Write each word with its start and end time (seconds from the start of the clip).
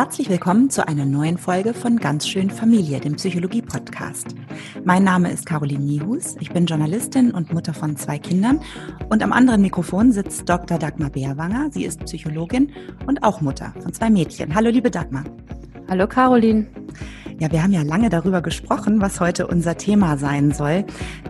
Herzlich 0.00 0.30
willkommen 0.30 0.70
zu 0.70 0.88
einer 0.88 1.04
neuen 1.04 1.36
Folge 1.36 1.74
von 1.74 1.98
Ganz 1.98 2.26
schön 2.26 2.48
Familie, 2.48 3.00
dem 3.00 3.16
Psychologie-Podcast. 3.16 4.34
Mein 4.82 5.04
Name 5.04 5.30
ist 5.30 5.44
Caroline 5.44 5.84
Niehus. 5.84 6.36
Ich 6.40 6.50
bin 6.50 6.64
Journalistin 6.64 7.32
und 7.32 7.52
Mutter 7.52 7.74
von 7.74 7.96
zwei 7.96 8.18
Kindern. 8.18 8.62
Und 9.10 9.22
am 9.22 9.30
anderen 9.30 9.60
Mikrofon 9.60 10.10
sitzt 10.10 10.48
Dr. 10.48 10.78
Dagmar 10.78 11.10
Beerwanger. 11.10 11.68
Sie 11.70 11.84
ist 11.84 12.02
Psychologin 12.06 12.72
und 13.06 13.22
auch 13.22 13.42
Mutter 13.42 13.74
von 13.82 13.92
zwei 13.92 14.08
Mädchen. 14.08 14.54
Hallo, 14.54 14.70
liebe 14.70 14.90
Dagmar. 14.90 15.24
Hallo, 15.86 16.06
Caroline. 16.06 16.66
Ja, 17.38 17.50
wir 17.50 17.62
haben 17.62 17.72
ja 17.72 17.82
lange 17.82 18.10
darüber 18.10 18.42
gesprochen, 18.42 19.00
was 19.00 19.18
heute 19.20 19.46
unser 19.46 19.76
Thema 19.76 20.18
sein 20.18 20.52
soll. 20.52 20.84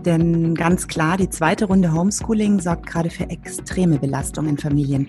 Denn 0.04 0.54
ganz 0.54 0.88
klar, 0.88 1.16
die 1.16 1.28
zweite 1.28 1.66
Runde 1.66 1.92
Homeschooling 1.92 2.60
sorgt 2.60 2.86
gerade 2.86 3.10
für 3.10 3.30
extreme 3.30 3.98
Belastung 3.98 4.48
in 4.48 4.58
Familien. 4.58 5.08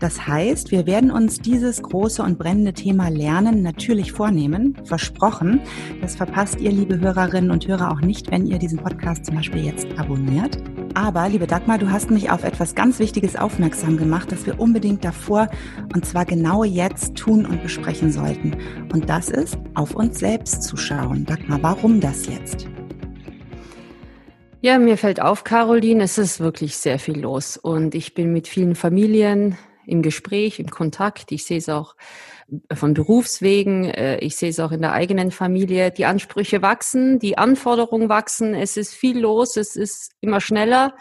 Das 0.00 0.26
heißt, 0.26 0.72
wir 0.72 0.86
werden 0.86 1.12
uns 1.12 1.38
dieses 1.38 1.80
große 1.82 2.22
und 2.22 2.38
brennende 2.38 2.72
Thema 2.72 3.08
Lernen 3.08 3.62
natürlich 3.62 4.10
vornehmen, 4.10 4.76
versprochen. 4.84 5.60
Das 6.00 6.16
verpasst 6.16 6.60
ihr, 6.60 6.72
liebe 6.72 6.98
Hörerinnen 6.98 7.52
und 7.52 7.68
Hörer, 7.68 7.92
auch 7.92 8.00
nicht, 8.00 8.30
wenn 8.30 8.46
ihr 8.46 8.58
diesen 8.58 8.78
Podcast 8.78 9.26
zum 9.26 9.36
Beispiel 9.36 9.64
jetzt 9.64 9.86
abonniert. 9.96 10.58
Aber, 10.94 11.26
liebe 11.28 11.46
Dagmar, 11.46 11.78
du 11.78 11.90
hast 11.90 12.10
mich 12.10 12.30
auf 12.30 12.44
etwas 12.44 12.74
ganz 12.74 12.98
Wichtiges 12.98 13.36
aufmerksam 13.36 13.96
gemacht, 13.96 14.30
das 14.30 14.44
wir 14.44 14.60
unbedingt 14.60 15.04
davor 15.04 15.48
und 15.94 16.04
zwar 16.04 16.26
genau 16.26 16.64
jetzt 16.64 17.14
tun 17.14 17.46
und 17.46 17.62
besprechen 17.62 18.12
sollten. 18.12 18.56
Und 18.92 19.08
das 19.08 19.30
ist, 19.30 19.56
auf 19.82 19.96
uns 19.96 20.20
selbst 20.20 20.62
zu 20.62 20.76
schauen. 20.76 21.26
Dagmar, 21.26 21.62
warum 21.62 22.00
das 22.00 22.26
jetzt? 22.26 22.68
Ja, 24.60 24.78
mir 24.78 24.96
fällt 24.96 25.20
auf, 25.20 25.42
Caroline, 25.42 26.04
es 26.04 26.18
ist 26.18 26.38
wirklich 26.38 26.76
sehr 26.76 27.00
viel 27.00 27.18
los. 27.18 27.56
Und 27.56 27.96
ich 27.96 28.14
bin 28.14 28.32
mit 28.32 28.46
vielen 28.46 28.76
Familien, 28.76 29.58
im 29.84 30.02
Gespräch, 30.02 30.60
im 30.60 30.70
Kontakt. 30.70 31.32
Ich 31.32 31.44
sehe 31.44 31.58
es 31.58 31.68
auch 31.68 31.96
von 32.72 32.94
Berufswegen, 32.94 33.86
äh, 33.86 34.18
ich 34.18 34.36
sehe 34.36 34.50
es 34.50 34.60
auch 34.60 34.72
in 34.72 34.82
der 34.82 34.92
eigenen 34.92 35.32
Familie. 35.32 35.90
Die 35.90 36.04
Ansprüche 36.04 36.62
wachsen, 36.62 37.18
die 37.18 37.36
Anforderungen 37.36 38.08
wachsen, 38.08 38.54
es 38.54 38.76
ist 38.76 38.94
viel 38.94 39.18
los, 39.18 39.56
es 39.56 39.74
ist 39.74 40.12
immer 40.20 40.40
schneller, 40.40 40.94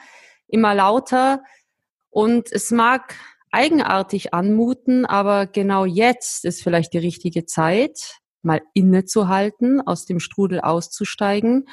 immer 0.48 0.74
lauter 0.74 1.44
und 2.10 2.52
es 2.52 2.72
mag 2.72 3.16
eigenartig 3.52 4.34
anmuten, 4.34 5.06
aber 5.06 5.46
genau 5.46 5.86
jetzt 5.86 6.46
ist 6.46 6.64
vielleicht 6.64 6.94
die 6.94 7.00
richtige 7.00 7.46
Zeit, 7.46 8.21
mal 8.44 8.62
innezuhalten, 8.74 9.82
aus 9.82 10.06
dem 10.06 10.20
Strudel 10.20 10.62
auszusteigen 10.62 11.68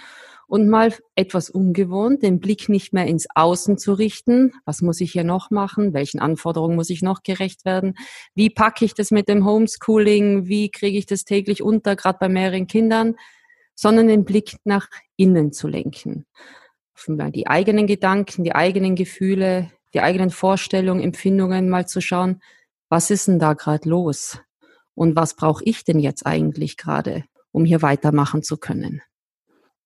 und 0.47 0.69
mal 0.69 0.95
etwas 1.15 1.51
ungewohnt, 1.51 2.23
den 2.23 2.41
Blick 2.41 2.69
nicht 2.71 2.95
mehr 2.95 3.07
ins 3.07 3.27
Außen 3.35 3.77
zu 3.77 3.93
richten. 3.93 4.53
Was 4.65 4.81
muss 4.81 5.01
ich 5.01 5.13
hier 5.13 5.25
noch 5.25 5.51
machen? 5.51 5.93
Welchen 5.93 6.21
Anforderungen 6.21 6.75
muss 6.75 6.89
ich 6.89 7.03
noch 7.03 7.23
gerecht 7.23 7.67
werden? 7.67 7.95
Wie 8.35 8.49
packe 8.49 8.85
ich 8.85 8.95
das 8.95 9.11
mit 9.11 9.29
dem 9.29 9.45
Homeschooling? 9.45 10.47
Wie 10.49 10.71
kriege 10.71 10.97
ich 10.97 11.05
das 11.05 11.25
täglich 11.25 11.63
unter, 11.63 11.97
gerade 11.97 12.19
bei 12.19 12.31
mehreren 12.31 12.67
Kindern? 12.67 13.17
Sondern 13.75 14.09
den 14.09 14.25
Blick 14.25 14.57
nach 14.65 14.89
innen 15.17 15.53
zu 15.53 15.69
lenken. 15.69 16.27
Die 17.07 17.47
eigenen 17.47 17.87
Gedanken, 17.87 18.43
die 18.43 18.55
eigenen 18.55 18.97
Gefühle, 18.97 19.71
die 19.95 20.01
eigenen 20.01 20.31
Vorstellungen, 20.31 21.03
Empfindungen 21.03 21.69
mal 21.69 21.87
zu 21.87 22.01
schauen, 22.01 22.41
was 22.89 23.11
ist 23.11 23.29
denn 23.29 23.39
da 23.39 23.53
gerade 23.53 23.89
los? 23.89 24.41
Und 24.99 25.15
was 25.15 25.35
brauche 25.35 25.63
ich 25.65 25.85
denn 25.85 26.01
jetzt 26.01 26.27
eigentlich 26.27 26.77
gerade, 26.77 27.23
um 27.53 27.65
hier 27.65 27.83
weitermachen 27.83 28.43
zu 28.43 28.57
können? 28.57 29.01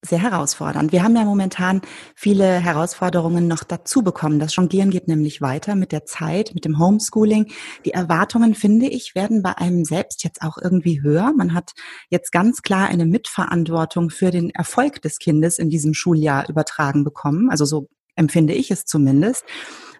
sehr 0.04 0.20
herausfordernd. 0.20 0.90
Wir 0.90 1.04
haben 1.04 1.14
ja 1.14 1.24
momentan 1.24 1.80
viele 2.16 2.58
Herausforderungen 2.58 3.46
noch 3.46 3.62
dazu 3.62 4.02
bekommen. 4.02 4.40
Das 4.40 4.56
Jonglieren 4.56 4.90
geht 4.90 5.06
nämlich 5.06 5.40
weiter 5.40 5.76
mit 5.76 5.92
der 5.92 6.04
Zeit, 6.04 6.56
mit 6.56 6.64
dem 6.64 6.80
Homeschooling. 6.80 7.52
Die 7.84 7.92
Erwartungen, 7.92 8.56
finde 8.56 8.86
ich, 8.86 9.14
werden 9.14 9.44
bei 9.44 9.56
einem 9.58 9.84
selbst 9.84 10.24
jetzt 10.24 10.42
auch 10.42 10.58
irgendwie 10.60 11.02
höher. 11.02 11.32
Man 11.36 11.54
hat 11.54 11.70
jetzt 12.10 12.32
ganz 12.32 12.62
klar 12.62 12.88
eine 12.88 13.06
Mitverantwortung 13.06 14.10
für 14.10 14.32
den 14.32 14.50
Erfolg 14.50 15.02
des 15.02 15.18
Kindes 15.18 15.60
in 15.60 15.70
diesem 15.70 15.94
Schuljahr 15.94 16.48
übertragen 16.48 17.04
bekommen. 17.04 17.48
Also 17.48 17.64
so 17.64 17.88
empfinde 18.16 18.54
ich 18.54 18.72
es 18.72 18.84
zumindest 18.84 19.44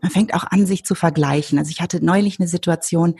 man 0.02 0.10
fängt 0.10 0.34
auch 0.34 0.44
an, 0.44 0.66
sich 0.66 0.84
zu 0.84 0.94
vergleichen. 0.94 1.58
Also 1.58 1.70
ich 1.70 1.80
hatte 1.80 2.04
neulich 2.04 2.40
eine 2.40 2.48
Situation, 2.48 3.14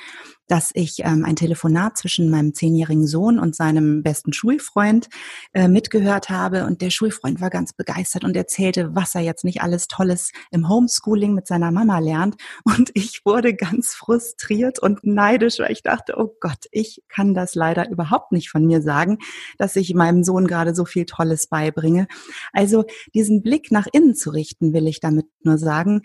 dass 0.49 0.71
ich 0.75 0.97
ähm, 1.05 1.25
ein 1.25 1.37
Telefonat 1.37 1.97
zwischen 1.97 2.29
meinem 2.29 2.55
zehnjährigen 2.55 3.07
Sohn 3.07 3.39
und 3.39 3.55
seinem 3.55 4.03
besten 4.03 4.33
Schulfreund 4.33 5.09
äh, 5.55 5.69
mitgehört 5.69 6.29
habe 6.29 6.67
und 6.67 6.83
der 6.83 6.91
Schulfreund 6.91 7.41
war 7.41 7.51
ganz 7.51 7.73
begeistert 7.73 8.25
und 8.25 8.37
erzählte, 8.37 8.95
was 8.95 9.15
er 9.15 9.21
jetzt 9.21 9.45
nicht 9.45 9.63
alles 9.63 9.87
Tolles 9.87 10.33
im 10.51 10.69
Homeschooling 10.69 11.33
mit 11.35 11.47
seiner 11.47 11.71
Mama 11.71 12.01
lernt 12.01 12.35
und 12.65 12.91
ich 12.95 13.23
wurde 13.25 13.55
ganz 13.55 13.95
frustriert 13.95 14.81
und 14.81 15.05
neidisch, 15.05 15.61
weil 15.61 15.73
ich 15.73 15.83
dachte, 15.83 16.15
oh 16.19 16.35
Gott, 16.41 16.67
ich 16.73 17.03
kann 17.09 17.33
das 17.33 17.55
leider 17.55 17.89
überhaupt 17.89 18.33
nicht 18.33 18.51
von 18.51 18.67
mir 18.67 18.83
sagen, 18.83 19.19
dass 19.57 19.77
ich 19.77 19.95
meinem 19.95 20.25
Sohn 20.25 20.49
gerade 20.49 20.75
so 20.75 20.85
viel 20.85 21.07
Tolles 21.07 21.47
beibringe. 21.47 22.09
Also 22.53 22.85
diesen 23.15 23.43
Blick 23.43 23.71
nach 23.71 23.87
innen 23.93 24.17
zu 24.17 24.31
richten, 24.31 24.75
will 24.75 24.89
ich 24.89 24.99
damit 24.99 25.27
nur 25.45 25.59
sagen, 25.59 26.03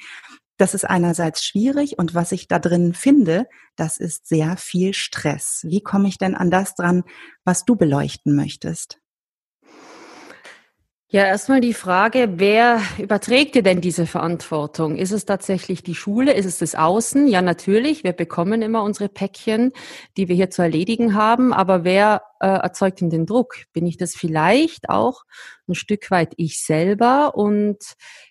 das 0.57 0.73
ist 0.73 0.85
einerseits 0.85 1.45
schwierig 1.45 1.97
und 2.00 2.16
was 2.16 2.31
ich 2.31 2.47
da 2.47 2.59
drin 2.59 2.94
finde, 2.94 3.47
das 3.75 3.97
ist 3.97 4.28
sehr 4.28 4.57
viel 4.57 4.94
Stress. 4.94 5.62
Wie 5.68 5.81
komme 5.81 6.07
ich 6.07 6.18
denn 6.18 6.35
an 6.35 6.51
das 6.51 6.75
dran, 6.75 7.03
was 7.44 7.66
du 7.66 7.75
beleuchten 7.75 8.35
möchtest? 8.35 9.00
Ja, 11.09 11.25
erstmal 11.25 11.62
die 11.62 11.73
Frage, 11.73 12.34
wer 12.35 12.81
überträgt 12.97 13.56
dir 13.56 13.63
denn 13.63 13.79
diese 13.79 14.06
Verantwortung? 14.06 14.97
Ist 14.97 15.13
es 15.13 15.23
tatsächlich 15.23 15.81
die 15.81 15.95
Schule? 15.95 16.34
Ist 16.34 16.45
es 16.45 16.57
das 16.57 16.75
Außen? 16.75 17.29
Ja, 17.29 17.41
natürlich. 17.41 18.03
Wir 18.03 18.12
bekommen 18.12 18.62
immer 18.62 18.84
unsere 18.84 19.07
Päckchen, 19.07 19.72
die 20.18 20.28
wir 20.28 20.35
hier 20.35 20.50
zu 20.50 20.63
erledigen 20.63 21.13
haben. 21.13 21.53
Aber 21.53 21.85
wer 21.85 22.23
äh, 22.41 22.47
erzeugt 22.47 23.00
denn 23.00 23.09
den 23.09 23.25
Druck? 23.25 23.56
Bin 23.72 23.88
ich 23.88 23.95
das 23.95 24.16
vielleicht 24.16 24.90
auch 24.90 25.23
ein 25.69 25.75
Stück 25.75 26.12
weit 26.12 26.34
ich 26.35 26.62
selber? 26.62 27.35
Und 27.35 27.78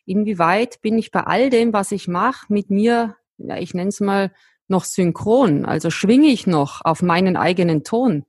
inwieweit 0.05 0.83
bin 0.83 0.99
ich 0.99 1.11
bei 1.11 1.21
all 1.21 1.49
dem, 1.49 1.73
was 1.73 1.93
ich 1.93 2.09
mache, 2.09 2.45
mit 2.51 2.69
mir, 2.69 3.17
ja, 3.39 3.57
ich 3.57 3.73
nenne 3.73 3.89
es 3.89 4.01
mal, 4.01 4.33
noch 4.69 4.85
synchron? 4.85 5.65
Also 5.65 5.89
schwinge 5.89 6.29
ich 6.29 6.47
noch 6.47 6.83
auf 6.85 7.01
meinen 7.01 7.39
eigenen 7.39 7.85
Ton? 7.85 8.27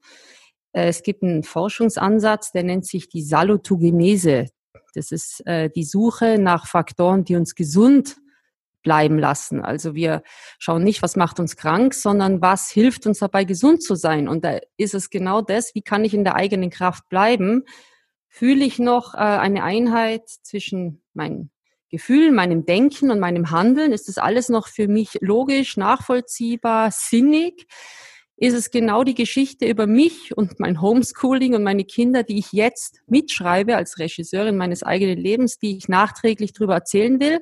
Äh, 0.73 0.88
es 0.88 1.03
gibt 1.03 1.23
einen 1.23 1.44
Forschungsansatz, 1.44 2.51
der 2.51 2.63
nennt 2.63 2.85
sich 2.85 3.09
die 3.09 3.23
Salutogenese. 3.23 4.47
Das 4.94 5.11
ist 5.11 5.45
äh, 5.45 5.69
die 5.69 5.83
Suche 5.83 6.38
nach 6.39 6.67
Faktoren, 6.67 7.23
die 7.23 7.35
uns 7.35 7.55
gesund 7.55 8.17
bleiben 8.83 9.19
lassen. 9.19 9.61
Also 9.61 9.95
wir 9.95 10.23
schauen 10.59 10.83
nicht, 10.83 11.01
was 11.01 11.16
macht 11.17 11.39
uns 11.39 11.57
krank, 11.57 11.94
sondern 11.94 12.41
was 12.41 12.69
hilft 12.69 13.06
uns 13.06 13.19
dabei, 13.19 13.44
gesund 13.44 13.83
zu 13.83 13.95
sein. 13.95 14.29
Und 14.29 14.45
da 14.45 14.59
ist 14.77 14.94
es 14.94 15.09
genau 15.09 15.41
das, 15.41 15.75
wie 15.75 15.81
kann 15.81 16.06
ich 16.06 16.13
in 16.13 16.23
der 16.23 16.35
eigenen 16.35 16.69
Kraft 16.69 17.09
bleiben? 17.09 17.63
Fühle 18.29 18.63
ich 18.63 18.79
noch 18.79 19.13
äh, 19.13 19.17
eine 19.17 19.63
Einheit 19.63 20.29
zwischen 20.29 21.01
meinen 21.13 21.51
Gefühlen, 21.89 22.33
meinem 22.33 22.66
Denken 22.66 23.11
und 23.11 23.19
meinem 23.19 23.51
Handeln? 23.51 23.91
Ist 23.91 24.07
das 24.07 24.17
alles 24.17 24.47
noch 24.47 24.67
für 24.67 24.88
mich 24.88 25.17
logisch, 25.22 25.75
nachvollziehbar, 25.75 26.91
sinnig? 26.91 27.67
Ist 28.37 28.53
es 28.53 28.69
genau 28.69 29.03
die 29.03 29.15
Geschichte 29.15 29.65
über 29.67 29.87
mich 29.87 30.37
und 30.37 30.59
mein 30.59 30.79
Homeschooling 30.79 31.55
und 31.55 31.63
meine 31.63 31.85
Kinder, 31.85 32.21
die 32.21 32.37
ich 32.37 32.51
jetzt 32.53 33.01
mitschreibe 33.07 33.75
als 33.75 33.97
Regisseurin 33.97 34.57
meines 34.57 34.83
eigenen 34.83 35.17
Lebens, 35.17 35.57
die 35.57 35.77
ich 35.77 35.89
nachträglich 35.89 36.53
darüber 36.53 36.75
erzählen 36.75 37.19
will? 37.19 37.39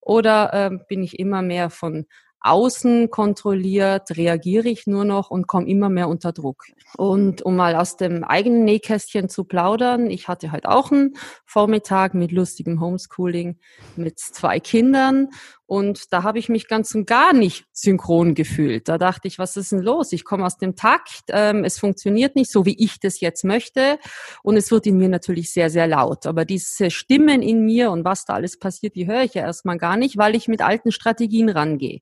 Oder 0.00 0.52
äh, 0.52 0.78
bin 0.88 1.02
ich 1.02 1.18
immer 1.18 1.42
mehr 1.42 1.68
von 1.68 2.06
außen 2.40 3.10
kontrolliert, 3.10 4.16
reagiere 4.16 4.68
ich 4.68 4.86
nur 4.86 5.04
noch 5.04 5.30
und 5.30 5.46
komme 5.46 5.68
immer 5.68 5.90
mehr 5.90 6.08
unter 6.08 6.32
Druck. 6.32 6.64
Und 6.96 7.42
um 7.42 7.56
mal 7.56 7.76
aus 7.76 7.96
dem 7.96 8.24
eigenen 8.24 8.64
Nähkästchen 8.64 9.28
zu 9.28 9.44
plaudern, 9.44 10.08
ich 10.08 10.26
hatte 10.26 10.50
halt 10.50 10.66
auch 10.66 10.90
einen 10.90 11.16
Vormittag 11.44 12.14
mit 12.14 12.32
lustigem 12.32 12.80
Homeschooling 12.80 13.58
mit 13.96 14.18
zwei 14.18 14.58
Kindern 14.58 15.28
und 15.70 16.12
da 16.12 16.24
habe 16.24 16.40
ich 16.40 16.48
mich 16.48 16.66
ganz 16.66 16.96
und 16.96 17.06
gar 17.06 17.32
nicht 17.32 17.64
synchron 17.70 18.34
gefühlt. 18.34 18.88
Da 18.88 18.98
dachte 18.98 19.28
ich, 19.28 19.38
was 19.38 19.56
ist 19.56 19.70
denn 19.70 19.78
los? 19.78 20.10
Ich 20.10 20.24
komme 20.24 20.44
aus 20.44 20.58
dem 20.58 20.74
Takt, 20.74 21.22
ähm, 21.28 21.62
es 21.62 21.78
funktioniert 21.78 22.34
nicht 22.34 22.50
so, 22.50 22.66
wie 22.66 22.74
ich 22.76 22.98
das 22.98 23.20
jetzt 23.20 23.44
möchte. 23.44 24.00
Und 24.42 24.56
es 24.56 24.72
wird 24.72 24.88
in 24.88 24.98
mir 24.98 25.08
natürlich 25.08 25.52
sehr, 25.52 25.70
sehr 25.70 25.86
laut. 25.86 26.26
Aber 26.26 26.44
diese 26.44 26.90
Stimmen 26.90 27.40
in 27.40 27.64
mir 27.64 27.92
und 27.92 28.04
was 28.04 28.24
da 28.24 28.34
alles 28.34 28.58
passiert, 28.58 28.96
die 28.96 29.06
höre 29.06 29.22
ich 29.22 29.34
ja 29.34 29.42
erstmal 29.42 29.78
gar 29.78 29.96
nicht, 29.96 30.18
weil 30.18 30.34
ich 30.34 30.48
mit 30.48 30.60
alten 30.60 30.90
Strategien 30.90 31.48
rangehe. 31.48 32.00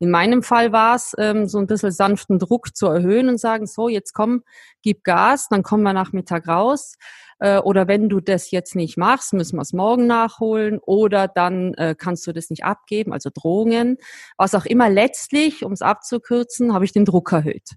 In 0.00 0.10
meinem 0.10 0.42
Fall 0.42 0.72
war 0.72 0.96
es, 0.96 1.14
ähm, 1.16 1.46
so 1.46 1.58
ein 1.58 1.68
bisschen 1.68 1.92
sanften 1.92 2.40
Druck 2.40 2.76
zu 2.76 2.86
erhöhen 2.86 3.28
und 3.28 3.38
sagen, 3.38 3.68
so, 3.68 3.88
jetzt 3.88 4.14
komm, 4.14 4.42
gib 4.82 5.04
Gas, 5.04 5.46
dann 5.48 5.62
kommen 5.62 5.84
wir 5.84 5.92
Nachmittag 5.92 6.48
raus. 6.48 6.96
Äh, 7.38 7.58
oder 7.58 7.88
wenn 7.88 8.08
du 8.08 8.20
das 8.20 8.50
jetzt 8.50 8.74
nicht 8.74 8.96
machst, 8.96 9.32
müssen 9.32 9.56
wir 9.56 9.62
es 9.62 9.72
morgen 9.72 10.06
nachholen 10.06 10.78
oder 10.80 11.28
dann 11.28 11.74
äh, 11.74 11.94
kannst 11.96 12.26
du 12.26 12.32
das 12.32 12.50
nicht 12.50 12.64
abgeben, 12.64 13.12
also 13.12 13.30
Drohungen. 13.32 13.98
Was 14.38 14.54
auch 14.54 14.66
immer, 14.66 14.88
letztlich, 14.88 15.64
um 15.64 15.72
es 15.72 15.82
abzukürzen, 15.82 16.72
habe 16.72 16.84
ich 16.84 16.92
den 16.92 17.04
Druck 17.04 17.32
erhöht. 17.32 17.76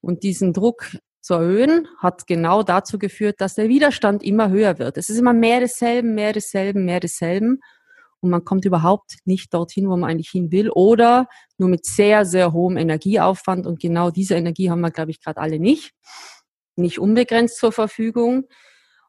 Und 0.00 0.22
diesen 0.22 0.52
Druck 0.52 0.96
zu 1.20 1.34
erhöhen, 1.34 1.88
hat 1.98 2.26
genau 2.26 2.62
dazu 2.62 2.98
geführt, 2.98 3.40
dass 3.40 3.54
der 3.54 3.68
Widerstand 3.68 4.22
immer 4.24 4.50
höher 4.50 4.78
wird. 4.78 4.98
Es 4.98 5.08
ist 5.08 5.18
immer 5.18 5.32
mehr 5.32 5.60
desselben, 5.60 6.14
mehr 6.14 6.32
desselben, 6.32 6.84
mehr 6.84 7.00
desselben. 7.00 7.60
und 8.20 8.30
man 8.30 8.44
kommt 8.44 8.64
überhaupt 8.64 9.16
nicht 9.24 9.52
dorthin, 9.52 9.88
wo 9.88 9.96
man 9.96 10.08
eigentlich 10.10 10.30
hin 10.30 10.52
will 10.52 10.70
oder 10.70 11.28
nur 11.58 11.68
mit 11.68 11.84
sehr, 11.84 12.24
sehr 12.24 12.52
hohem 12.52 12.76
Energieaufwand 12.76 13.66
und 13.66 13.80
genau 13.80 14.10
diese 14.10 14.36
Energie 14.36 14.70
haben 14.70 14.80
wir, 14.80 14.92
glaube 14.92 15.10
ich, 15.10 15.20
gerade 15.20 15.40
alle 15.40 15.58
nicht, 15.58 15.92
nicht 16.76 17.00
unbegrenzt 17.00 17.58
zur 17.58 17.72
Verfügung. 17.72 18.44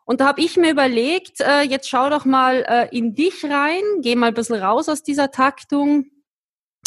Und 0.05 0.19
da 0.19 0.27
habe 0.27 0.41
ich 0.41 0.57
mir 0.57 0.71
überlegt, 0.71 1.39
äh, 1.39 1.61
jetzt 1.61 1.87
schau 1.87 2.09
doch 2.09 2.25
mal 2.25 2.65
äh, 2.67 2.95
in 2.95 3.15
dich 3.15 3.45
rein, 3.45 3.81
geh 4.01 4.15
mal 4.15 4.27
ein 4.27 4.33
bisschen 4.33 4.61
raus 4.61 4.89
aus 4.89 5.03
dieser 5.03 5.31
Taktung 5.31 6.05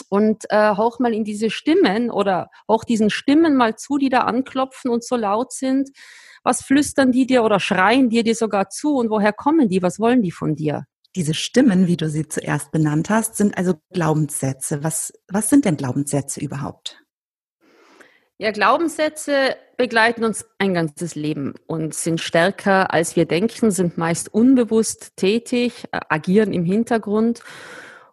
und 0.09 0.45
äh, 0.51 0.77
hauch 0.77 0.99
mal 0.99 1.15
in 1.15 1.25
diese 1.25 1.51
Stimmen 1.51 2.11
oder 2.11 2.51
auch 2.67 2.85
diesen 2.85 3.11
Stimmen 3.11 3.57
mal 3.57 3.77
zu, 3.77 3.99
die 3.99 4.11
da 4.11 4.21
anklopfen 4.21 4.91
und 4.91 5.05
so 5.05 5.17
laut 5.17 5.53
sind. 5.53 5.91
Was 6.45 6.63
flüstern 6.63 7.11
die 7.11 7.27
dir 7.27 7.43
oder 7.43 7.59
schreien 7.59 8.09
dir 8.09 8.23
dir 8.23 8.35
sogar 8.35 8.69
zu 8.69 8.97
und 8.97 9.11
woher 9.11 9.33
kommen 9.33 9.69
die? 9.69 9.83
Was 9.83 9.99
wollen 9.99 10.23
die 10.23 10.31
von 10.31 10.55
dir? 10.55 10.85
Diese 11.17 11.35
Stimmen, 11.35 11.87
wie 11.87 11.97
du 11.97 12.11
sie 12.11 12.29
zuerst 12.29 12.71
benannt 12.71 13.09
hast, 13.09 13.37
sind 13.37 13.57
also 13.57 13.75
Glaubenssätze. 13.91 14.85
Was, 14.85 15.13
was 15.29 15.49
sind 15.49 15.65
denn 15.65 15.79
Glaubenssätze 15.79 16.41
überhaupt? 16.41 17.03
Ja, 18.39 18.51
Glaubenssätze 18.51 19.57
begleiten 19.79 20.23
uns 20.23 20.45
ein 20.59 20.75
ganzes 20.75 21.15
Leben 21.15 21.55
und 21.67 21.95
sind 21.95 22.21
stärker, 22.21 22.93
als 22.93 23.17
wir 23.17 23.25
denken, 23.25 23.71
sind 23.71 23.97
meist 23.97 24.33
unbewusst 24.33 25.17
tätig, 25.17 25.85
äh, 25.91 26.01
agieren 26.11 26.53
im 26.53 26.67
Hintergrund 26.67 27.41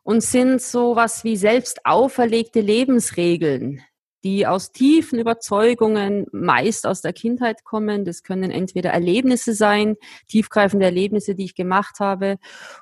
und 0.03 0.23
sind 0.23 0.61
so 0.61 0.95
was 0.95 1.25
wie 1.25 1.35
selbst 1.35 1.85
auferlegte 1.85 2.61
Lebensregeln, 2.61 3.81
die 4.23 4.47
aus 4.47 4.71
tiefen 4.71 5.19
Überzeugungen 5.19 6.25
meist 6.31 6.87
aus 6.87 7.01
der 7.01 7.13
Kindheit 7.13 7.63
kommen. 7.63 8.05
Das 8.05 8.23
können 8.23 8.51
entweder 8.51 8.91
Erlebnisse 8.91 9.53
sein, 9.53 9.97
tiefgreifende 10.27 10.85
Erlebnisse, 10.85 11.35
die 11.35 11.45
ich 11.45 11.55
gemacht 11.55 11.99
habe, 11.99 12.37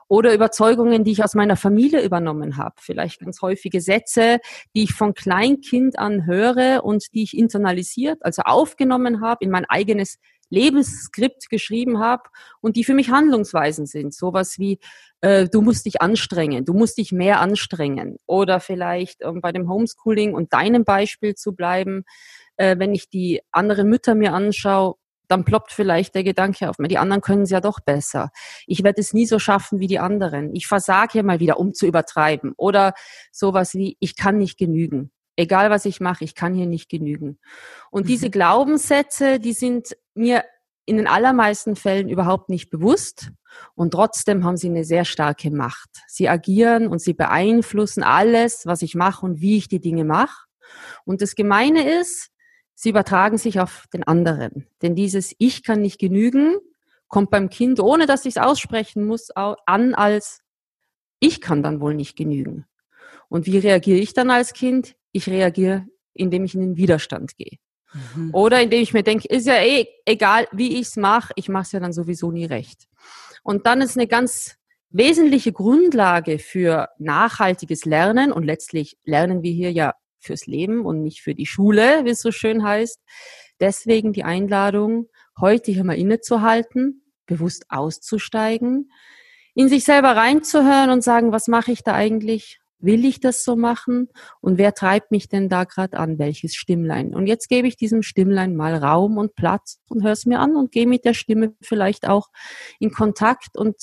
oder 0.08 0.34
Überzeugungen, 0.34 1.04
die 1.04 1.12
ich 1.12 1.24
aus 1.24 1.34
meiner 1.34 1.56
Familie 1.56 2.04
übernommen 2.04 2.58
habe. 2.58 2.76
Vielleicht 2.80 3.20
ganz 3.20 3.42
häufige 3.42 3.82
Sätze, 3.82 4.40
die 4.76 4.84
ich 4.84 4.94
von 4.94 5.14
Kleinkind 5.14 5.98
an 5.98 6.26
höre 6.26 6.84
und 6.84 7.14
die 7.14 7.24
ich 7.24 7.38
internalisiert, 7.38 8.20
also 8.24 8.44
aufgenommen 8.44 9.22
habe 9.22 9.44
in 9.44 9.52
mein 9.52 9.66
eigenes 9.66 10.20
Lebensskript 10.51 11.50
geschrieben 11.50 12.00
habe 12.00 12.24
und 12.59 12.75
die 12.75 12.83
für 12.83 12.94
mich 12.94 13.09
Handlungsweisen 13.09 13.88
sind. 13.88 14.13
Sowas 14.13 14.59
wie, 14.59 14.80
äh, 15.21 15.48
du 15.48 15.62
musst 15.62 15.86
dich 15.86 16.01
anstrengen, 16.01 16.65
du 16.65 16.74
musst 16.74 16.98
dich 17.00 17.12
mehr 17.12 17.39
anstrengen. 17.39 18.18
Oder 18.27 18.59
vielleicht 18.59 19.21
ähm, 19.24 19.42
bei 19.42 19.51
dem 19.51 19.68
Homeschooling 19.68 20.36
und 20.36 20.53
deinem 20.53 20.83
Beispiel 20.83 21.33
zu 21.33 21.53
bleiben, 21.53 22.03
äh, 22.57 22.77
wenn 22.77 22.94
ich 22.94 23.09
die 23.09 23.42
anderen 23.51 23.89
Mütter 23.89 24.13
mir 24.13 24.33
anschaue, 24.33 24.95
dann 25.31 25.45
ploppt 25.45 25.71
vielleicht 25.71 26.13
der 26.13 26.25
Gedanke 26.25 26.69
auf 26.69 26.77
mir, 26.77 26.89
die 26.89 26.97
anderen 26.97 27.21
können 27.21 27.44
es 27.44 27.50
ja 27.50 27.62
doch 27.62 27.80
besser. 27.80 28.31
Ich 28.68 28.83
werde 28.83 29.00
es 29.00 29.13
nie 29.13 29.25
so 29.25 29.39
schaffen 29.39 29.80
wie 29.80 29.88
die 29.88 30.00
anderen. 30.00 30.54
Ich 30.54 30.68
versage 30.68 31.13
hier 31.13 31.24
mal 31.24 31.39
wieder, 31.39 31.57
um 31.57 31.74
zu 31.74 31.88
übertreiben. 31.88 32.54
Oder 32.57 32.94
sowas 33.31 33.74
wie, 33.74 33.95
ich 34.01 34.18
kann 34.18 34.38
nicht 34.38 34.57
genügen. 34.57 35.12
Egal 35.38 35.69
was 35.69 35.86
ich 35.86 36.01
mache, 36.01 36.25
ich 36.25 36.36
kann 36.36 36.54
hier 36.54 36.68
nicht 36.68 36.89
genügen. 36.89 37.39
Und 37.89 38.04
mhm. 38.04 38.07
diese 38.07 38.30
Glaubenssätze, 38.30 39.39
die 39.39 39.54
sind 39.54 39.95
mir 40.13 40.44
in 40.86 40.98
den 40.98 41.08
allermeisten 41.08 41.75
Fällen 41.75 42.10
überhaupt 42.10 42.50
nicht 42.50 42.69
bewusst 42.69 43.31
und 43.75 43.92
trotzdem 43.92 44.44
haben 44.44 44.58
sie 44.58 44.69
eine 44.69 44.84
sehr 44.84 45.06
starke 45.06 45.52
Macht. 45.52 45.90
Sie 46.08 46.28
agieren 46.28 46.88
und 46.88 47.00
sie 47.00 47.13
beeinflussen 47.13 48.04
alles, 48.04 48.66
was 48.66 48.81
ich 48.81 48.96
mache 48.96 49.25
und 49.25 49.42
wie 49.42 49.58
ich 49.58 49.68
die 49.68 49.80
Dinge 49.80 50.06
mache. 50.06 50.48
Und 51.06 51.22
das 51.22 51.36
Gemeine 51.36 52.00
ist, 52.00 52.30
sie 52.74 52.90
übertragen 52.90 53.38
sich 53.38 53.60
auf 53.60 53.86
den 53.94 54.04
anderen. 54.04 54.68
Denn 54.81 54.96
dieses 54.96 55.36
Ich 55.38 55.63
kann 55.63 55.81
nicht 55.81 56.00
genügen 56.00 56.57
kommt 57.12 57.30
beim 57.30 57.50
Kind, 57.50 57.80
ohne 57.80 58.07
dass 58.07 58.25
ich 58.25 58.38
es 58.38 58.42
aussprechen 58.42 59.06
muss, 59.06 59.30
an 59.31 59.94
als 59.94 60.42
Ich 61.19 61.42
kann 61.42 61.62
dann 61.62 61.81
wohl 61.81 61.94
nicht 61.94 62.16
genügen. 62.16 62.66
Und 63.28 63.46
wie 63.46 63.60
reagiere 63.60 64.00
ich 64.00 64.14
dann 64.14 64.31
als 64.31 64.54
Kind? 64.54 64.96
Ich 65.12 65.28
reagiere, 65.28 65.86
indem 66.14 66.46
ich 66.46 66.56
in 66.56 66.62
den 66.62 66.78
Widerstand 66.78 67.36
gehe. 67.38 67.60
Mhm. 67.94 68.34
Oder 68.34 68.62
indem 68.62 68.82
ich 68.82 68.94
mir 68.94 69.04
denke, 69.04 69.28
ist 69.28 69.48
ja 69.48 69.56
eh 69.56 69.88
egal, 70.06 70.48
wie 70.52 70.80
ich 70.80 70.88
es 70.88 70.96
mache, 70.96 71.34
ich 71.36 71.50
mache 71.50 71.64
es 71.64 71.72
ja 71.72 71.80
dann 71.80 71.94
sowieso 71.94 72.32
nie 72.32 72.46
recht. 72.46 72.88
Und 73.44 73.66
dann 73.66 73.82
ist 73.82 73.98
eine 73.98 74.08
ganz 74.08 74.56
wesentliche 74.90 75.52
Grundlage 75.52 76.40
für 76.40 76.90
nachhaltiges 77.00 77.86
Lernen 77.86 78.32
und 78.32 78.44
letztlich 78.44 78.98
lernen 79.04 79.42
wir 79.42 79.52
hier 79.52 79.72
ja 79.72 79.94
fürs 80.20 80.46
Leben 80.46 80.86
und 80.86 81.02
nicht 81.02 81.22
für 81.22 81.34
die 81.34 81.46
Schule, 81.46 82.06
wie 82.06 82.12
es 82.12 82.22
so 82.22 82.32
schön 82.32 82.64
heißt. 82.64 83.00
Deswegen 83.60 84.14
die 84.14 84.24
Einladung, 84.24 85.08
heute 85.40 85.72
hier 85.72 85.84
mal 85.84 85.98
innezuhalten, 85.98 87.04
bewusst 87.26 87.66
auszusteigen, 87.70 88.92
in 89.54 89.70
sich 89.70 89.84
selber 89.84 90.16
reinzuhören 90.16 90.90
und 90.90 91.04
sagen, 91.04 91.32
was 91.32 91.48
mache 91.48 91.72
ich 91.72 91.84
da 91.84 91.94
eigentlich? 91.94 92.61
Will 92.81 93.06
ich 93.06 93.19
das 93.19 93.44
so 93.44 93.56
machen? 93.56 94.10
Und 94.39 94.57
wer 94.57 94.74
treibt 94.74 95.12
mich 95.12 95.30
denn 95.30 95.50
da 95.50 95.63
gerade 95.63 95.98
an? 95.98 96.19
Welches 96.19 96.56
Stimmlein? 96.56 97.13
Und 97.13 97.28
jetzt 97.28 97.48
gebe 97.48 97.68
ich 97.68 97.78
diesem 97.78 98.01
Stimmlein 98.01 98.56
mal 98.56 98.75
Raum 98.75 99.18
und 99.18 99.36
Platz 99.36 99.80
und 99.88 100.04
höre 100.04 100.12
es 100.12 100.25
mir 100.25 100.39
an 100.39 100.56
und 100.56 100.72
gehe 100.72 100.88
mit 100.88 101.06
der 101.06 101.13
Stimme 101.13 101.54
vielleicht 101.62 102.07
auch 102.07 102.30
in 102.80 102.92
Kontakt 102.92 103.57
und 103.57 103.75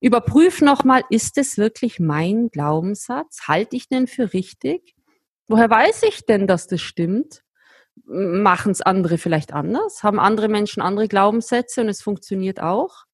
überprüfe 0.00 0.64
nochmal, 0.64 1.02
ist 1.10 1.38
es 1.38 1.58
wirklich 1.58 1.98
mein 1.98 2.48
Glaubenssatz? 2.48 3.42
Halte 3.48 3.76
ich 3.76 3.88
den 3.88 4.06
für 4.06 4.32
richtig? 4.32 4.94
Woher 5.48 5.68
weiß 5.68 6.04
ich 6.04 6.24
denn, 6.24 6.46
dass 6.46 6.66
das 6.66 6.80
stimmt? 6.80 7.42
Machen 8.06 8.72
es 8.72 8.82
andere 8.82 9.18
vielleicht 9.18 9.52
anders? 9.52 10.02
Haben 10.02 10.18
andere 10.18 10.48
Menschen 10.48 10.82
andere 10.82 11.08
Glaubenssätze 11.08 11.80
und 11.80 11.88
es 11.88 12.02
funktioniert 12.02 12.60
auch? 12.60 13.04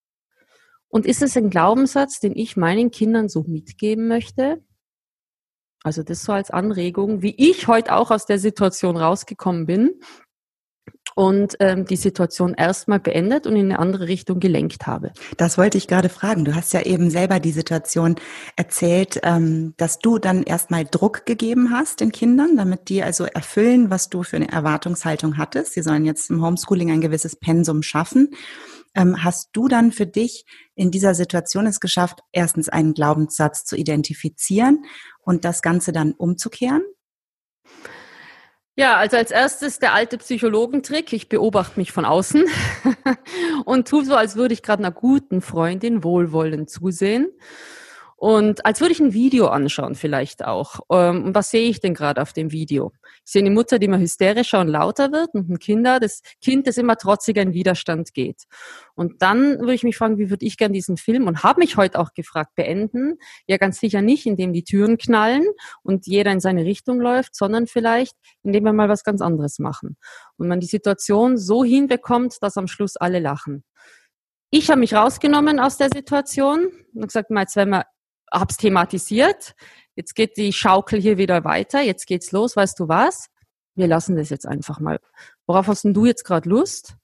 Und 0.88 1.06
ist 1.06 1.22
es 1.22 1.36
ein 1.36 1.50
Glaubenssatz, 1.50 2.18
den 2.18 2.36
ich 2.36 2.56
meinen 2.56 2.90
Kindern 2.90 3.28
so 3.28 3.44
mitgeben 3.46 4.08
möchte? 4.08 4.62
Also 5.82 6.02
das 6.02 6.22
so 6.22 6.32
als 6.32 6.50
Anregung, 6.50 7.22
wie 7.22 7.34
ich 7.36 7.66
heute 7.66 7.94
auch 7.94 8.10
aus 8.10 8.26
der 8.26 8.38
Situation 8.38 8.96
rausgekommen 8.96 9.66
bin 9.66 10.00
und 11.20 11.58
ähm, 11.60 11.84
die 11.84 11.96
Situation 11.96 12.54
erstmal 12.54 12.98
beendet 12.98 13.46
und 13.46 13.54
in 13.54 13.66
eine 13.66 13.78
andere 13.78 14.08
Richtung 14.08 14.40
gelenkt 14.40 14.86
habe. 14.86 15.12
Das 15.36 15.58
wollte 15.58 15.76
ich 15.76 15.86
gerade 15.86 16.08
fragen. 16.08 16.46
Du 16.46 16.54
hast 16.54 16.72
ja 16.72 16.80
eben 16.80 17.10
selber 17.10 17.40
die 17.40 17.52
Situation 17.52 18.16
erzählt, 18.56 19.20
ähm, 19.22 19.74
dass 19.76 19.98
du 19.98 20.16
dann 20.16 20.44
erstmal 20.44 20.86
Druck 20.86 21.26
gegeben 21.26 21.72
hast 21.72 22.00
den 22.00 22.10
Kindern, 22.10 22.56
damit 22.56 22.88
die 22.88 23.02
also 23.02 23.24
erfüllen, 23.24 23.90
was 23.90 24.08
du 24.08 24.22
für 24.22 24.36
eine 24.36 24.50
Erwartungshaltung 24.50 25.36
hattest. 25.36 25.74
Sie 25.74 25.82
sollen 25.82 26.06
jetzt 26.06 26.30
im 26.30 26.42
Homeschooling 26.42 26.90
ein 26.90 27.02
gewisses 27.02 27.36
Pensum 27.36 27.82
schaffen. 27.82 28.30
Ähm, 28.94 29.22
hast 29.22 29.50
du 29.52 29.68
dann 29.68 29.92
für 29.92 30.06
dich 30.06 30.46
in 30.74 30.90
dieser 30.90 31.14
Situation 31.14 31.66
es 31.66 31.80
geschafft, 31.80 32.20
erstens 32.32 32.70
einen 32.70 32.94
Glaubenssatz 32.94 33.66
zu 33.66 33.76
identifizieren 33.76 34.86
und 35.20 35.44
das 35.44 35.60
Ganze 35.60 35.92
dann 35.92 36.12
umzukehren? 36.12 36.80
Ja, 38.76 38.96
also 38.96 39.16
als 39.16 39.30
erstes 39.30 39.78
der 39.78 39.94
alte 39.94 40.16
Psychologentrick. 40.18 41.12
Ich 41.12 41.28
beobachte 41.28 41.78
mich 41.78 41.92
von 41.92 42.04
außen 42.04 42.44
und 43.64 43.88
tue 43.88 44.04
so, 44.04 44.14
als 44.14 44.36
würde 44.36 44.54
ich 44.54 44.62
gerade 44.62 44.82
einer 44.82 44.92
guten 44.92 45.42
Freundin 45.42 46.04
wohlwollend 46.04 46.70
zusehen. 46.70 47.28
Und 48.20 48.66
als 48.66 48.82
würde 48.82 48.92
ich 48.92 49.00
ein 49.00 49.14
Video 49.14 49.46
anschauen, 49.46 49.94
vielleicht 49.94 50.44
auch. 50.44 50.80
Ähm, 50.92 51.24
und 51.24 51.34
was 51.34 51.50
sehe 51.50 51.70
ich 51.70 51.80
denn 51.80 51.94
gerade 51.94 52.20
auf 52.20 52.34
dem 52.34 52.52
Video? 52.52 52.92
Ich 53.24 53.32
sehe 53.32 53.40
eine 53.40 53.50
Mutter, 53.50 53.78
die 53.78 53.86
immer 53.86 53.98
hysterischer 53.98 54.60
und 54.60 54.68
lauter 54.68 55.10
wird 55.10 55.32
und 55.32 55.48
ein 55.48 55.58
Kinder, 55.58 55.98
das 56.00 56.20
Kind, 56.42 56.66
das 56.66 56.76
immer 56.76 56.98
trotziger 56.98 57.40
in 57.40 57.54
Widerstand 57.54 58.12
geht. 58.12 58.42
Und 58.94 59.22
dann 59.22 59.58
würde 59.60 59.72
ich 59.72 59.84
mich 59.84 59.96
fragen, 59.96 60.18
wie 60.18 60.28
würde 60.28 60.44
ich 60.44 60.58
gern 60.58 60.74
diesen 60.74 60.98
Film 60.98 61.28
und 61.28 61.42
habe 61.44 61.60
mich 61.60 61.78
heute 61.78 61.98
auch 61.98 62.12
gefragt, 62.12 62.54
beenden? 62.56 63.16
Ja, 63.46 63.56
ganz 63.56 63.80
sicher 63.80 64.02
nicht, 64.02 64.26
indem 64.26 64.52
die 64.52 64.64
Türen 64.64 64.98
knallen 64.98 65.46
und 65.82 66.06
jeder 66.06 66.30
in 66.30 66.40
seine 66.40 66.66
Richtung 66.66 67.00
läuft, 67.00 67.34
sondern 67.34 67.68
vielleicht, 67.68 68.16
indem 68.42 68.64
wir 68.64 68.74
mal 68.74 68.90
was 68.90 69.02
ganz 69.02 69.22
anderes 69.22 69.58
machen. 69.58 69.96
Und 70.36 70.46
man 70.46 70.60
die 70.60 70.66
Situation 70.66 71.38
so 71.38 71.64
hinbekommt, 71.64 72.36
dass 72.42 72.58
am 72.58 72.68
Schluss 72.68 72.98
alle 72.98 73.18
lachen. 73.18 73.64
Ich 74.50 74.68
habe 74.68 74.80
mich 74.80 74.92
rausgenommen 74.92 75.58
aus 75.58 75.78
der 75.78 75.88
Situation 75.88 76.66
und 76.92 77.06
gesagt, 77.06 77.30
mal, 77.30 77.42
jetzt 77.42 77.56
werden 77.56 77.70
wir 77.70 77.86
hab's 78.32 78.56
thematisiert. 78.56 79.54
Jetzt 79.96 80.14
geht 80.14 80.36
die 80.36 80.52
Schaukel 80.52 81.00
hier 81.00 81.18
wieder 81.18 81.44
weiter. 81.44 81.80
Jetzt 81.80 82.06
geht's 82.06 82.32
los. 82.32 82.56
Weißt 82.56 82.78
du 82.78 82.88
was? 82.88 83.28
Wir 83.74 83.86
lassen 83.86 84.16
das 84.16 84.30
jetzt 84.30 84.46
einfach 84.46 84.80
mal. 84.80 84.98
Worauf 85.46 85.66
hast 85.66 85.84
denn 85.84 85.94
du 85.94 86.06
jetzt 86.06 86.24
gerade 86.24 86.48
Lust? 86.48 86.96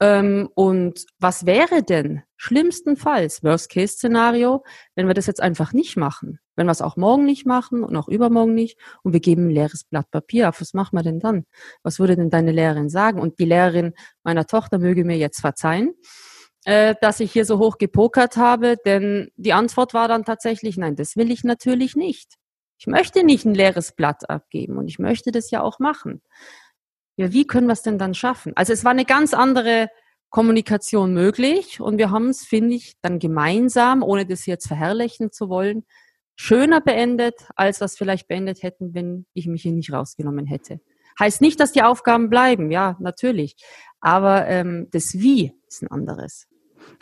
Ähm, 0.00 0.48
und 0.54 1.06
was 1.18 1.46
wäre 1.46 1.82
denn 1.82 2.22
schlimmstenfalls, 2.36 3.44
Worst-Case-Szenario, 3.44 4.64
wenn 4.96 5.06
wir 5.06 5.14
das 5.14 5.26
jetzt 5.26 5.40
einfach 5.40 5.72
nicht 5.72 5.96
machen? 5.96 6.40
Wenn 6.56 6.66
wir 6.66 6.72
es 6.72 6.82
auch 6.82 6.96
morgen 6.96 7.24
nicht 7.24 7.46
machen 7.46 7.84
und 7.84 7.96
auch 7.96 8.08
übermorgen 8.08 8.54
nicht 8.54 8.78
und 9.02 9.12
wir 9.12 9.20
geben 9.20 9.46
ein 9.46 9.50
leeres 9.50 9.84
Blatt 9.84 10.10
Papier 10.10 10.48
auf, 10.48 10.60
was 10.60 10.74
machen 10.74 10.96
wir 10.96 11.02
denn 11.02 11.20
dann? 11.20 11.44
Was 11.82 11.98
würde 11.98 12.16
denn 12.16 12.30
deine 12.30 12.52
Lehrerin 12.52 12.88
sagen? 12.88 13.20
Und 13.20 13.38
die 13.38 13.44
Lehrerin 13.44 13.94
meiner 14.24 14.46
Tochter 14.46 14.78
möge 14.78 15.04
mir 15.04 15.16
jetzt 15.16 15.40
verzeihen 15.40 15.94
äh, 16.64 16.94
dass 17.00 17.20
ich 17.20 17.32
hier 17.32 17.44
so 17.44 17.58
hoch 17.58 17.78
gepokert 17.78 18.36
habe, 18.36 18.76
denn 18.84 19.30
die 19.36 19.52
Antwort 19.52 19.94
war 19.94 20.08
dann 20.08 20.24
tatsächlich, 20.24 20.76
nein, 20.76 20.96
das 20.96 21.16
will 21.16 21.30
ich 21.30 21.44
natürlich 21.44 21.96
nicht. 21.96 22.34
Ich 22.78 22.86
möchte 22.86 23.24
nicht 23.24 23.44
ein 23.44 23.54
leeres 23.54 23.92
Blatt 23.92 24.28
abgeben 24.28 24.78
und 24.78 24.88
ich 24.88 24.98
möchte 24.98 25.30
das 25.30 25.50
ja 25.50 25.62
auch 25.62 25.78
machen. 25.78 26.22
Ja, 27.16 27.32
wie 27.32 27.46
können 27.46 27.66
wir 27.66 27.72
es 27.74 27.82
denn 27.82 27.98
dann 27.98 28.14
schaffen? 28.14 28.52
Also 28.56 28.72
es 28.72 28.84
war 28.84 28.90
eine 28.90 29.04
ganz 29.04 29.34
andere 29.34 29.88
Kommunikation 30.30 31.14
möglich 31.14 31.80
und 31.80 31.98
wir 31.98 32.10
haben 32.10 32.28
es, 32.30 32.44
finde 32.44 32.74
ich, 32.74 32.94
dann 33.00 33.20
gemeinsam, 33.20 34.02
ohne 34.02 34.26
das 34.26 34.46
jetzt 34.46 34.66
verherrlichen 34.66 35.30
zu 35.30 35.48
wollen, 35.48 35.84
schöner 36.34 36.80
beendet, 36.80 37.34
als 37.54 37.80
was 37.80 37.96
vielleicht 37.96 38.26
beendet 38.26 38.62
hätten, 38.62 38.94
wenn 38.94 39.26
ich 39.32 39.46
mich 39.46 39.62
hier 39.62 39.72
nicht 39.72 39.92
rausgenommen 39.92 40.46
hätte. 40.46 40.80
Heißt 41.20 41.40
nicht, 41.40 41.60
dass 41.60 41.70
die 41.70 41.82
Aufgaben 41.82 42.30
bleiben, 42.30 42.72
ja, 42.72 42.96
natürlich. 42.98 43.56
Aber 44.00 44.48
ähm, 44.48 44.88
das 44.90 45.14
Wie 45.14 45.52
ist 45.68 45.82
ein 45.82 45.90
anderes. 45.92 46.48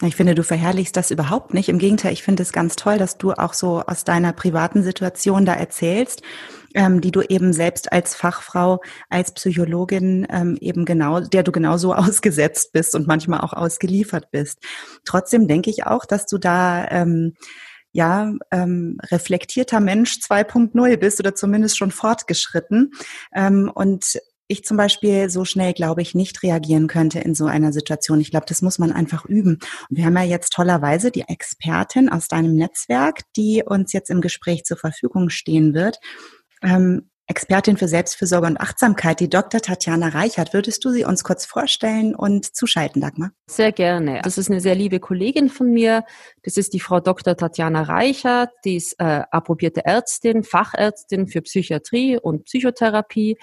Ich 0.03 0.17
finde, 0.17 0.35
du 0.35 0.43
verherrlichst 0.43 0.97
das 0.97 1.11
überhaupt 1.11 1.55
nicht. 1.55 1.69
Im 1.69 1.79
Gegenteil, 1.79 2.13
ich 2.13 2.23
finde 2.23 2.43
es 2.43 2.53
ganz 2.53 2.75
toll, 2.75 2.99
dass 2.99 3.19
du 3.19 3.33
auch 3.33 3.55
so 3.55 3.83
aus 3.83 4.05
deiner 4.05 4.33
privaten 4.33 4.83
Situation 4.83 5.45
da 5.45 5.55
erzählst, 5.55 6.23
ähm, 6.75 7.01
die 7.01 7.13
du 7.13 7.23
eben 7.23 7.53
selbst 7.53 7.93
als 7.93 8.15
Fachfrau, 8.15 8.81
als 9.11 9.33
Psychologin 9.33 10.27
ähm, 10.31 10.57
eben 10.61 10.85
genau, 10.85 11.21
der 11.21 11.43
du 11.45 11.53
genauso 11.53 11.95
ausgesetzt 11.95 12.73
bist 12.73 12.95
und 12.95 13.07
manchmal 13.07 13.41
auch 13.41 13.53
ausgeliefert 13.53 14.31
bist. 14.33 14.59
Trotzdem 15.05 15.47
denke 15.47 15.71
ich 15.71 15.87
auch, 15.87 16.05
dass 16.05 16.27
du 16.27 16.39
da 16.39 16.89
ähm, 16.89 17.35
ja, 17.93 18.33
ähm, 18.51 18.99
reflektierter 19.11 19.79
Mensch 19.79 20.19
2.0 20.27 20.97
bist 20.97 21.21
oder 21.21 21.35
zumindest 21.35 21.77
schon 21.77 21.91
fortgeschritten. 21.91 22.93
Ähm, 23.35 23.71
und 23.73 24.19
ich 24.53 24.65
zum 24.65 24.77
Beispiel 24.77 25.31
so 25.31 25.45
schnell, 25.45 25.73
glaube 25.73 26.03
ich, 26.03 26.15
nicht 26.15 26.43
reagieren 26.43 26.87
könnte 26.87 27.19
in 27.19 27.35
so 27.35 27.47
einer 27.47 27.73
Situation. 27.73 28.21
Ich 28.21 28.31
glaube, 28.31 28.47
das 28.49 28.63
muss 28.63 28.79
man 28.79 28.93
einfach 28.93 29.25
üben. 29.25 29.59
Und 29.89 29.97
wir 29.97 30.05
haben 30.05 30.17
ja 30.17 30.23
jetzt 30.23 30.53
tollerweise 30.53 31.11
die 31.11 31.25
Expertin 31.29 32.09
aus 32.09 32.29
deinem 32.29 32.55
Netzwerk, 32.55 33.21
die 33.37 33.63
uns 33.65 33.93
jetzt 33.93 34.11
im 34.11 34.21
Gespräch 34.21 34.65
zur 34.65 34.77
Verfügung 34.77 35.31
stehen 35.31 35.75
wird. 35.75 35.99
Ähm, 36.63 37.09
Expertin 37.33 37.79
für 37.79 37.89
Selbstfürsorge 37.89 38.47
und 38.47 38.61
Achtsamkeit, 38.61 39.21
die 39.21 39.31
Dr. 39.31 39.61
Tatjana 39.61 40.09
Reichert. 40.09 40.53
Würdest 40.53 40.85
du 40.85 40.91
sie 40.91 41.05
uns 41.05 41.25
kurz 41.25 41.47
vorstellen 41.47 42.15
und 42.15 42.55
zuschalten, 42.55 43.01
Dagmar? 43.01 43.31
Sehr 43.47 43.73
gerne. 43.73 44.21
Das 44.23 44.37
ist 44.39 44.51
eine 44.51 44.61
sehr 44.61 44.75
liebe 44.75 45.01
Kollegin 45.01 45.49
von 45.49 45.71
mir. 45.71 46.05
Das 46.43 46.57
ist 46.57 46.73
die 46.75 46.81
Frau 46.81 47.01
Dr. 47.01 47.37
Tatjana 47.37 47.83
Reichert. 47.83 48.51
Die 48.65 48.77
ist 48.77 48.95
äh, 48.99 49.23
approbierte 49.31 49.85
Ärztin, 49.85 50.43
Fachärztin 50.43 51.29
für 51.29 51.43
Psychiatrie 51.43 52.19
und 52.19 52.45
Psychotherapie. 52.45 53.39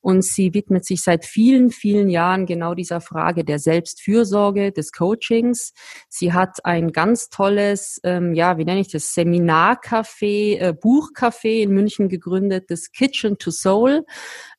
Und 0.00 0.24
sie 0.24 0.54
widmet 0.54 0.84
sich 0.84 1.02
seit 1.02 1.24
vielen, 1.24 1.70
vielen 1.70 2.08
Jahren 2.08 2.46
genau 2.46 2.74
dieser 2.74 3.00
Frage 3.00 3.44
der 3.44 3.58
Selbstfürsorge, 3.58 4.72
des 4.72 4.92
Coachings. 4.92 5.72
Sie 6.08 6.32
hat 6.32 6.64
ein 6.64 6.92
ganz 6.92 7.28
tolles, 7.28 8.00
ähm, 8.04 8.34
ja, 8.34 8.58
wie 8.58 8.64
nenne 8.64 8.80
ich 8.80 8.88
das, 8.88 9.14
Seminarcafé, 9.14 10.58
äh, 10.58 10.74
Buchcafé 10.78 11.62
in 11.62 11.70
München 11.72 12.08
gegründet, 12.08 12.70
das 12.70 12.90
Kitchen 12.92 13.28
Kitchen 13.28 13.38
to 13.38 13.50
Soul, 13.50 14.04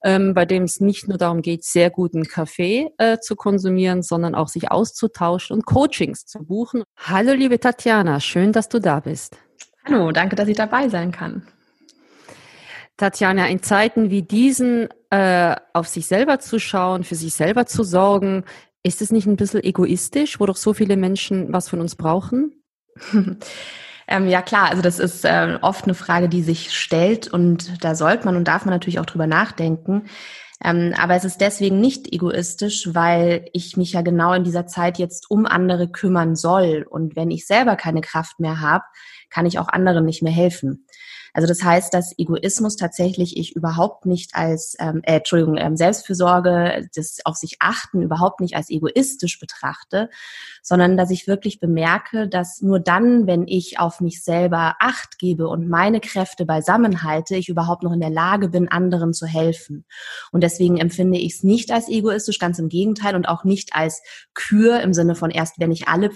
ähm, 0.04 0.34
bei 0.34 0.46
dem 0.46 0.64
es 0.64 0.80
nicht 0.80 1.08
nur 1.08 1.18
darum 1.18 1.42
geht, 1.42 1.64
sehr 1.64 1.90
guten 1.90 2.26
Kaffee 2.26 2.90
äh, 2.98 3.20
zu 3.20 3.36
konsumieren, 3.36 4.02
sondern 4.02 4.36
auch 4.36 4.48
sich 4.48 4.72
auszutauschen 4.72 5.56
und 5.56 5.66
Coachings 5.66 6.26
zu 6.26 6.40
buchen. 6.40 6.84
Hallo 6.98 7.34
liebe 7.34 7.60
Tatjana, 7.60 8.20
schön, 8.20 8.52
dass 8.52 8.70
du 8.70 8.80
da 8.80 9.00
bist. 9.00 9.38
Hallo, 9.86 10.12
danke, 10.12 10.36
dass 10.36 10.48
ich 10.48 10.58
dabei 10.58 10.90
sein 10.90 11.12
kann. 11.12 11.48
Tatjana, 12.98 13.48
in 13.48 13.64
Zeiten 13.64 14.10
wie 14.10 14.22
diesen 14.22 14.90
äh, 15.10 15.56
auf 15.74 15.88
sich 15.88 16.06
selber 16.06 16.40
zu 16.40 16.60
schauen, 16.60 17.04
für 17.04 17.16
sich 17.16 17.34
selber 17.34 17.66
zu 17.66 17.84
sorgen, 17.84 18.44
ist 18.84 19.02
es 19.02 19.12
nicht 19.12 19.26
ein 19.26 19.38
bisschen 19.38 19.64
egoistisch, 19.64 20.40
wo 20.40 20.46
doch 20.46 20.58
so 20.58 20.74
viele 20.74 20.98
Menschen 20.98 21.52
was 21.52 21.70
von 21.70 21.80
uns 21.82 21.96
brauchen? 21.96 22.64
Ähm, 24.12 24.28
ja 24.28 24.42
klar, 24.42 24.70
also 24.70 24.82
das 24.82 24.98
ist 24.98 25.24
äh, 25.24 25.60
oft 25.62 25.86
eine 25.86 25.94
Frage, 25.94 26.30
die 26.30 26.42
sich 26.42 26.74
stellt 26.74 27.28
und 27.28 27.84
da 27.84 27.94
sollte 27.94 28.26
man 28.26 28.36
und 28.36 28.48
darf 28.48 28.66
man 28.66 28.74
natürlich 28.74 29.00
auch 29.00 29.06
drüber 29.06 29.28
nachdenken. 29.28 30.06
Ähm, 30.64 30.94
aber 30.98 31.16
es 31.16 31.24
ist 31.24 31.40
deswegen 31.40 31.80
nicht 31.80 32.12
egoistisch, 32.12 32.90
weil 32.94 33.46
ich 33.54 33.78
mich 33.78 33.94
ja 33.94 34.02
genau 34.02 34.34
in 34.34 34.44
dieser 34.44 34.66
Zeit 34.66 34.98
jetzt 34.98 35.30
um 35.30 35.46
andere 35.46 35.90
kümmern 35.90 36.36
soll. 36.36 36.86
Und 36.90 37.16
wenn 37.16 37.30
ich 37.32 37.46
selber 37.46 37.76
keine 37.76 38.02
Kraft 38.02 38.40
mehr 38.40 38.60
habe, 38.60 38.84
kann 39.30 39.46
ich 39.46 39.60
auch 39.60 39.70
anderen 39.70 40.06
nicht 40.06 40.24
mehr 40.24 40.34
helfen. 40.34 40.86
Also 41.34 41.48
das 41.48 41.64
heißt, 41.64 41.94
dass 41.94 42.18
Egoismus 42.18 42.76
tatsächlich 42.76 43.38
ich 43.38 43.56
überhaupt 43.56 44.06
nicht 44.06 44.36
als, 44.36 44.76
ähm, 44.80 45.02
äh, 45.04 45.18
Entschuldigung, 45.18 45.58
ähm, 45.58 45.76
Selbstfürsorge, 45.76 46.88
das 46.96 47.20
auf 47.26 47.36
sich 47.36 47.58
achten 47.60 48.02
überhaupt 48.02 48.42
nicht 48.42 48.56
als 48.56 48.70
egoistisch 48.70 49.40
betrachte, 49.40 50.10
sondern 50.62 50.98
dass 50.98 51.12
ich 51.12 51.28
wirklich 51.28 51.60
bemerke, 51.60 52.28
dass 52.28 52.62
nur 52.62 52.80
dann, 52.80 53.28
wenn 53.28 53.48
ich 53.48 53.80
auf 53.80 54.02
mich 54.02 54.24
selber 54.24 54.76
Acht 54.80 55.20
gebe 55.20 55.48
und 55.48 55.68
meine 55.68 56.00
Kräfte 56.00 56.46
beisammen 56.46 57.04
halte, 57.04 57.36
ich 57.36 57.50
überhaupt 57.50 57.84
noch 57.84 57.94
in 57.94 58.02
der 58.02 58.10
Lage 58.10 58.50
bin, 58.50 58.70
anderen 58.70 59.14
zu 59.14 59.26
helfen. 59.26 59.86
Und 60.32 60.42
deswegen 60.42 60.78
empfinde 60.78 61.18
ich 61.18 61.36
es 61.36 61.44
nicht 61.44 61.72
als 61.72 61.90
egoistisch, 61.90 62.40
ganz 62.40 62.60
im 62.60 62.70
Gegenteil 62.70 63.16
und 63.16 63.28
auch 63.28 63.44
nicht 63.44 63.76
als 63.76 64.02
Kür 64.34 64.82
im 64.82 64.94
Sinne 64.94 65.16
von 65.16 65.32
erst, 65.32 65.60
wenn 65.60 65.72
ich 65.72 65.88
alle 65.88 66.12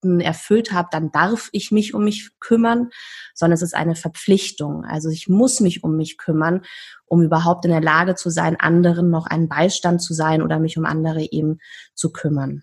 Pflichten 0.00 0.20
erfüllt 0.20 0.72
habe, 0.72 0.88
dann 0.90 1.12
darf 1.12 1.48
ich 1.52 1.70
mich 1.70 1.94
um 1.94 2.04
mich 2.04 2.30
kümmern, 2.40 2.90
sondern 3.34 3.54
es 3.54 3.62
ist 3.62 3.74
eine 3.74 3.94
Verpflichtung. 3.94 4.84
Also 4.84 5.10
ich 5.10 5.28
muss 5.28 5.60
mich 5.60 5.84
um 5.84 5.96
mich 5.96 6.18
kümmern, 6.18 6.62
um 7.06 7.22
überhaupt 7.22 7.64
in 7.64 7.70
der 7.70 7.80
Lage 7.80 8.14
zu 8.14 8.30
sein, 8.30 8.58
anderen 8.58 9.10
noch 9.10 9.26
einen 9.26 9.48
Beistand 9.48 10.02
zu 10.02 10.14
sein 10.14 10.42
oder 10.42 10.58
mich 10.58 10.78
um 10.78 10.84
andere 10.84 11.30
eben 11.30 11.58
zu 11.94 12.12
kümmern. 12.12 12.62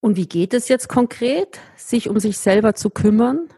Und 0.00 0.16
wie 0.16 0.26
geht 0.26 0.52
es 0.52 0.68
jetzt 0.68 0.88
konkret, 0.88 1.60
sich 1.76 2.10
um 2.10 2.18
sich 2.18 2.38
selber 2.38 2.74
zu 2.74 2.90
kümmern? 2.90 3.48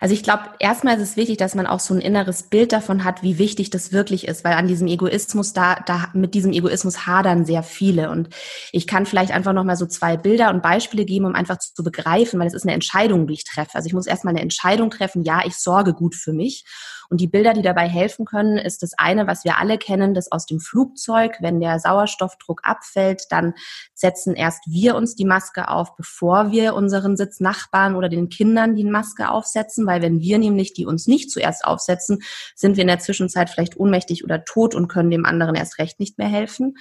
Also 0.00 0.14
ich 0.14 0.22
glaube, 0.22 0.42
erstmal 0.58 0.96
ist 0.96 1.02
es 1.02 1.16
wichtig, 1.16 1.36
dass 1.38 1.54
man 1.54 1.66
auch 1.66 1.80
so 1.80 1.94
ein 1.94 2.00
inneres 2.00 2.44
Bild 2.44 2.72
davon 2.72 3.04
hat, 3.04 3.22
wie 3.22 3.38
wichtig 3.38 3.70
das 3.70 3.92
wirklich 3.92 4.26
ist, 4.26 4.44
weil 4.44 4.54
an 4.54 4.68
diesem 4.68 4.86
Egoismus 4.86 5.52
da, 5.52 5.76
da 5.86 6.08
mit 6.12 6.34
diesem 6.34 6.52
Egoismus 6.52 7.06
hadern 7.06 7.44
sehr 7.44 7.62
viele. 7.62 8.10
Und 8.10 8.28
ich 8.72 8.86
kann 8.86 9.06
vielleicht 9.06 9.32
einfach 9.32 9.52
nochmal 9.52 9.76
so 9.76 9.86
zwei 9.86 10.16
Bilder 10.16 10.50
und 10.50 10.62
Beispiele 10.62 11.04
geben, 11.04 11.26
um 11.26 11.34
einfach 11.34 11.58
zu 11.58 11.82
begreifen, 11.82 12.38
weil 12.40 12.46
es 12.46 12.54
ist 12.54 12.64
eine 12.64 12.74
Entscheidung, 12.74 13.26
die 13.26 13.34
ich 13.34 13.44
treffe. 13.44 13.74
Also 13.74 13.86
ich 13.86 13.94
muss 13.94 14.06
erstmal 14.06 14.32
eine 14.32 14.42
Entscheidung 14.42 14.90
treffen, 14.90 15.22
ja, 15.22 15.42
ich 15.44 15.56
sorge 15.56 15.94
gut 15.94 16.14
für 16.14 16.32
mich. 16.32 16.64
Und 17.10 17.20
die 17.20 17.26
Bilder, 17.26 17.52
die 17.52 17.62
dabei 17.62 17.88
helfen 17.88 18.24
können, 18.24 18.58
ist 18.58 18.82
das 18.82 18.92
eine, 18.96 19.26
was 19.26 19.44
wir 19.44 19.58
alle 19.58 19.78
kennen, 19.78 20.14
das 20.14 20.32
aus 20.32 20.46
dem 20.46 20.60
Flugzeug. 20.60 21.36
Wenn 21.40 21.60
der 21.60 21.78
Sauerstoffdruck 21.78 22.62
abfällt, 22.64 23.24
dann 23.30 23.54
setzen 23.94 24.34
erst 24.34 24.64
wir 24.66 24.96
uns 24.96 25.14
die 25.14 25.24
Maske 25.24 25.68
auf, 25.68 25.96
bevor 25.96 26.50
wir 26.50 26.74
unseren 26.74 27.16
Sitznachbarn 27.16 27.94
oder 27.94 28.08
den 28.08 28.28
Kindern 28.28 28.74
die 28.74 28.84
Maske 28.84 29.30
aufsetzen, 29.30 29.86
weil 29.86 29.93
wenn 30.02 30.20
wir 30.20 30.38
nämlich 30.38 30.72
die 30.72 30.86
uns 30.86 31.06
nicht 31.06 31.30
zuerst 31.30 31.64
aufsetzen, 31.64 32.22
sind 32.54 32.76
wir 32.76 32.82
in 32.82 32.88
der 32.88 32.98
Zwischenzeit 32.98 33.50
vielleicht 33.50 33.76
ohnmächtig 33.76 34.24
oder 34.24 34.44
tot 34.44 34.74
und 34.74 34.88
können 34.88 35.10
dem 35.10 35.26
anderen 35.26 35.54
erst 35.54 35.78
recht 35.78 36.00
nicht 36.00 36.18
mehr 36.18 36.28
helfen. 36.28 36.74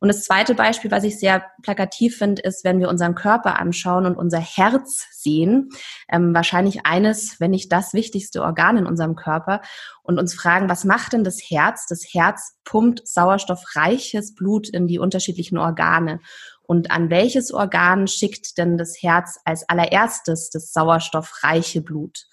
Und 0.00 0.08
das 0.08 0.22
zweite 0.22 0.54
Beispiel, 0.54 0.90
was 0.90 1.04
ich 1.04 1.18
sehr 1.18 1.44
plakativ 1.62 2.18
finde, 2.18 2.42
ist, 2.42 2.64
wenn 2.64 2.78
wir 2.78 2.88
unseren 2.88 3.14
Körper 3.14 3.58
anschauen 3.58 4.06
und 4.06 4.16
unser 4.16 4.38
Herz 4.38 5.06
sehen, 5.12 5.70
ähm, 6.08 6.34
wahrscheinlich 6.34 6.86
eines, 6.86 7.40
wenn 7.40 7.50
nicht 7.50 7.72
das 7.72 7.94
wichtigste 7.94 8.42
Organ 8.42 8.76
in 8.76 8.86
unserem 8.86 9.16
Körper, 9.16 9.60
und 10.02 10.18
uns 10.18 10.34
fragen, 10.34 10.70
was 10.70 10.84
macht 10.84 11.12
denn 11.12 11.24
das 11.24 11.38
Herz? 11.50 11.86
Das 11.86 12.02
Herz 12.12 12.56
pumpt 12.64 13.06
sauerstoffreiches 13.06 14.34
Blut 14.34 14.68
in 14.68 14.86
die 14.86 14.98
unterschiedlichen 14.98 15.58
Organe. 15.58 16.20
Und 16.62 16.90
an 16.90 17.10
welches 17.10 17.52
Organ 17.52 18.06
schickt 18.06 18.56
denn 18.56 18.78
das 18.78 19.02
Herz 19.02 19.38
als 19.44 19.68
allererstes 19.68 20.50
das 20.50 20.72
sauerstoffreiche 20.72 21.82
Blut? 21.82 22.26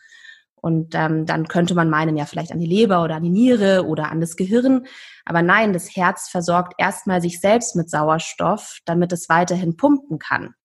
Und 0.65 0.95
ähm, 0.95 1.27
dann 1.27 1.48
könnte 1.48 1.75
man 1.75 1.91
meinen, 1.91 2.17
ja, 2.17 2.25
vielleicht 2.25 2.51
an 2.51 2.57
die 2.57 2.65
Leber 2.65 3.03
oder 3.03 3.17
an 3.17 3.22
die 3.22 3.29
Niere 3.29 3.86
oder 3.86 4.10
an 4.10 4.19
das 4.19 4.36
Gehirn. 4.36 4.88
Aber 5.24 5.43
nein, 5.43 5.74
das 5.74 5.95
Herz 5.95 6.27
versorgt 6.27 6.74
erstmal 6.79 7.22
sich 7.22 7.39
selbst 7.39 7.75
mit 7.75 7.88
Sauerstoff, 7.88 8.79
damit 8.84 9.13
es 9.13 9.29
weiterhin 9.29 9.77
pumpen 9.77 10.17
kann. 10.17 10.55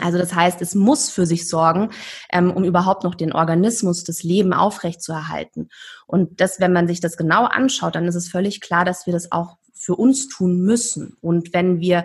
Also 0.00 0.18
das 0.18 0.36
heißt, 0.36 0.62
es 0.62 0.76
muss 0.76 1.10
für 1.10 1.26
sich 1.26 1.48
sorgen, 1.48 1.90
ähm, 2.32 2.52
um 2.52 2.62
überhaupt 2.62 3.02
noch 3.02 3.16
den 3.16 3.32
Organismus, 3.32 4.04
das 4.04 4.22
Leben 4.22 4.52
aufrechtzuerhalten. 4.52 5.68
Und 6.06 6.40
das, 6.40 6.60
wenn 6.60 6.72
man 6.72 6.86
sich 6.86 7.00
das 7.00 7.16
genau 7.16 7.46
anschaut, 7.46 7.96
dann 7.96 8.06
ist 8.06 8.14
es 8.14 8.28
völlig 8.28 8.60
klar, 8.60 8.84
dass 8.84 9.04
wir 9.04 9.12
das 9.12 9.32
auch 9.32 9.56
für 9.72 9.96
uns 9.96 10.28
tun 10.28 10.60
müssen. 10.60 11.16
Und 11.20 11.52
wenn 11.52 11.80
wir 11.80 12.04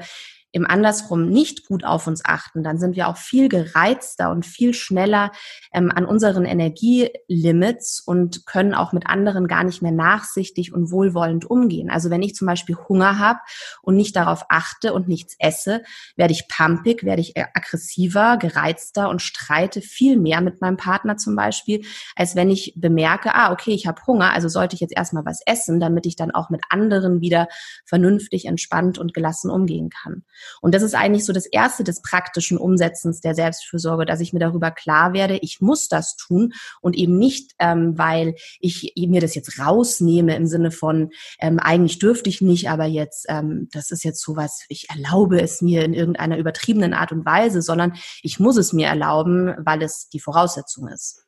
im 0.51 0.65
andersrum 0.65 1.29
nicht 1.29 1.67
gut 1.67 1.83
auf 1.83 2.07
uns 2.07 2.25
achten, 2.25 2.63
dann 2.63 2.79
sind 2.79 2.95
wir 2.95 3.07
auch 3.07 3.17
viel 3.17 3.49
gereizter 3.49 4.31
und 4.31 4.45
viel 4.45 4.73
schneller 4.73 5.31
ähm, 5.73 5.91
an 5.93 6.05
unseren 6.05 6.45
Energielimits 6.45 7.99
und 7.99 8.45
können 8.47 8.73
auch 8.73 8.91
mit 8.91 9.07
anderen 9.07 9.47
gar 9.47 9.63
nicht 9.63 9.81
mehr 9.81 9.91
nachsichtig 9.91 10.73
und 10.73 10.91
wohlwollend 10.91 11.45
umgehen. 11.45 11.91
Also 11.91 12.09
wenn 12.09 12.23
ich 12.23 12.33
zum 12.33 12.47
Beispiel 12.47 12.75
Hunger 12.75 13.19
habe 13.19 13.39
und 13.83 13.95
nicht 13.95 14.15
darauf 14.15 14.45
achte 14.49 14.93
und 14.93 15.07
nichts 15.07 15.35
esse, 15.37 15.83
werde 16.15 16.33
ich 16.33 16.47
pumpig, 16.47 17.03
werde 17.03 17.21
ich 17.21 17.37
aggressiver, 17.37 18.37
gereizter 18.37 19.09
und 19.09 19.21
streite 19.21 19.81
viel 19.81 20.17
mehr 20.17 20.41
mit 20.41 20.61
meinem 20.61 20.77
Partner 20.77 21.17
zum 21.17 21.35
Beispiel, 21.35 21.85
als 22.15 22.35
wenn 22.35 22.49
ich 22.49 22.73
bemerke, 22.75 23.35
ah, 23.35 23.51
okay, 23.51 23.71
ich 23.71 23.85
habe 23.85 24.01
Hunger, 24.07 24.33
also 24.33 24.47
sollte 24.47 24.73
ich 24.73 24.81
jetzt 24.81 24.95
erstmal 24.95 25.25
was 25.25 25.41
essen, 25.45 25.79
damit 25.79 26.07
ich 26.07 26.15
dann 26.15 26.31
auch 26.31 26.49
mit 26.49 26.61
anderen 26.69 27.21
wieder 27.21 27.47
vernünftig, 27.85 28.45
entspannt 28.45 28.97
und 28.97 29.13
gelassen 29.13 29.51
umgehen 29.51 29.89
kann. 29.89 30.23
Und 30.62 30.74
das 30.75 30.84
ist 30.84 30.96
eigentlich 30.96 31.25
so 31.25 31.34
das 31.34 31.46
Erste 31.46 31.84
des 31.84 32.01
praktischen 32.01 32.58
Umsetzens 32.58 33.22
der 33.22 33.36
Selbstfürsorge, 33.36 34.05
dass 34.05 34.19
ich 34.19 34.34
mir 34.34 34.39
darüber 34.39 34.72
klar 34.72 35.13
werde, 35.13 35.38
ich 35.41 35.62
muss 35.62 35.88
das 35.88 36.15
tun 36.15 36.53
und 36.81 36.96
eben 36.96 37.17
nicht, 37.17 37.51
ähm, 37.60 37.98
weil 37.98 38.36
ich 38.60 38.93
mir 38.96 39.22
das 39.22 39.36
jetzt 39.36 39.60
rausnehme 39.60 40.36
im 40.36 40.48
Sinne 40.48 40.72
von, 40.72 41.10
ähm, 41.39 41.60
eigentlich 41.60 42.00
dürfte 42.00 42.29
ich 42.29 42.41
nicht, 42.41 42.69
aber 42.69 42.86
jetzt, 42.86 43.25
ähm, 43.29 43.69
das 43.72 43.91
ist 43.91 44.03
jetzt 44.03 44.22
so 44.22 44.36
was, 44.36 44.63
ich 44.69 44.89
erlaube 44.89 45.41
es 45.41 45.62
mir 45.62 45.84
in 45.84 45.93
irgendeiner 45.93 46.38
übertriebenen 46.38 46.93
Art 46.93 47.12
und 47.12 47.25
Weise, 47.25 47.62
sondern 47.62 47.93
ich 48.22 48.39
muss 48.39 48.58
es 48.58 48.74
mir 48.74 48.88
erlauben, 48.88 49.53
weil 49.60 49.81
es 49.81 50.10
die 50.10 50.19
Voraussetzung 50.19 50.88
ist. 50.88 51.25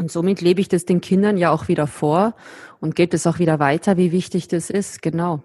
Und 0.00 0.10
somit 0.10 0.40
lebe 0.40 0.62
ich 0.62 0.68
das 0.68 0.86
den 0.86 1.02
Kindern 1.02 1.36
ja 1.36 1.50
auch 1.50 1.68
wieder 1.68 1.86
vor 1.86 2.34
und 2.80 2.96
gebe 2.96 3.14
es 3.14 3.26
auch 3.26 3.38
wieder 3.38 3.58
weiter, 3.58 3.98
wie 3.98 4.12
wichtig 4.12 4.48
das 4.48 4.70
ist. 4.70 5.02
Genau. 5.02 5.42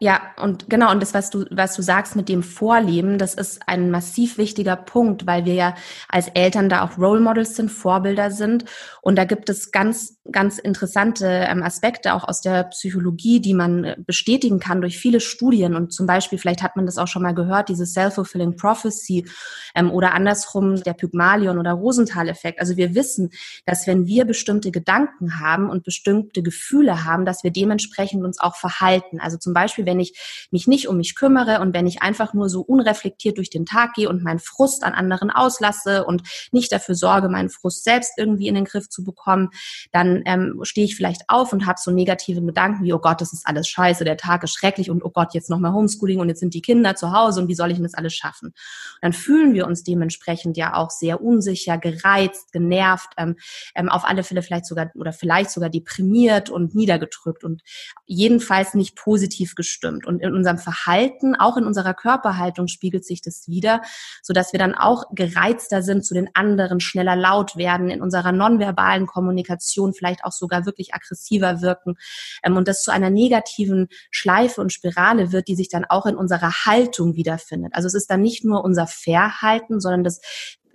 Ja, 0.00 0.20
und 0.40 0.70
genau, 0.70 0.92
und 0.92 1.02
das, 1.02 1.12
was 1.12 1.30
du, 1.30 1.44
was 1.50 1.74
du 1.74 1.82
sagst 1.82 2.14
mit 2.14 2.28
dem 2.28 2.44
Vorleben, 2.44 3.18
das 3.18 3.34
ist 3.34 3.60
ein 3.66 3.90
massiv 3.90 4.38
wichtiger 4.38 4.76
Punkt, 4.76 5.26
weil 5.26 5.44
wir 5.44 5.54
ja 5.54 5.74
als 6.08 6.28
Eltern 6.28 6.68
da 6.68 6.84
auch 6.84 6.98
Role 6.98 7.20
Models 7.20 7.56
sind, 7.56 7.70
Vorbilder 7.70 8.30
sind. 8.30 8.64
Und 9.02 9.16
da 9.16 9.24
gibt 9.24 9.48
es 9.48 9.72
ganz, 9.72 10.18
ganz 10.30 10.58
interessante 10.58 11.26
ähm, 11.26 11.64
Aspekte 11.64 12.14
auch 12.14 12.28
aus 12.28 12.40
der 12.42 12.64
Psychologie, 12.64 13.40
die 13.40 13.54
man 13.54 13.84
äh, 13.84 13.96
bestätigen 13.98 14.60
kann 14.60 14.80
durch 14.80 14.98
viele 14.98 15.18
Studien. 15.18 15.74
Und 15.74 15.92
zum 15.92 16.06
Beispiel, 16.06 16.38
vielleicht 16.38 16.62
hat 16.62 16.76
man 16.76 16.86
das 16.86 16.98
auch 16.98 17.08
schon 17.08 17.22
mal 17.22 17.34
gehört, 17.34 17.68
diese 17.68 17.86
Self-Fulfilling 17.86 18.56
Prophecy 18.56 19.26
ähm, 19.74 19.90
oder 19.90 20.14
andersrum 20.14 20.76
der 20.76 20.92
Pygmalion 20.92 21.58
oder 21.58 21.72
Rosenthal-Effekt. 21.72 22.60
Also 22.60 22.76
wir 22.76 22.94
wissen, 22.94 23.30
dass 23.66 23.88
wenn 23.88 24.06
wir 24.06 24.24
bestimmte 24.26 24.70
Gedanken 24.70 25.40
haben 25.40 25.68
und 25.68 25.82
bestimmte 25.82 26.42
Gefühle 26.42 27.04
haben, 27.04 27.24
dass 27.24 27.42
wir 27.42 27.50
dementsprechend 27.50 28.24
uns 28.24 28.38
auch 28.38 28.54
verhalten. 28.54 29.18
Also 29.18 29.38
zum 29.38 29.54
Beispiel, 29.54 29.87
wenn 29.88 30.00
ich 30.00 30.48
mich 30.50 30.68
nicht 30.68 30.86
um 30.86 30.98
mich 30.98 31.14
kümmere 31.14 31.60
und 31.60 31.74
wenn 31.74 31.86
ich 31.86 32.02
einfach 32.02 32.34
nur 32.34 32.48
so 32.48 32.60
unreflektiert 32.60 33.38
durch 33.38 33.48
den 33.48 33.64
Tag 33.64 33.94
gehe 33.94 34.08
und 34.08 34.22
meinen 34.22 34.38
Frust 34.38 34.84
an 34.84 34.92
anderen 34.92 35.30
auslasse 35.30 36.04
und 36.04 36.22
nicht 36.52 36.70
dafür 36.70 36.94
sorge, 36.94 37.28
meinen 37.28 37.48
Frust 37.48 37.84
selbst 37.84 38.12
irgendwie 38.18 38.48
in 38.48 38.54
den 38.54 38.66
Griff 38.66 38.90
zu 38.90 39.02
bekommen, 39.02 39.48
dann 39.92 40.22
ähm, 40.26 40.60
stehe 40.62 40.84
ich 40.84 40.94
vielleicht 40.94 41.22
auf 41.28 41.52
und 41.52 41.66
habe 41.66 41.78
so 41.82 41.90
negative 41.90 42.42
Gedanken 42.42 42.84
wie, 42.84 42.92
oh 42.92 42.98
Gott, 42.98 43.20
das 43.20 43.32
ist 43.32 43.46
alles 43.46 43.66
scheiße, 43.68 44.04
der 44.04 44.18
Tag 44.18 44.44
ist 44.44 44.52
schrecklich 44.52 44.90
und 44.90 45.02
oh 45.04 45.10
Gott, 45.10 45.32
jetzt 45.32 45.48
nochmal 45.48 45.72
Homeschooling 45.72 46.20
und 46.20 46.28
jetzt 46.28 46.40
sind 46.40 46.52
die 46.52 46.62
Kinder 46.62 46.94
zu 46.94 47.12
Hause 47.12 47.40
und 47.40 47.48
wie 47.48 47.54
soll 47.54 47.70
ich 47.70 47.76
denn 47.76 47.84
das 47.84 47.94
alles 47.94 48.14
schaffen? 48.14 48.48
Und 48.48 48.54
dann 49.00 49.12
fühlen 49.14 49.54
wir 49.54 49.66
uns 49.66 49.84
dementsprechend 49.84 50.58
ja 50.58 50.74
auch 50.74 50.90
sehr 50.90 51.22
unsicher, 51.22 51.78
gereizt, 51.78 52.52
genervt, 52.52 53.10
ähm, 53.16 53.36
ähm, 53.74 53.88
auf 53.88 54.04
alle 54.04 54.22
Fälle 54.22 54.42
vielleicht 54.42 54.66
sogar 54.66 54.90
oder 54.94 55.14
vielleicht 55.14 55.50
sogar 55.50 55.70
deprimiert 55.70 56.50
und 56.50 56.74
niedergedrückt 56.74 57.42
und 57.42 57.62
jedenfalls 58.04 58.74
nicht 58.74 58.94
positiv 58.94 59.54
gestimmt 59.54 59.77
stimmt. 59.78 60.06
Und 60.06 60.20
in 60.20 60.34
unserem 60.34 60.58
Verhalten, 60.58 61.36
auch 61.36 61.56
in 61.56 61.64
unserer 61.64 61.94
Körperhaltung 61.94 62.66
spiegelt 62.66 63.04
sich 63.04 63.22
das 63.22 63.48
wieder, 63.48 63.80
so 64.22 64.32
dass 64.32 64.52
wir 64.52 64.58
dann 64.58 64.74
auch 64.74 65.04
gereizter 65.12 65.82
sind 65.82 66.04
zu 66.04 66.14
den 66.14 66.28
anderen, 66.34 66.80
schneller 66.80 67.14
laut 67.14 67.56
werden, 67.56 67.88
in 67.88 68.02
unserer 68.02 68.32
nonverbalen 68.32 69.06
Kommunikation 69.06 69.94
vielleicht 69.94 70.24
auch 70.24 70.32
sogar 70.32 70.66
wirklich 70.66 70.94
aggressiver 70.94 71.62
wirken 71.62 71.94
ähm, 72.42 72.56
und 72.56 72.66
das 72.68 72.82
zu 72.82 72.90
einer 72.90 73.10
negativen 73.10 73.88
Schleife 74.10 74.60
und 74.60 74.72
Spirale 74.72 75.32
wird, 75.32 75.46
die 75.48 75.56
sich 75.56 75.68
dann 75.68 75.84
auch 75.84 76.06
in 76.06 76.16
unserer 76.16 76.66
Haltung 76.66 77.14
wiederfindet. 77.14 77.72
Also 77.74 77.86
es 77.86 77.94
ist 77.94 78.10
dann 78.10 78.20
nicht 78.20 78.44
nur 78.44 78.64
unser 78.64 78.88
Verhalten, 78.88 79.80
sondern 79.80 80.02
das 80.02 80.20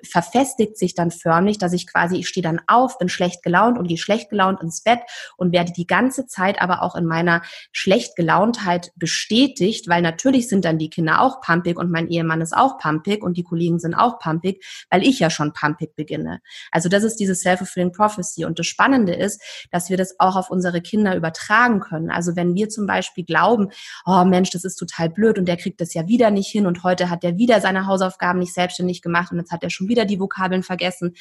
verfestigt 0.04 0.78
sich 0.78 0.96
dann 0.96 1.12
förmlich, 1.12 1.58
dass 1.58 1.74
ich 1.74 1.88
quasi, 1.88 2.18
ich 2.18 2.28
stehe 2.28 2.44
dann 2.44 2.62
auf, 2.68 2.98
bin 2.98 3.10
schlecht 3.10 3.44
gelaunt 3.44 3.78
und 3.78 3.88
gehe 3.88 3.98
schlecht 3.98 4.30
gelaunt 4.30 4.62
ins 4.62 4.82
Bett 4.82 5.00
und 5.38 5.52
werde 5.52 5.72
die 5.72 5.88
ganze 5.88 6.28
Zeit 6.28 6.62
aber 6.62 6.82
auch 6.82 6.96
in 6.96 7.06
meiner 7.06 7.42
schlecht 7.72 8.16
gelauntheit 8.16 8.92
bestätigt, 8.96 9.88
weil 9.88 10.02
natürlich 10.02 10.50
sind 10.50 10.66
dann 10.66 10.78
die 10.78 10.90
Kinder 10.90 11.22
auch 11.22 11.42
pumpig 11.42 11.78
und 11.78 11.92
mein 11.92 12.08
Ehemann 12.08 12.42
ist 12.42 12.56
auch 12.56 12.78
pumpig 12.78 13.24
und 13.24 13.38
die 13.38 13.44
Kollegen 13.44 13.80
sind 13.80 13.94
auch 13.94 14.20
pumpig, 14.20 14.64
weil 14.90 15.04
ich 15.04 15.20
ja 15.20 15.30
schon 15.30 15.54
pumpig 15.54 15.96
beginne. 15.96 16.40
Also 16.72 16.90
das 16.90 17.04
ist 17.04 17.18
diese 17.18 17.36
self-fulfilling 17.36 17.92
prophecy 17.92 18.46
und 18.46 18.60
das 18.60 18.68
Spannende 18.68 19.14
ist, 19.14 19.42
dass 19.72 19.90
wir 19.90 19.98
das 19.98 20.20
auch 20.20 20.36
auf 20.36 20.50
unsere 20.50 20.82
Kinder 20.82 21.16
übertragen 21.16 21.80
können. 21.80 22.10
Also 22.10 22.36
wenn 22.36 22.56
wir 22.56 22.70
zum 22.70 22.88
Beispiel 22.88 23.24
glauben, 23.24 23.70
oh 24.06 24.24
Mensch, 24.26 24.50
das 24.50 24.64
ist 24.64 24.76
total 24.76 25.10
blöd 25.10 25.38
und 25.38 25.46
der 25.46 25.58
kriegt 25.58 25.80
das 25.82 25.94
ja 25.94 26.08
wieder 26.08 26.32
nicht 26.32 26.50
hin 26.50 26.66
und 26.66 26.84
heute 26.84 27.10
hat 27.10 27.24
der 27.24 27.38
wieder 27.38 27.62
seine 27.62 27.88
Hausaufgaben 27.88 28.40
nicht 28.40 28.54
selbstständig 28.54 29.02
gemacht 29.02 29.32
und 29.32 29.38
jetzt 29.38 29.52
hat 29.52 29.64
er 29.64 29.70
schon 29.70 29.88
wieder 29.88 29.93
wieder 29.94 30.06
die 30.06 30.20
Vokabeln 30.20 30.64
vergessen, 30.64 31.14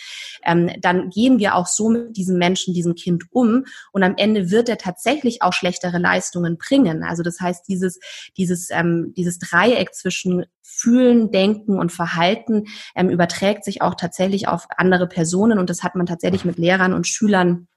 ähm, 0.44 0.70
dann 0.80 1.10
gehen 1.10 1.38
wir 1.38 1.54
auch 1.54 1.66
so 1.66 1.90
mit 1.90 2.16
diesem 2.16 2.38
Menschen, 2.38 2.72
diesem 2.72 2.94
Kind 2.94 3.24
um 3.30 3.66
und 3.92 4.02
am 4.02 4.14
Ende 4.16 4.50
wird 4.50 4.68
er 4.68 4.78
tatsächlich 4.78 5.42
auch 5.42 5.52
schlechtere 5.52 5.98
Leistungen 5.98 6.56
bringen. 6.56 7.04
Also 7.04 7.22
das 7.22 7.40
heißt, 7.40 7.68
dieses, 7.68 8.00
dieses, 8.36 8.70
ähm, 8.70 9.12
dieses 9.16 9.38
Dreieck 9.38 9.94
zwischen 9.94 10.46
Fühlen, 10.62 11.30
Denken 11.30 11.78
und 11.78 11.92
Verhalten 11.92 12.64
ähm, 12.96 13.10
überträgt 13.10 13.64
sich 13.64 13.82
auch 13.82 13.94
tatsächlich 13.94 14.48
auf 14.48 14.66
andere 14.76 15.06
Personen 15.06 15.58
und 15.58 15.68
das 15.68 15.82
hat 15.82 15.94
man 15.94 16.06
tatsächlich 16.06 16.44
mit 16.44 16.56
Lehrern 16.56 16.94
und 16.94 17.06
Schülern 17.06 17.68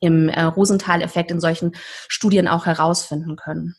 im 0.00 0.28
äh, 0.28 0.42
Rosenthal-Effekt 0.42 1.30
in 1.30 1.40
solchen 1.40 1.72
Studien 2.08 2.46
auch 2.46 2.66
herausfinden 2.66 3.36
können. 3.36 3.76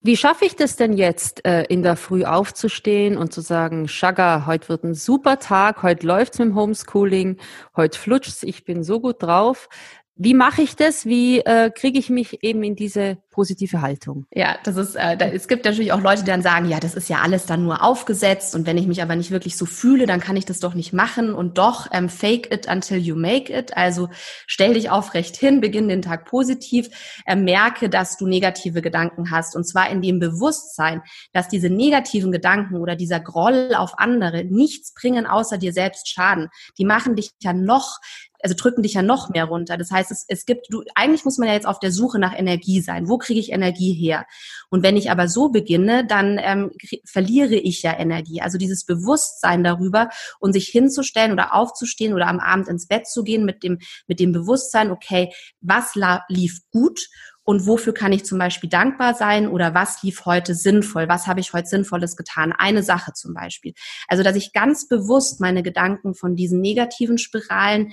Wie 0.00 0.16
schaffe 0.16 0.44
ich 0.44 0.54
das 0.54 0.76
denn 0.76 0.92
jetzt, 0.92 1.44
äh, 1.44 1.64
in 1.64 1.82
der 1.82 1.96
Früh 1.96 2.24
aufzustehen 2.24 3.16
und 3.16 3.32
zu 3.32 3.40
sagen, 3.40 3.88
Shaga, 3.88 4.46
heute 4.46 4.68
wird 4.68 4.84
ein 4.84 4.94
super 4.94 5.40
Tag, 5.40 5.82
heute 5.82 6.06
läuft's 6.06 6.38
mit 6.38 6.48
dem 6.48 6.54
Homeschooling, 6.54 7.36
heute 7.76 7.98
flutscht's, 7.98 8.44
ich 8.44 8.64
bin 8.64 8.84
so 8.84 9.00
gut 9.00 9.16
drauf. 9.20 9.68
Wie 10.14 10.34
mache 10.34 10.62
ich 10.62 10.76
das? 10.76 11.04
Wie 11.04 11.40
äh, 11.40 11.70
kriege 11.70 11.98
ich 11.98 12.10
mich 12.10 12.44
eben 12.44 12.62
in 12.62 12.76
diese 12.76 13.18
positive 13.38 13.82
Haltung. 13.82 14.26
Ja, 14.32 14.58
das 14.64 14.74
ist, 14.74 14.96
äh, 14.96 15.16
da, 15.16 15.26
es 15.26 15.46
gibt 15.46 15.64
natürlich 15.64 15.92
auch 15.92 16.00
Leute, 16.00 16.24
die 16.24 16.30
dann 16.30 16.42
sagen, 16.42 16.68
ja, 16.68 16.80
das 16.80 16.96
ist 16.96 17.08
ja 17.08 17.18
alles 17.18 17.46
dann 17.46 17.62
nur 17.62 17.84
aufgesetzt 17.84 18.56
und 18.56 18.66
wenn 18.66 18.76
ich 18.76 18.88
mich 18.88 19.00
aber 19.00 19.14
nicht 19.14 19.30
wirklich 19.30 19.56
so 19.56 19.64
fühle, 19.64 20.06
dann 20.06 20.18
kann 20.18 20.36
ich 20.36 20.44
das 20.44 20.58
doch 20.58 20.74
nicht 20.74 20.92
machen 20.92 21.32
und 21.32 21.56
doch 21.56 21.86
ähm, 21.92 22.08
fake 22.08 22.52
it 22.52 22.66
until 22.68 22.98
you 22.98 23.14
make 23.14 23.56
it. 23.56 23.76
Also 23.76 24.08
stell 24.48 24.74
dich 24.74 24.90
aufrecht 24.90 25.36
hin, 25.36 25.60
beginn 25.60 25.86
den 25.86 26.02
Tag 26.02 26.24
positiv, 26.24 26.88
äh, 27.26 27.36
merke, 27.36 27.88
dass 27.88 28.16
du 28.16 28.26
negative 28.26 28.82
Gedanken 28.82 29.30
hast 29.30 29.54
und 29.54 29.62
zwar 29.62 29.88
in 29.88 30.02
dem 30.02 30.18
Bewusstsein, 30.18 31.02
dass 31.32 31.46
diese 31.46 31.70
negativen 31.70 32.32
Gedanken 32.32 32.74
oder 32.74 32.96
dieser 32.96 33.20
Groll 33.20 33.72
auf 33.76 34.00
andere 34.00 34.42
nichts 34.42 34.94
bringen, 34.94 35.28
außer 35.28 35.58
dir 35.58 35.72
selbst 35.72 36.08
schaden. 36.08 36.48
Die 36.76 36.84
machen 36.84 37.14
dich 37.14 37.30
ja 37.40 37.52
noch 37.52 38.00
also 38.42 38.54
drücken 38.56 38.82
dich 38.82 38.94
ja 38.94 39.02
noch 39.02 39.30
mehr 39.30 39.44
runter. 39.44 39.76
Das 39.76 39.90
heißt, 39.90 40.10
es, 40.10 40.24
es 40.28 40.46
gibt, 40.46 40.66
du, 40.70 40.82
eigentlich 40.94 41.24
muss 41.24 41.38
man 41.38 41.48
ja 41.48 41.54
jetzt 41.54 41.66
auf 41.66 41.80
der 41.80 41.92
Suche 41.92 42.18
nach 42.18 42.36
Energie 42.36 42.80
sein. 42.80 43.08
Wo 43.08 43.18
kriege 43.28 43.40
ich 43.40 43.52
Energie 43.52 43.92
her? 43.92 44.26
Und 44.70 44.82
wenn 44.82 44.96
ich 44.96 45.10
aber 45.10 45.28
so 45.28 45.50
beginne, 45.50 46.06
dann 46.06 46.38
ähm, 46.40 46.70
verliere 47.04 47.54
ich 47.54 47.82
ja 47.82 47.96
Energie. 47.98 48.40
Also 48.40 48.58
dieses 48.58 48.84
Bewusstsein 48.84 49.62
darüber 49.62 50.08
und 50.40 50.54
sich 50.54 50.68
hinzustellen 50.68 51.32
oder 51.32 51.54
aufzustehen 51.54 52.14
oder 52.14 52.26
am 52.26 52.40
Abend 52.40 52.68
ins 52.68 52.88
Bett 52.88 53.06
zu 53.06 53.22
gehen 53.22 53.44
mit 53.44 53.62
dem, 53.62 53.78
mit 54.06 54.18
dem 54.18 54.32
Bewusstsein, 54.32 54.90
okay, 54.90 55.32
was 55.60 55.94
lief 56.28 56.60
gut 56.70 57.08
und 57.48 57.66
wofür 57.66 57.94
kann 57.94 58.12
ich 58.12 58.26
zum 58.26 58.38
Beispiel 58.38 58.68
dankbar 58.68 59.14
sein 59.14 59.48
oder 59.48 59.72
was 59.72 60.02
lief 60.02 60.26
heute 60.26 60.54
sinnvoll, 60.54 61.08
was 61.08 61.26
habe 61.26 61.40
ich 61.40 61.54
heute 61.54 61.66
Sinnvolles 61.66 62.14
getan, 62.14 62.52
eine 62.52 62.82
Sache 62.82 63.14
zum 63.14 63.32
Beispiel. 63.32 63.72
Also, 64.06 64.22
dass 64.22 64.36
ich 64.36 64.52
ganz 64.52 64.86
bewusst 64.86 65.40
meine 65.40 65.62
Gedanken 65.62 66.14
von 66.14 66.36
diesen 66.36 66.60
negativen 66.60 67.16
Spiralen 67.16 67.92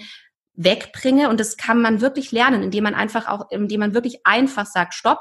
wegbringe. 0.56 1.30
Und 1.30 1.40
das 1.40 1.58
kann 1.58 1.82
man 1.82 2.02
wirklich 2.02 2.32
lernen, 2.32 2.64
indem 2.64 2.84
man 2.84 2.96
einfach 2.96 3.28
auch, 3.28 3.50
indem 3.52 3.80
man 3.82 3.94
wirklich 3.94 4.26
einfach 4.26 4.66
sagt, 4.66 4.94
stopp, 4.94 5.20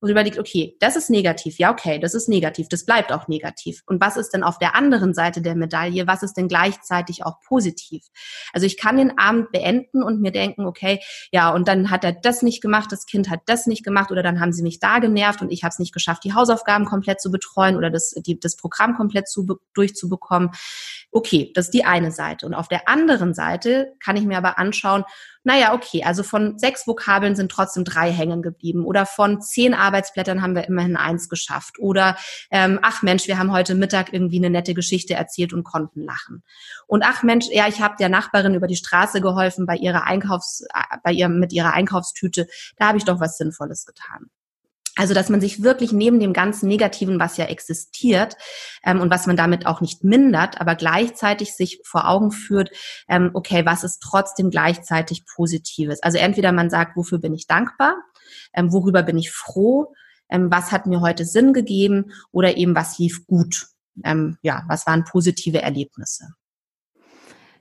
und 0.00 0.10
überlegt, 0.10 0.38
okay, 0.38 0.76
das 0.80 0.96
ist 0.96 1.10
negativ, 1.10 1.58
ja, 1.58 1.72
okay, 1.72 1.98
das 1.98 2.14
ist 2.14 2.28
negativ, 2.28 2.68
das 2.68 2.84
bleibt 2.84 3.12
auch 3.12 3.26
negativ. 3.26 3.82
Und 3.86 4.00
was 4.00 4.16
ist 4.16 4.30
denn 4.30 4.44
auf 4.44 4.58
der 4.58 4.76
anderen 4.76 5.12
Seite 5.12 5.42
der 5.42 5.56
Medaille? 5.56 6.06
Was 6.06 6.22
ist 6.22 6.34
denn 6.34 6.46
gleichzeitig 6.46 7.24
auch 7.24 7.40
positiv? 7.40 8.04
Also 8.52 8.66
ich 8.66 8.76
kann 8.76 8.96
den 8.96 9.18
Abend 9.18 9.50
beenden 9.50 10.02
und 10.02 10.20
mir 10.20 10.30
denken, 10.30 10.66
okay, 10.66 11.00
ja, 11.32 11.50
und 11.50 11.66
dann 11.66 11.90
hat 11.90 12.04
er 12.04 12.12
das 12.12 12.42
nicht 12.42 12.62
gemacht, 12.62 12.92
das 12.92 13.06
Kind 13.06 13.28
hat 13.28 13.40
das 13.46 13.66
nicht 13.66 13.84
gemacht 13.84 14.12
oder 14.12 14.22
dann 14.22 14.40
haben 14.40 14.52
sie 14.52 14.62
mich 14.62 14.78
da 14.78 15.00
genervt 15.00 15.42
und 15.42 15.50
ich 15.50 15.64
habe 15.64 15.72
es 15.72 15.78
nicht 15.80 15.92
geschafft, 15.92 16.22
die 16.24 16.34
Hausaufgaben 16.34 16.84
komplett 16.84 17.20
zu 17.20 17.30
betreuen 17.30 17.76
oder 17.76 17.90
das, 17.90 18.14
die, 18.26 18.38
das 18.38 18.56
Programm 18.56 18.96
komplett 18.96 19.28
zu, 19.28 19.58
durchzubekommen. 19.74 20.50
Okay, 21.10 21.50
das 21.54 21.66
ist 21.66 21.74
die 21.74 21.84
eine 21.84 22.12
Seite. 22.12 22.46
Und 22.46 22.54
auf 22.54 22.68
der 22.68 22.88
anderen 22.88 23.34
Seite 23.34 23.94
kann 23.98 24.16
ich 24.16 24.24
mir 24.24 24.38
aber 24.38 24.58
anschauen, 24.58 25.04
naja, 25.48 25.72
okay, 25.72 26.02
also 26.04 26.22
von 26.22 26.58
sechs 26.58 26.86
Vokabeln 26.86 27.34
sind 27.34 27.50
trotzdem 27.50 27.82
drei 27.82 28.12
hängen 28.12 28.42
geblieben 28.42 28.84
oder 28.84 29.06
von 29.06 29.40
zehn 29.40 29.72
Arbeitsblättern 29.72 30.42
haben 30.42 30.54
wir 30.54 30.68
immerhin 30.68 30.94
eins 30.94 31.30
geschafft 31.30 31.78
oder 31.78 32.18
ähm, 32.50 32.78
ach 32.82 33.00
Mensch, 33.00 33.28
wir 33.28 33.38
haben 33.38 33.50
heute 33.50 33.74
Mittag 33.74 34.12
irgendwie 34.12 34.36
eine 34.36 34.50
nette 34.50 34.74
Geschichte 34.74 35.14
erzählt 35.14 35.54
und 35.54 35.64
konnten 35.64 36.02
lachen. 36.02 36.42
Und 36.86 37.02
ach 37.02 37.22
Mensch, 37.22 37.46
ja, 37.50 37.66
ich 37.66 37.80
habe 37.80 37.96
der 37.98 38.10
Nachbarin 38.10 38.52
über 38.52 38.66
die 38.66 38.76
Straße 38.76 39.22
geholfen 39.22 39.64
bei 39.64 39.76
ihrer 39.76 40.04
Einkaufs, 40.04 40.66
äh, 40.74 40.98
bei 41.02 41.12
ihr 41.12 41.30
mit 41.30 41.54
ihrer 41.54 41.72
Einkaufstüte, 41.72 42.46
da 42.76 42.88
habe 42.88 42.98
ich 42.98 43.06
doch 43.06 43.18
was 43.18 43.38
Sinnvolles 43.38 43.86
getan. 43.86 44.28
Also, 44.98 45.14
dass 45.14 45.28
man 45.28 45.40
sich 45.40 45.62
wirklich 45.62 45.92
neben 45.92 46.18
dem 46.18 46.32
ganzen 46.32 46.66
Negativen, 46.66 47.20
was 47.20 47.36
ja 47.36 47.44
existiert 47.44 48.34
ähm, 48.82 49.00
und 49.00 49.12
was 49.12 49.28
man 49.28 49.36
damit 49.36 49.64
auch 49.64 49.80
nicht 49.80 50.02
mindert, 50.02 50.60
aber 50.60 50.74
gleichzeitig 50.74 51.54
sich 51.54 51.80
vor 51.84 52.08
Augen 52.08 52.32
führt, 52.32 52.70
ähm, 53.08 53.30
okay, 53.32 53.64
was 53.64 53.84
ist 53.84 54.00
trotzdem 54.00 54.50
gleichzeitig 54.50 55.24
Positives? 55.24 56.02
Also 56.02 56.18
entweder 56.18 56.50
man 56.50 56.68
sagt, 56.68 56.96
wofür 56.96 57.18
bin 57.18 57.32
ich 57.32 57.46
dankbar, 57.46 57.94
ähm, 58.52 58.72
worüber 58.72 59.04
bin 59.04 59.16
ich 59.16 59.30
froh, 59.30 59.94
ähm, 60.30 60.50
was 60.50 60.72
hat 60.72 60.86
mir 60.86 61.00
heute 61.00 61.24
Sinn 61.24 61.52
gegeben 61.52 62.10
oder 62.32 62.56
eben 62.56 62.74
was 62.74 62.98
lief 62.98 63.24
gut. 63.28 63.68
Ähm, 64.02 64.36
ja, 64.42 64.64
was 64.66 64.84
waren 64.88 65.04
positive 65.04 65.62
Erlebnisse? 65.62 66.34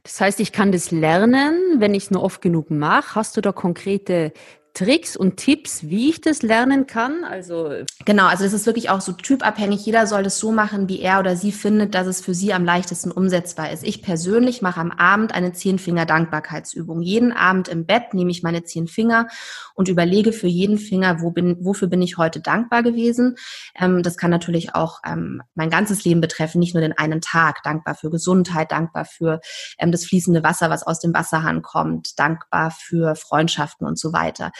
Das 0.01 0.19
heißt, 0.19 0.39
ich 0.39 0.51
kann 0.51 0.71
das 0.71 0.89
lernen, 0.89 1.59
wenn 1.77 1.93
ich 1.93 2.05
es 2.05 2.11
nur 2.11 2.23
oft 2.23 2.41
genug 2.41 2.71
mache. 2.71 3.13
Hast 3.13 3.37
du 3.37 3.41
da 3.41 3.51
konkrete 3.51 4.33
Tricks 4.77 5.17
und 5.17 5.37
Tipps, 5.37 5.89
wie 5.89 6.11
ich 6.11 6.21
das 6.21 6.43
lernen 6.43 6.85
kann? 6.85 7.23
Also 7.23 7.71
genau, 8.05 8.27
also 8.27 8.43
es 8.45 8.53
ist 8.53 8.67
wirklich 8.67 8.91
auch 8.91 9.01
so 9.01 9.11
typabhängig. 9.11 9.83
Jeder 9.83 10.05
soll 10.05 10.21
das 10.21 10.37
so 10.37 10.51
machen, 10.51 10.87
wie 10.87 10.99
er 10.99 11.19
oder 11.19 11.35
sie 11.35 11.51
findet, 11.51 11.95
dass 11.95 12.05
es 12.05 12.21
für 12.21 12.35
sie 12.35 12.53
am 12.53 12.63
leichtesten 12.63 13.11
umsetzbar 13.11 13.71
ist. 13.71 13.83
Ich 13.83 14.03
persönlich 14.03 14.61
mache 14.61 14.79
am 14.79 14.91
Abend 14.91 15.33
eine 15.33 15.51
Zehn-Finger-Dankbarkeitsübung. 15.51 17.01
Jeden 17.01 17.33
Abend 17.33 17.69
im 17.69 17.87
Bett 17.87 18.13
nehme 18.13 18.29
ich 18.29 18.43
meine 18.43 18.65
zehn 18.65 18.87
Finger 18.87 19.29
und 19.73 19.87
überlege 19.87 20.31
für 20.31 20.45
jeden 20.45 20.77
Finger, 20.77 21.21
wo 21.21 21.31
bin, 21.31 21.57
wofür 21.59 21.87
bin 21.87 22.03
ich 22.03 22.19
heute 22.19 22.39
dankbar 22.39 22.83
gewesen. 22.83 23.35
Ähm, 23.79 24.03
das 24.03 24.15
kann 24.15 24.29
natürlich 24.29 24.75
auch 24.75 24.99
ähm, 25.03 25.41
mein 25.55 25.71
ganzes 25.71 26.05
Leben 26.05 26.21
betreffen, 26.21 26.59
nicht 26.59 26.75
nur 26.75 26.81
den 26.81 26.95
einen 26.95 27.21
Tag. 27.21 27.63
Dankbar 27.63 27.95
für 27.95 28.11
Gesundheit, 28.11 28.71
dankbar 28.71 29.05
für 29.05 29.39
ähm, 29.79 29.91
das 29.91 30.05
fließende 30.05 30.43
Wasser, 30.43 30.69
was 30.69 30.83
aus 30.83 30.99
dem 30.99 31.15
Wasserhahn 31.15 31.63
kommt, 31.63 32.19
dankbar 32.19 32.69
für 32.69 33.15
Freundschaften 33.15 33.87
und 33.87 33.97
so 33.97 34.13
weiter. 34.13 34.51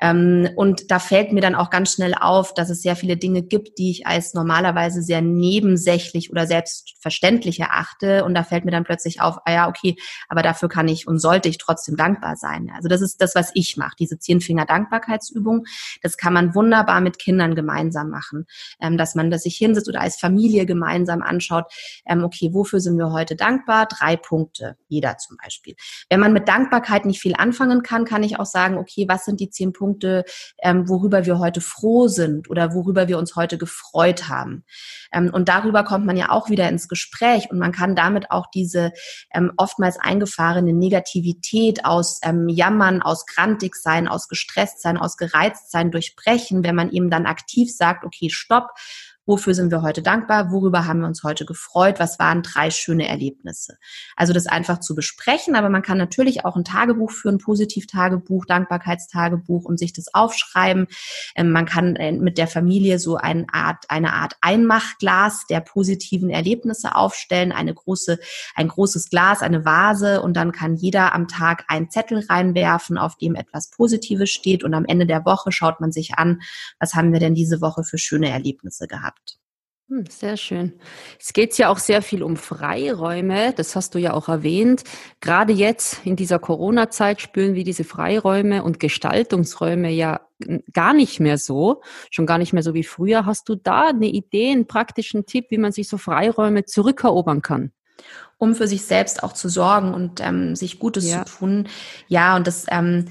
Ähm, 0.00 0.48
und 0.56 0.90
da 0.90 0.98
fällt 0.98 1.32
mir 1.32 1.40
dann 1.40 1.54
auch 1.54 1.70
ganz 1.70 1.92
schnell 1.92 2.14
auf, 2.14 2.54
dass 2.54 2.70
es 2.70 2.82
sehr 2.82 2.96
viele 2.96 3.16
Dinge 3.16 3.42
gibt, 3.42 3.78
die 3.78 3.90
ich 3.90 4.06
als 4.06 4.34
normalerweise 4.34 5.02
sehr 5.02 5.20
nebensächlich 5.22 6.30
oder 6.30 6.46
selbstverständlich 6.46 7.60
erachte. 7.60 8.24
Und 8.24 8.34
da 8.34 8.44
fällt 8.44 8.64
mir 8.64 8.70
dann 8.70 8.84
plötzlich 8.84 9.20
auf, 9.20 9.38
ah 9.44 9.52
ja, 9.52 9.68
okay, 9.68 9.96
aber 10.28 10.42
dafür 10.42 10.68
kann 10.68 10.88
ich 10.88 11.06
und 11.06 11.18
sollte 11.18 11.48
ich 11.48 11.58
trotzdem 11.58 11.96
dankbar 11.96 12.36
sein. 12.36 12.70
Also 12.74 12.88
das 12.88 13.00
ist 13.00 13.22
das, 13.22 13.34
was 13.34 13.50
ich 13.54 13.76
mache, 13.76 13.96
diese 13.98 14.18
Zehn-Finger-Dankbarkeitsübung. 14.18 15.64
Das 16.02 16.16
kann 16.16 16.32
man 16.32 16.54
wunderbar 16.54 17.00
mit 17.00 17.18
Kindern 17.18 17.54
gemeinsam 17.54 18.10
machen, 18.10 18.46
ähm, 18.80 18.98
dass 18.98 19.14
man 19.14 19.30
das 19.30 19.42
sich 19.42 19.56
hinsetzt 19.56 19.88
oder 19.88 20.00
als 20.00 20.16
Familie 20.16 20.66
gemeinsam 20.66 21.22
anschaut, 21.22 21.64
ähm, 22.06 22.24
okay, 22.24 22.50
wofür 22.52 22.80
sind 22.80 22.98
wir 22.98 23.12
heute 23.12 23.36
dankbar? 23.36 23.86
Drei 23.86 24.16
Punkte, 24.16 24.76
jeder 24.88 25.18
zum 25.18 25.36
Beispiel. 25.42 25.74
Wenn 26.08 26.20
man 26.20 26.32
mit 26.32 26.48
Dankbarkeit 26.48 27.04
nicht 27.04 27.20
viel 27.20 27.34
anfangen 27.36 27.82
kann, 27.82 28.04
kann 28.04 28.22
ich 28.22 28.38
auch 28.38 28.46
sagen, 28.46 28.78
okay, 28.78 29.06
was 29.08 29.24
sind 29.24 29.40
die 29.40 29.50
zehn 29.56 29.72
Punkte, 29.72 30.24
ähm, 30.62 30.88
worüber 30.88 31.26
wir 31.26 31.38
heute 31.38 31.60
froh 31.60 32.08
sind 32.08 32.48
oder 32.50 32.74
worüber 32.74 33.08
wir 33.08 33.18
uns 33.18 33.36
heute 33.36 33.58
gefreut 33.58 34.28
haben. 34.28 34.64
Ähm, 35.12 35.30
und 35.32 35.48
darüber 35.48 35.84
kommt 35.84 36.06
man 36.06 36.16
ja 36.16 36.30
auch 36.30 36.50
wieder 36.50 36.68
ins 36.68 36.88
Gespräch 36.88 37.50
und 37.50 37.58
man 37.58 37.72
kann 37.72 37.96
damit 37.96 38.30
auch 38.30 38.46
diese 38.54 38.92
ähm, 39.34 39.52
oftmals 39.56 39.98
eingefahrene 39.98 40.72
Negativität 40.72 41.84
aus 41.84 42.20
ähm, 42.22 42.48
Jammern, 42.48 43.02
aus 43.02 43.26
grantig 43.26 43.74
sein, 43.76 44.08
aus 44.08 44.28
gestresst 44.28 44.82
sein, 44.82 44.96
aus 44.96 45.16
gereizt 45.16 45.70
sein 45.70 45.90
durchbrechen, 45.90 46.62
wenn 46.64 46.74
man 46.74 46.90
eben 46.90 47.10
dann 47.10 47.26
aktiv 47.26 47.74
sagt, 47.74 48.04
okay, 48.04 48.30
stopp, 48.30 48.70
Wofür 49.28 49.54
sind 49.54 49.72
wir 49.72 49.82
heute 49.82 50.02
dankbar? 50.02 50.52
Worüber 50.52 50.86
haben 50.86 51.00
wir 51.00 51.08
uns 51.08 51.24
heute 51.24 51.44
gefreut? 51.44 51.98
Was 51.98 52.20
waren 52.20 52.44
drei 52.44 52.70
schöne 52.70 53.08
Erlebnisse? 53.08 53.76
Also 54.14 54.32
das 54.32 54.46
einfach 54.46 54.78
zu 54.78 54.94
besprechen, 54.94 55.56
aber 55.56 55.68
man 55.68 55.82
kann 55.82 55.98
natürlich 55.98 56.44
auch 56.44 56.54
ein 56.54 56.62
Tagebuch 56.62 57.10
führen, 57.10 57.38
Positivtagebuch, 57.38 58.46
Dankbarkeitstagebuch 58.46 59.64
und 59.64 59.80
sich 59.80 59.92
das 59.92 60.14
aufschreiben. 60.14 60.86
Ähm, 61.34 61.50
man 61.50 61.66
kann 61.66 61.96
äh, 61.96 62.12
mit 62.12 62.38
der 62.38 62.46
Familie 62.46 63.00
so 63.00 63.16
eine 63.16 63.46
Art, 63.52 63.86
eine 63.88 64.12
Art 64.12 64.36
Einmachglas 64.42 65.46
der 65.50 65.58
positiven 65.60 66.30
Erlebnisse 66.30 66.94
aufstellen, 66.94 67.50
eine 67.50 67.74
große, 67.74 68.20
ein 68.54 68.68
großes 68.68 69.10
Glas, 69.10 69.42
eine 69.42 69.64
Vase 69.64 70.22
und 70.22 70.36
dann 70.36 70.52
kann 70.52 70.76
jeder 70.76 71.12
am 71.14 71.26
Tag 71.26 71.64
einen 71.66 71.90
Zettel 71.90 72.24
reinwerfen, 72.28 72.96
auf 72.96 73.16
dem 73.16 73.34
etwas 73.34 73.70
Positives 73.70 74.30
steht 74.30 74.62
und 74.62 74.72
am 74.72 74.84
Ende 74.84 75.04
der 75.04 75.24
Woche 75.24 75.50
schaut 75.50 75.80
man 75.80 75.90
sich 75.90 76.14
an, 76.14 76.42
was 76.78 76.94
haben 76.94 77.12
wir 77.12 77.18
denn 77.18 77.34
diese 77.34 77.60
Woche 77.60 77.82
für 77.82 77.98
schöne 77.98 78.30
Erlebnisse 78.30 78.86
gehabt. 78.86 79.15
Hm, 79.88 80.04
sehr 80.08 80.36
schön. 80.36 80.72
Es 81.20 81.32
geht 81.32 81.56
ja 81.58 81.68
auch 81.68 81.78
sehr 81.78 82.02
viel 82.02 82.24
um 82.24 82.36
Freiräume. 82.36 83.52
Das 83.52 83.76
hast 83.76 83.94
du 83.94 83.98
ja 84.00 84.14
auch 84.14 84.28
erwähnt. 84.28 84.82
Gerade 85.20 85.52
jetzt 85.52 86.04
in 86.04 86.16
dieser 86.16 86.40
Corona-Zeit 86.40 87.20
spüren 87.20 87.54
wir 87.54 87.62
diese 87.62 87.84
Freiräume 87.84 88.64
und 88.64 88.80
Gestaltungsräume 88.80 89.90
ja 89.90 90.22
gar 90.72 90.92
nicht 90.92 91.20
mehr 91.20 91.38
so, 91.38 91.82
schon 92.10 92.26
gar 92.26 92.38
nicht 92.38 92.52
mehr 92.52 92.64
so 92.64 92.74
wie 92.74 92.82
früher. 92.82 93.26
Hast 93.26 93.48
du 93.48 93.54
da 93.54 93.88
eine 93.88 94.08
Idee, 94.08 94.50
einen 94.50 94.66
praktischen 94.66 95.24
Tipp, 95.24 95.46
wie 95.50 95.58
man 95.58 95.70
sich 95.70 95.88
so 95.88 95.98
Freiräume 95.98 96.64
zurückerobern 96.64 97.40
kann? 97.40 97.70
Um 98.38 98.54
für 98.54 98.68
sich 98.68 98.84
selbst 98.84 99.22
auch 99.22 99.32
zu 99.32 99.48
sorgen 99.48 99.94
und 99.94 100.20
ähm, 100.20 100.56
sich 100.56 100.78
Gutes 100.78 101.08
ja. 101.08 101.24
zu 101.24 101.38
tun. 101.38 101.68
Ja, 102.08 102.36
und 102.36 102.46
das 102.46 102.66
ähm, 102.68 103.06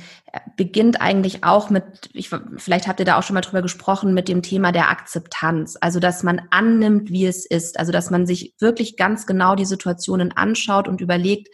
beginnt 0.56 1.02
eigentlich 1.02 1.44
auch 1.44 1.70
mit, 1.70 1.84
ich, 2.14 2.30
vielleicht 2.58 2.88
habt 2.88 3.00
ihr 3.00 3.06
da 3.06 3.18
auch 3.18 3.24
schon 3.24 3.36
mal 3.36 3.42
drüber 3.42 3.62
gesprochen, 3.62 4.14
mit 4.14 4.28
dem 4.28 4.42
Thema 4.42 4.72
der 4.72 4.90
Akzeptanz. 4.90 5.78
Also, 5.80 6.00
dass 6.00 6.24
man 6.24 6.42
annimmt, 6.52 7.10
wie 7.10 7.26
es 7.26 7.46
ist. 7.46 7.80
Also, 7.80 7.92
dass 7.92 8.10
man 8.10 8.26
sich 8.26 8.54
wirklich 8.60 8.98
ganz 8.98 9.26
genau 9.26 9.56
die 9.56 9.66
Situationen 9.66 10.32
anschaut 10.32 10.88
und 10.88 11.02
überlegt, 11.02 11.48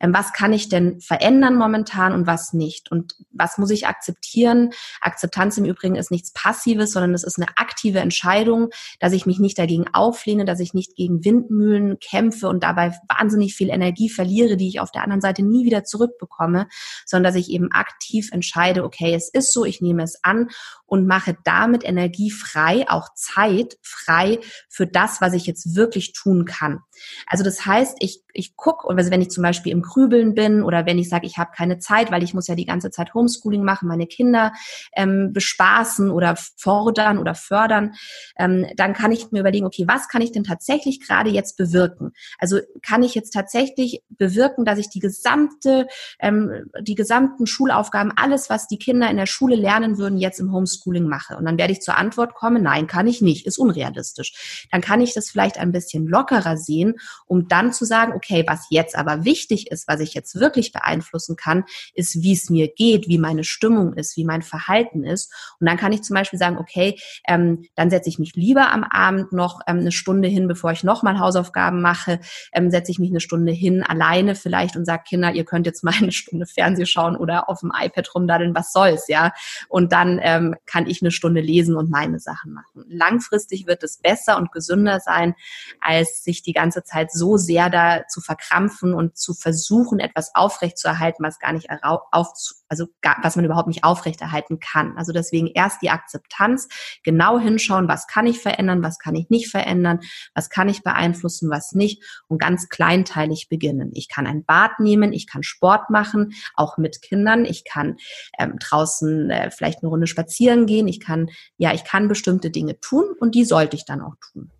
ähm, 0.00 0.12
was 0.14 0.32
kann 0.32 0.52
ich 0.52 0.68
denn 0.68 1.00
verändern 1.00 1.56
momentan 1.56 2.12
und 2.12 2.26
was 2.26 2.52
nicht? 2.52 2.90
Und 2.90 3.14
was 3.32 3.58
muss 3.58 3.70
ich 3.70 3.86
akzeptieren? 3.86 4.70
Akzeptanz 5.00 5.56
im 5.58 5.64
Übrigen 5.64 5.96
ist 5.96 6.10
nichts 6.10 6.32
Passives, 6.32 6.92
sondern 6.92 7.14
es 7.14 7.24
ist 7.24 7.38
eine 7.38 7.48
aktive 7.56 8.00
Entscheidung, 8.00 8.68
dass 9.00 9.12
ich 9.12 9.26
mich 9.26 9.38
nicht 9.38 9.58
dagegen 9.58 9.86
auflehne, 9.92 10.44
dass 10.44 10.60
ich 10.60 10.74
nicht 10.74 10.96
gegen 10.96 11.24
Windmühlen 11.24 11.98
kämpfe 12.00 12.48
und 12.48 12.62
dabei 12.62 12.94
wahnsinnig 13.18 13.54
viel 13.54 13.70
Energie 13.70 14.08
verliere, 14.08 14.56
die 14.56 14.68
ich 14.68 14.80
auf 14.80 14.90
der 14.90 15.02
anderen 15.02 15.20
Seite 15.20 15.42
nie 15.42 15.64
wieder 15.64 15.84
zurückbekomme, 15.84 16.68
sondern 17.04 17.32
dass 17.32 17.40
ich 17.40 17.50
eben 17.50 17.70
aktiv 17.72 18.30
entscheide, 18.32 18.84
okay, 18.84 19.14
es 19.14 19.28
ist 19.28 19.52
so, 19.52 19.64
ich 19.64 19.80
nehme 19.80 20.02
es 20.02 20.22
an 20.22 20.48
und 20.86 21.06
mache 21.06 21.36
damit 21.44 21.84
Energie 21.84 22.30
frei, 22.30 22.84
auch 22.88 23.12
Zeit 23.14 23.76
frei 23.82 24.38
für 24.68 24.86
das, 24.86 25.20
was 25.20 25.34
ich 25.34 25.46
jetzt 25.46 25.74
wirklich 25.74 26.12
tun 26.12 26.44
kann. 26.44 26.80
Also 27.26 27.44
das 27.44 27.66
heißt, 27.66 27.96
ich, 28.00 28.22
ich 28.32 28.56
gucke, 28.56 28.88
also 28.88 29.10
wenn 29.10 29.20
ich 29.20 29.30
zum 29.30 29.42
Beispiel 29.42 29.72
im 29.72 29.82
Grübeln 29.82 30.34
bin 30.34 30.62
oder 30.62 30.86
wenn 30.86 30.98
ich 30.98 31.08
sage, 31.08 31.26
ich 31.26 31.38
habe 31.38 31.50
keine 31.54 31.78
Zeit, 31.78 32.10
weil 32.10 32.22
ich 32.22 32.34
muss 32.34 32.46
ja 32.46 32.54
die 32.54 32.64
ganze 32.64 32.90
Zeit 32.90 33.14
Homeschooling 33.14 33.64
machen, 33.64 33.88
meine 33.88 34.06
Kinder 34.06 34.52
ähm, 34.94 35.32
bespaßen 35.32 36.10
oder 36.10 36.36
fordern 36.56 37.18
oder 37.18 37.34
fördern, 37.34 37.94
ähm, 38.38 38.66
dann 38.76 38.92
kann 38.94 39.12
ich 39.12 39.30
mir 39.30 39.40
überlegen, 39.40 39.66
okay, 39.66 39.84
was 39.86 40.08
kann 40.08 40.22
ich 40.22 40.32
denn 40.32 40.44
tatsächlich 40.44 41.00
gerade 41.00 41.30
jetzt 41.30 41.56
bewirken? 41.56 42.12
Also 42.38 42.60
kann 42.82 43.02
ich 43.02 43.05
jetzt 43.14 43.30
tatsächlich 43.30 44.02
bewirken, 44.08 44.64
dass 44.64 44.78
ich 44.78 44.88
die 44.88 45.00
gesamte, 45.00 45.86
ähm, 46.18 46.70
die 46.80 46.94
gesamten 46.94 47.46
Schulaufgaben, 47.46 48.12
alles, 48.16 48.50
was 48.50 48.68
die 48.68 48.78
Kinder 48.78 49.10
in 49.10 49.16
der 49.16 49.26
Schule 49.26 49.56
lernen 49.56 49.98
würden, 49.98 50.18
jetzt 50.18 50.40
im 50.40 50.52
Homeschooling 50.52 51.06
mache. 51.06 51.36
Und 51.36 51.44
dann 51.44 51.58
werde 51.58 51.72
ich 51.72 51.80
zur 51.80 51.96
Antwort 51.96 52.34
kommen, 52.34 52.62
nein, 52.62 52.86
kann 52.86 53.06
ich 53.06 53.22
nicht, 53.22 53.46
ist 53.46 53.58
unrealistisch. 53.58 54.66
Dann 54.70 54.80
kann 54.80 55.00
ich 55.00 55.14
das 55.14 55.30
vielleicht 55.30 55.58
ein 55.58 55.72
bisschen 55.72 56.06
lockerer 56.06 56.56
sehen, 56.56 56.94
um 57.26 57.48
dann 57.48 57.72
zu 57.72 57.84
sagen, 57.84 58.12
okay, 58.14 58.44
was 58.46 58.66
jetzt 58.70 58.96
aber 58.96 59.24
wichtig 59.24 59.70
ist, 59.70 59.88
was 59.88 60.00
ich 60.00 60.14
jetzt 60.14 60.38
wirklich 60.38 60.72
beeinflussen 60.72 61.36
kann, 61.36 61.64
ist, 61.94 62.22
wie 62.22 62.32
es 62.32 62.50
mir 62.50 62.68
geht, 62.68 63.08
wie 63.08 63.18
meine 63.18 63.44
Stimmung 63.44 63.94
ist, 63.94 64.16
wie 64.16 64.24
mein 64.24 64.42
Verhalten 64.42 65.04
ist. 65.04 65.32
Und 65.60 65.66
dann 65.68 65.76
kann 65.76 65.92
ich 65.92 66.02
zum 66.02 66.14
Beispiel 66.14 66.38
sagen, 66.38 66.58
okay, 66.58 66.98
ähm, 67.26 67.64
dann 67.74 67.90
setze 67.90 68.08
ich 68.08 68.18
mich 68.18 68.34
lieber 68.34 68.72
am 68.72 68.84
Abend 68.84 69.32
noch 69.32 69.60
ähm, 69.66 69.78
eine 69.78 69.92
Stunde 69.92 70.28
hin, 70.28 70.48
bevor 70.48 70.72
ich 70.72 70.84
nochmal 70.84 71.18
Hausaufgaben 71.18 71.80
mache, 71.80 72.20
ähm, 72.52 72.70
setze 72.70 72.90
ich 72.90 72.95
mich 72.98 73.10
eine 73.10 73.20
Stunde 73.20 73.52
hin, 73.52 73.82
alleine 73.82 74.34
vielleicht 74.34 74.76
und 74.76 74.84
sage, 74.84 75.04
Kinder, 75.08 75.32
ihr 75.32 75.44
könnt 75.44 75.66
jetzt 75.66 75.84
mal 75.84 75.94
eine 75.94 76.12
Stunde 76.12 76.46
Fernseh 76.46 76.86
schauen 76.86 77.16
oder 77.16 77.48
auf 77.48 77.60
dem 77.60 77.72
iPad 77.74 78.14
rumdaddeln, 78.14 78.54
was 78.54 78.72
soll's, 78.72 79.08
ja. 79.08 79.32
Und 79.68 79.92
dann 79.92 80.20
ähm, 80.22 80.54
kann 80.66 80.86
ich 80.86 81.02
eine 81.02 81.10
Stunde 81.10 81.40
lesen 81.40 81.76
und 81.76 81.90
meine 81.90 82.18
Sachen 82.18 82.52
machen. 82.52 82.84
Langfristig 82.88 83.66
wird 83.66 83.82
es 83.82 83.98
besser 83.98 84.36
und 84.36 84.52
gesünder 84.52 85.00
sein, 85.00 85.34
als 85.80 86.22
sich 86.22 86.42
die 86.42 86.52
ganze 86.52 86.82
Zeit 86.84 87.12
so 87.12 87.36
sehr 87.36 87.70
da 87.70 88.06
zu 88.08 88.20
verkrampfen 88.20 88.94
und 88.94 89.16
zu 89.16 89.34
versuchen, 89.34 89.98
etwas 89.98 90.34
aufrechtzuerhalten, 90.34 91.24
was 91.24 91.38
gar 91.38 91.52
nicht 91.52 91.68
auf, 91.82 92.28
also 92.68 92.86
was 93.22 93.36
man 93.36 93.44
überhaupt 93.44 93.68
nicht 93.68 93.84
aufrechterhalten 93.84 94.60
kann. 94.60 94.96
Also 94.96 95.12
deswegen 95.12 95.46
erst 95.48 95.82
die 95.82 95.90
Akzeptanz, 95.90 96.68
genau 97.04 97.38
hinschauen, 97.38 97.88
was 97.88 98.06
kann 98.06 98.26
ich 98.26 98.40
verändern, 98.40 98.82
was 98.82 98.98
kann 98.98 99.14
ich 99.14 99.30
nicht 99.30 99.50
verändern, 99.50 100.00
was 100.34 100.50
kann 100.50 100.68
ich 100.68 100.82
beeinflussen, 100.82 101.50
was 101.50 101.72
nicht 101.72 102.02
und 102.28 102.38
ganz 102.38 102.68
kleinteilig 102.86 103.48
beginnen. 103.48 103.90
Ich 103.94 104.08
kann 104.08 104.26
ein 104.26 104.44
Bad 104.44 104.78
nehmen, 104.78 105.12
ich 105.12 105.26
kann 105.26 105.42
Sport 105.42 105.90
machen, 105.90 106.34
auch 106.54 106.78
mit 106.78 107.02
Kindern, 107.02 107.44
ich 107.44 107.64
kann 107.64 107.96
ähm, 108.38 108.58
draußen 108.60 109.30
äh, 109.30 109.50
vielleicht 109.50 109.82
eine 109.82 109.88
Runde 109.88 110.06
spazieren 110.06 110.66
gehen, 110.66 110.86
ich 110.86 111.00
kann, 111.00 111.28
ja, 111.56 111.74
ich 111.74 111.84
kann 111.84 112.06
bestimmte 112.06 112.50
Dinge 112.50 112.78
tun 112.78 113.04
und 113.18 113.34
die 113.34 113.44
sollte 113.44 113.76
ich 113.76 113.84
dann 113.84 114.00
auch 114.02 114.14
tun. 114.32 114.52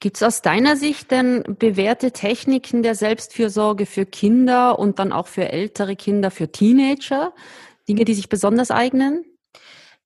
Gibt 0.00 0.16
es 0.16 0.22
aus 0.22 0.42
deiner 0.42 0.76
Sicht 0.76 1.10
denn 1.10 1.56
bewährte 1.58 2.10
Techniken 2.10 2.82
der 2.82 2.94
Selbstfürsorge 2.94 3.86
für 3.86 4.04
Kinder 4.04 4.78
und 4.78 4.98
dann 4.98 5.12
auch 5.12 5.28
für 5.28 5.48
ältere 5.48 5.96
Kinder, 5.96 6.30
für 6.30 6.50
Teenager? 6.50 7.32
Dinge, 7.88 8.04
die 8.04 8.14
sich 8.14 8.28
besonders 8.28 8.70
eignen? 8.70 9.24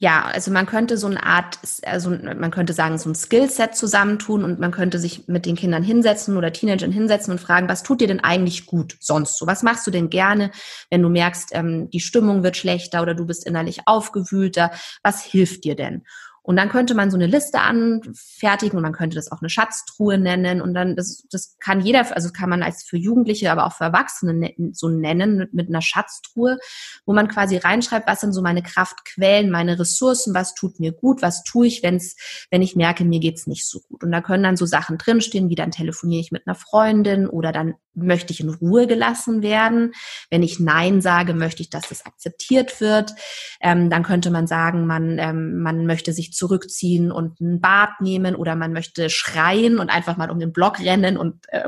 Ja, 0.01 0.27
also 0.33 0.53
man 0.53 0.67
könnte 0.67 0.97
so 0.97 1.09
eine 1.09 1.25
Art, 1.25 1.59
also 1.85 2.11
man 2.11 2.53
könnte 2.53 2.73
sagen, 2.73 2.99
so 2.99 3.11
ein 3.11 3.17
Skillset 3.17 3.75
zusammentun 3.75 4.45
und 4.45 4.61
man 4.61 4.71
könnte 4.71 5.01
sich 5.01 5.27
mit 5.27 5.45
den 5.45 5.57
Kindern 5.57 5.83
hinsetzen 5.83 6.37
oder 6.37 6.53
Teenagern 6.53 6.93
hinsetzen 6.93 7.33
und 7.33 7.41
fragen, 7.41 7.69
was 7.69 7.83
tut 7.83 8.01
dir 8.01 8.07
denn 8.07 8.21
eigentlich 8.23 8.67
gut 8.67 8.97
sonst 9.01 9.37
so? 9.39 9.49
Was 9.49 9.65
machst 9.65 9.85
du 9.89 9.91
denn 9.91 10.09
gerne, 10.09 10.53
wenn 10.89 11.03
du 11.03 11.09
merkst, 11.09 11.49
ähm, 11.53 11.91
die 11.91 11.99
Stimmung 11.99 12.45
wird 12.45 12.57
schlechter 12.57 13.03
oder 13.03 13.15
du 13.15 13.27
bist 13.27 13.45
innerlich 13.45 13.81
aufgewühlter? 13.87 14.71
Was 15.03 15.25
hilft 15.25 15.65
dir 15.65 15.75
denn? 15.75 16.05
Und 16.49 16.57
dann 16.57 16.71
könnte 16.71 16.95
man 16.95 17.11
so 17.11 17.19
eine 17.19 17.27
Liste 17.27 17.61
anfertigen 17.61 18.79
und 18.79 18.83
man 18.83 18.95
könnte 18.95 19.17
das 19.17 19.31
auch 19.31 19.43
eine 19.43 19.51
Schatztruhe 19.51 20.17
nennen 20.17 20.63
und 20.63 20.73
dann, 20.73 20.97
das, 20.97 21.27
das 21.31 21.59
kann 21.59 21.83
jeder, 21.83 22.17
also 22.17 22.31
kann 22.33 22.49
man 22.49 22.63
als 22.63 22.85
für 22.85 22.97
Jugendliche, 22.97 23.53
aber 23.53 23.67
auch 23.67 23.75
für 23.75 23.85
Erwachsene 23.85 24.33
ne, 24.33 24.55
so 24.73 24.89
nennen 24.89 25.37
mit, 25.37 25.53
mit 25.53 25.69
einer 25.69 25.83
Schatztruhe, 25.83 26.57
wo 27.05 27.13
man 27.13 27.29
quasi 27.29 27.59
reinschreibt, 27.59 28.09
was 28.09 28.23
sind 28.23 28.33
so 28.33 28.41
meine 28.41 28.63
Kraftquellen, 28.63 29.51
meine 29.51 29.79
Ressourcen, 29.79 30.33
was 30.33 30.55
tut 30.55 30.81
mir 30.81 30.93
gut, 30.93 31.21
was 31.21 31.45
tue 31.45 31.67
ich, 31.67 31.83
wenn's, 31.83 32.17
wenn 32.51 32.63
ich 32.63 32.75
merke, 32.75 33.05
mir 33.05 33.21
geht's 33.21 33.47
nicht 33.47 33.69
so 33.69 33.81
gut. 33.81 34.03
Und 34.03 34.11
da 34.11 34.23
können 34.23 34.45
dann 34.45 34.57
so 34.57 34.65
Sachen 34.65 34.97
drinstehen, 34.97 35.51
wie 35.51 35.55
dann 35.55 35.71
telefoniere 35.71 36.23
ich 36.23 36.33
mit 36.33 36.47
einer 36.47 36.55
Freundin 36.57 37.29
oder 37.29 37.53
dann 37.53 37.75
möchte 37.95 38.33
ich 38.33 38.41
in 38.41 38.49
Ruhe 38.49 38.87
gelassen 38.87 39.43
werden. 39.43 39.93
Wenn 40.31 40.43
ich 40.43 40.61
Nein 40.61 41.01
sage, 41.01 41.35
möchte 41.35 41.63
ich, 41.63 41.71
dass 41.71 41.89
das 41.89 42.07
akzeptiert 42.07 42.81
wird. 42.81 43.15
Ähm, 43.61 43.91
dann 43.91 44.03
könnte 44.03 44.31
man 44.31 44.47
sagen, 44.47 44.87
man, 44.87 45.19
ähm, 45.19 45.59
man 45.59 45.87
möchte 45.87 46.13
sich 46.13 46.33
zurückziehen 46.38 47.12
und 47.12 47.40
ein 47.40 47.61
Bad 47.61 48.01
nehmen 48.01 48.35
oder 48.35 48.55
man 48.55 48.72
möchte 48.72 49.11
schreien 49.11 49.79
und 49.79 49.90
einfach 49.90 50.16
mal 50.16 50.31
um 50.31 50.38
den 50.38 50.53
Block 50.53 50.79
rennen 50.79 51.18
und 51.18 51.44
äh, 51.48 51.64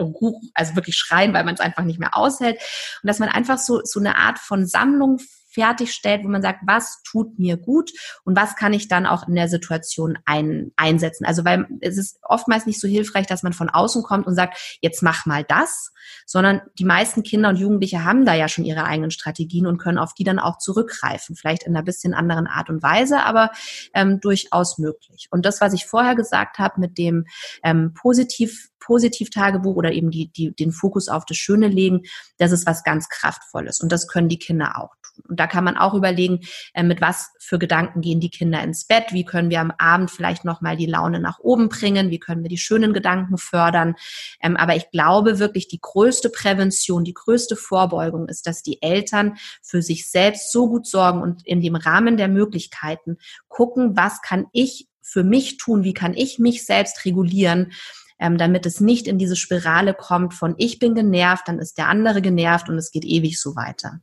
also 0.54 0.76
wirklich 0.76 0.96
schreien, 0.96 1.34
weil 1.34 1.44
man 1.44 1.54
es 1.54 1.60
einfach 1.60 1.84
nicht 1.84 1.98
mehr 1.98 2.16
aushält. 2.16 2.56
Und 3.02 3.06
dass 3.08 3.18
man 3.18 3.28
einfach 3.28 3.58
so, 3.58 3.80
so 3.84 4.00
eine 4.00 4.16
Art 4.16 4.38
von 4.38 4.66
Sammlung 4.66 5.18
fertigstellt, 5.50 6.24
wo 6.24 6.28
man 6.28 6.42
sagt, 6.42 6.60
was 6.66 7.02
tut 7.02 7.38
mir 7.38 7.56
gut 7.56 7.90
und 8.24 8.36
was 8.36 8.56
kann 8.56 8.72
ich 8.72 8.88
dann 8.88 9.06
auch 9.06 9.26
in 9.26 9.34
der 9.34 9.48
Situation 9.48 10.18
ein, 10.24 10.72
einsetzen. 10.76 11.24
Also 11.24 11.44
weil 11.44 11.66
es 11.80 11.98
ist 11.98 12.18
oftmals 12.22 12.66
nicht 12.66 12.80
so 12.80 12.88
hilfreich, 12.88 13.26
dass 13.26 13.42
man 13.42 13.52
von 13.52 13.68
außen 13.68 14.02
kommt 14.02 14.26
und 14.26 14.34
sagt, 14.34 14.78
jetzt 14.80 15.02
mach 15.02 15.26
mal 15.26 15.44
das, 15.44 15.92
sondern 16.26 16.62
die 16.78 16.84
meisten 16.84 17.22
Kinder 17.22 17.48
und 17.48 17.56
Jugendliche 17.56 18.04
haben 18.04 18.24
da 18.24 18.34
ja 18.34 18.48
schon 18.48 18.64
ihre 18.64 18.84
eigenen 18.84 19.10
Strategien 19.10 19.66
und 19.66 19.78
können 19.78 19.98
auf 19.98 20.14
die 20.14 20.24
dann 20.24 20.38
auch 20.38 20.58
zurückgreifen. 20.58 21.36
Vielleicht 21.36 21.64
in 21.64 21.74
einer 21.74 21.84
bisschen 21.84 22.14
anderen 22.14 22.46
Art 22.46 22.70
und 22.70 22.82
Weise, 22.82 23.22
aber 23.22 23.50
ähm, 23.94 24.20
durchaus 24.20 24.78
möglich. 24.78 25.28
Und 25.30 25.44
das, 25.44 25.60
was 25.60 25.72
ich 25.72 25.86
vorher 25.86 26.14
gesagt 26.14 26.58
habe 26.58 26.80
mit 26.80 26.98
dem 26.98 27.26
ähm, 27.62 27.94
positiv 27.94 28.70
Positiv-Tagebuch 28.80 29.76
oder 29.76 29.92
eben 29.92 30.10
die, 30.10 30.32
die, 30.32 30.52
den 30.52 30.72
Fokus 30.72 31.08
auf 31.08 31.24
das 31.26 31.36
Schöne 31.36 31.68
legen, 31.68 32.00
das 32.38 32.50
ist 32.50 32.66
was 32.66 32.82
ganz 32.82 33.08
Kraftvolles. 33.08 33.80
Und 33.80 33.92
das 33.92 34.08
können 34.08 34.28
die 34.28 34.38
Kinder 34.38 34.78
auch 34.78 34.96
da 35.28 35.46
kann 35.46 35.64
man 35.64 35.76
auch 35.76 35.94
überlegen, 35.94 36.40
äh, 36.74 36.82
mit 36.82 37.00
was 37.00 37.32
für 37.38 37.58
Gedanken 37.58 38.00
gehen 38.00 38.20
die 38.20 38.30
Kinder 38.30 38.62
ins 38.62 38.86
Bett? 38.86 39.12
Wie 39.12 39.24
können 39.24 39.50
wir 39.50 39.60
am 39.60 39.72
Abend 39.78 40.10
vielleicht 40.10 40.44
nochmal 40.44 40.76
die 40.76 40.86
Laune 40.86 41.20
nach 41.20 41.38
oben 41.40 41.68
bringen? 41.68 42.10
Wie 42.10 42.18
können 42.18 42.42
wir 42.42 42.48
die 42.48 42.58
schönen 42.58 42.92
Gedanken 42.92 43.38
fördern? 43.38 43.94
Ähm, 44.40 44.56
aber 44.56 44.76
ich 44.76 44.90
glaube 44.90 45.38
wirklich, 45.38 45.68
die 45.68 45.80
größte 45.80 46.30
Prävention, 46.30 47.04
die 47.04 47.14
größte 47.14 47.56
Vorbeugung 47.56 48.28
ist, 48.28 48.46
dass 48.46 48.62
die 48.62 48.82
Eltern 48.82 49.36
für 49.62 49.82
sich 49.82 50.10
selbst 50.10 50.52
so 50.52 50.68
gut 50.68 50.86
sorgen 50.86 51.22
und 51.22 51.46
in 51.46 51.60
dem 51.60 51.74
Rahmen 51.74 52.16
der 52.16 52.28
Möglichkeiten 52.28 53.18
gucken, 53.48 53.96
was 53.96 54.22
kann 54.22 54.46
ich 54.52 54.88
für 55.02 55.24
mich 55.24 55.56
tun? 55.56 55.82
Wie 55.82 55.94
kann 55.94 56.14
ich 56.14 56.38
mich 56.38 56.64
selbst 56.64 57.04
regulieren? 57.04 57.72
ähm, 58.20 58.36
damit 58.36 58.66
es 58.66 58.80
nicht 58.80 59.08
in 59.08 59.18
diese 59.18 59.34
Spirale 59.34 59.94
kommt 59.94 60.34
von 60.34 60.54
ich 60.58 60.78
bin 60.78 60.94
genervt, 60.94 61.48
dann 61.48 61.58
ist 61.58 61.78
der 61.78 61.88
andere 61.88 62.22
genervt 62.22 62.68
und 62.68 62.76
es 62.76 62.92
geht 62.92 63.04
ewig 63.04 63.40
so 63.40 63.56
weiter. 63.56 64.00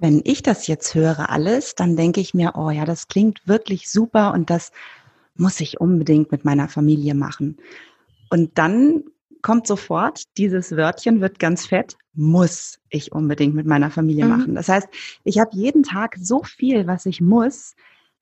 Wenn 0.00 0.22
ich 0.24 0.42
das 0.42 0.66
jetzt 0.66 0.94
höre 0.94 1.28
alles, 1.30 1.74
dann 1.74 1.94
denke 1.94 2.20
ich 2.20 2.32
mir, 2.32 2.52
oh 2.56 2.70
ja, 2.70 2.84
das 2.84 3.08
klingt 3.08 3.46
wirklich 3.46 3.90
super 3.90 4.32
und 4.32 4.48
das 4.48 4.72
muss 5.36 5.60
ich 5.60 5.80
unbedingt 5.80 6.32
mit 6.32 6.44
meiner 6.44 6.68
Familie 6.68 7.14
machen. 7.14 7.58
Und 8.30 8.56
dann 8.58 9.04
kommt 9.42 9.66
sofort 9.66 10.24
dieses 10.38 10.76
Wörtchen, 10.76 11.20
wird 11.20 11.38
ganz 11.38 11.66
fett, 11.66 11.96
muss 12.14 12.78
ich 12.88 13.12
unbedingt 13.12 13.54
mit 13.54 13.66
meiner 13.66 13.90
Familie 13.90 14.24
mhm. 14.24 14.30
machen. 14.30 14.54
Das 14.54 14.68
heißt, 14.68 14.88
ich 15.24 15.38
habe 15.38 15.50
jeden 15.52 15.82
Tag 15.82 16.16
so 16.20 16.42
viel, 16.42 16.86
was 16.86 17.06
ich 17.06 17.20
muss, 17.20 17.74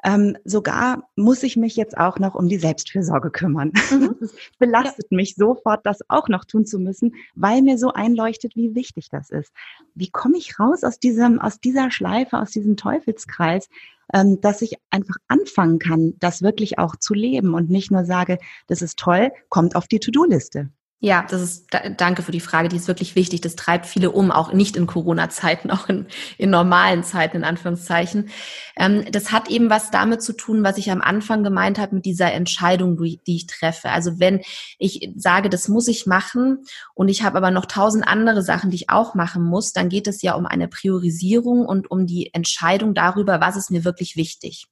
ähm, 0.04 0.36
sogar 0.44 1.08
muss 1.16 1.42
ich 1.42 1.56
mich 1.56 1.76
jetzt 1.76 1.96
auch 1.96 2.18
noch 2.18 2.34
um 2.34 2.48
die 2.48 2.58
Selbstfürsorge 2.58 3.30
kümmern. 3.30 3.72
Mhm. 3.98 4.16
Belastet 4.58 5.06
ja. 5.10 5.16
mich 5.16 5.34
sofort, 5.34 5.84
das 5.84 6.00
auch 6.08 6.28
noch 6.28 6.44
tun 6.44 6.66
zu 6.66 6.78
müssen, 6.78 7.14
weil 7.34 7.62
mir 7.62 7.78
so 7.78 7.92
einleuchtet, 7.92 8.54
wie 8.54 8.74
wichtig 8.74 9.08
das 9.08 9.30
ist. 9.30 9.52
Wie 9.94 10.10
komme 10.10 10.36
ich 10.36 10.60
raus 10.60 10.84
aus 10.84 11.00
diesem, 11.00 11.40
aus 11.40 11.58
dieser 11.58 11.90
Schleife, 11.90 12.38
aus 12.38 12.50
diesem 12.50 12.76
Teufelskreis, 12.76 13.68
ähm, 14.12 14.40
dass 14.40 14.62
ich 14.62 14.74
einfach 14.90 15.16
anfangen 15.26 15.78
kann, 15.78 16.14
das 16.18 16.42
wirklich 16.42 16.78
auch 16.78 16.96
zu 16.96 17.14
leben 17.14 17.54
und 17.54 17.70
nicht 17.70 17.90
nur 17.90 18.04
sage, 18.04 18.38
das 18.66 18.82
ist 18.82 18.98
toll, 18.98 19.32
kommt 19.48 19.74
auf 19.74 19.88
die 19.88 20.00
To-Do-Liste. 20.00 20.70
Ja, 21.00 21.24
das 21.30 21.40
ist, 21.42 21.68
danke 21.96 22.22
für 22.22 22.32
die 22.32 22.40
Frage, 22.40 22.68
die 22.68 22.74
ist 22.74 22.88
wirklich 22.88 23.14
wichtig. 23.14 23.40
Das 23.40 23.54
treibt 23.54 23.86
viele 23.86 24.10
um, 24.10 24.32
auch 24.32 24.52
nicht 24.52 24.74
in 24.74 24.88
Corona-Zeiten, 24.88 25.70
auch 25.72 25.88
in, 25.88 26.06
in 26.38 26.50
normalen 26.50 27.04
Zeiten, 27.04 27.36
in 27.36 27.44
Anführungszeichen. 27.44 28.30
Ähm, 28.76 29.04
das 29.12 29.30
hat 29.30 29.48
eben 29.48 29.70
was 29.70 29.92
damit 29.92 30.22
zu 30.22 30.32
tun, 30.32 30.64
was 30.64 30.76
ich 30.76 30.90
am 30.90 31.00
Anfang 31.00 31.44
gemeint 31.44 31.78
habe 31.78 31.94
mit 31.94 32.04
dieser 32.04 32.32
Entscheidung, 32.32 32.96
die 32.96 33.20
ich 33.36 33.46
treffe. 33.46 33.90
Also 33.90 34.18
wenn 34.18 34.40
ich 34.78 35.12
sage, 35.14 35.48
das 35.48 35.68
muss 35.68 35.86
ich 35.86 36.06
machen 36.06 36.64
und 36.94 37.08
ich 37.08 37.22
habe 37.22 37.36
aber 37.36 37.52
noch 37.52 37.66
tausend 37.66 38.06
andere 38.08 38.42
Sachen, 38.42 38.70
die 38.70 38.76
ich 38.76 38.90
auch 38.90 39.14
machen 39.14 39.44
muss, 39.44 39.72
dann 39.72 39.88
geht 39.88 40.08
es 40.08 40.20
ja 40.22 40.34
um 40.34 40.46
eine 40.46 40.66
Priorisierung 40.66 41.64
und 41.64 41.92
um 41.92 42.06
die 42.06 42.34
Entscheidung 42.34 42.94
darüber, 42.94 43.40
was 43.40 43.56
ist 43.56 43.70
mir 43.70 43.84
wirklich 43.84 44.16
wichtig 44.16 44.66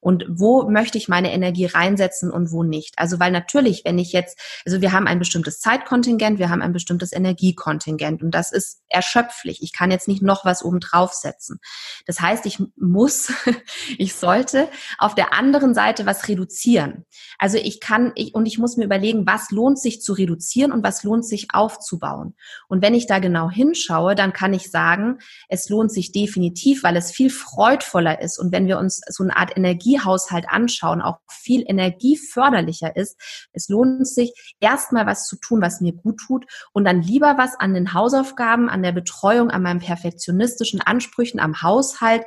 und 0.00 0.24
wo 0.28 0.68
möchte 0.68 0.98
ich 0.98 1.08
meine 1.08 1.32
Energie 1.32 1.66
reinsetzen 1.66 2.30
und 2.30 2.50
wo 2.50 2.62
nicht. 2.62 2.98
Also 2.98 3.20
weil 3.20 3.30
natürlich, 3.30 3.82
wenn 3.84 3.98
ich 3.98 4.12
jetzt, 4.12 4.38
also 4.64 4.80
wir 4.80 4.92
haben 4.92 5.06
ein 5.06 5.18
bestimmtes 5.18 5.60
Zeitkontingent, 5.60 6.38
wir 6.38 6.48
haben 6.48 6.62
ein 6.62 6.72
bestimmtes 6.72 7.12
Energiekontingent 7.12 8.22
und 8.22 8.30
das 8.34 8.50
ist 8.50 8.82
erschöpflich. 8.88 9.62
Ich 9.62 9.72
kann 9.72 9.90
jetzt 9.90 10.08
nicht 10.08 10.22
noch 10.22 10.44
was 10.44 10.64
oben 10.64 10.80
draufsetzen. 10.80 11.60
Das 12.06 12.20
heißt, 12.20 12.46
ich 12.46 12.58
muss, 12.76 13.32
ich 13.98 14.14
sollte 14.14 14.68
auf 14.98 15.14
der 15.14 15.34
anderen 15.34 15.74
Seite 15.74 16.06
was 16.06 16.28
reduzieren. 16.28 17.04
Also 17.38 17.58
ich 17.58 17.80
kann, 17.80 18.12
ich, 18.14 18.34
und 18.34 18.46
ich 18.46 18.58
muss 18.58 18.76
mir 18.76 18.84
überlegen, 18.84 19.26
was 19.26 19.50
lohnt 19.50 19.78
sich 19.78 20.00
zu 20.00 20.14
reduzieren 20.14 20.72
und 20.72 20.82
was 20.82 21.04
lohnt 21.04 21.26
sich 21.26 21.48
aufzubauen. 21.52 22.34
Und 22.68 22.82
wenn 22.82 22.94
ich 22.94 23.06
da 23.06 23.18
genau 23.18 23.50
hinschaue, 23.50 24.14
dann 24.14 24.32
kann 24.32 24.54
ich 24.54 24.70
sagen, 24.70 25.18
es 25.48 25.68
lohnt 25.68 25.92
sich 25.92 26.12
definitiv, 26.12 26.82
weil 26.82 26.96
es 26.96 27.10
viel 27.10 27.30
freudvoller 27.30 28.20
ist. 28.22 28.38
Und 28.38 28.52
wenn 28.52 28.66
wir 28.66 28.78
uns 28.78 29.00
so 29.08 29.24
eine 29.24 29.36
Art 29.36 29.56
Energiehaushalt 29.90 30.46
anschauen, 30.48 31.02
auch 31.02 31.18
viel 31.28 31.64
energieförderlicher 31.66 32.96
ist. 32.96 33.48
Es 33.52 33.68
lohnt 33.68 34.06
sich, 34.06 34.32
erstmal 34.60 35.06
was 35.06 35.26
zu 35.26 35.36
tun, 35.36 35.60
was 35.60 35.80
mir 35.80 35.92
gut 35.92 36.18
tut 36.18 36.46
und 36.72 36.84
dann 36.84 37.02
lieber 37.02 37.36
was 37.38 37.58
an 37.58 37.74
den 37.74 37.94
Hausaufgaben, 37.94 38.68
an 38.68 38.82
der 38.82 38.92
Betreuung, 38.92 39.50
an 39.50 39.62
meinen 39.62 39.80
perfektionistischen 39.80 40.80
Ansprüchen 40.80 41.40
am 41.40 41.62
Haushalt 41.62 42.24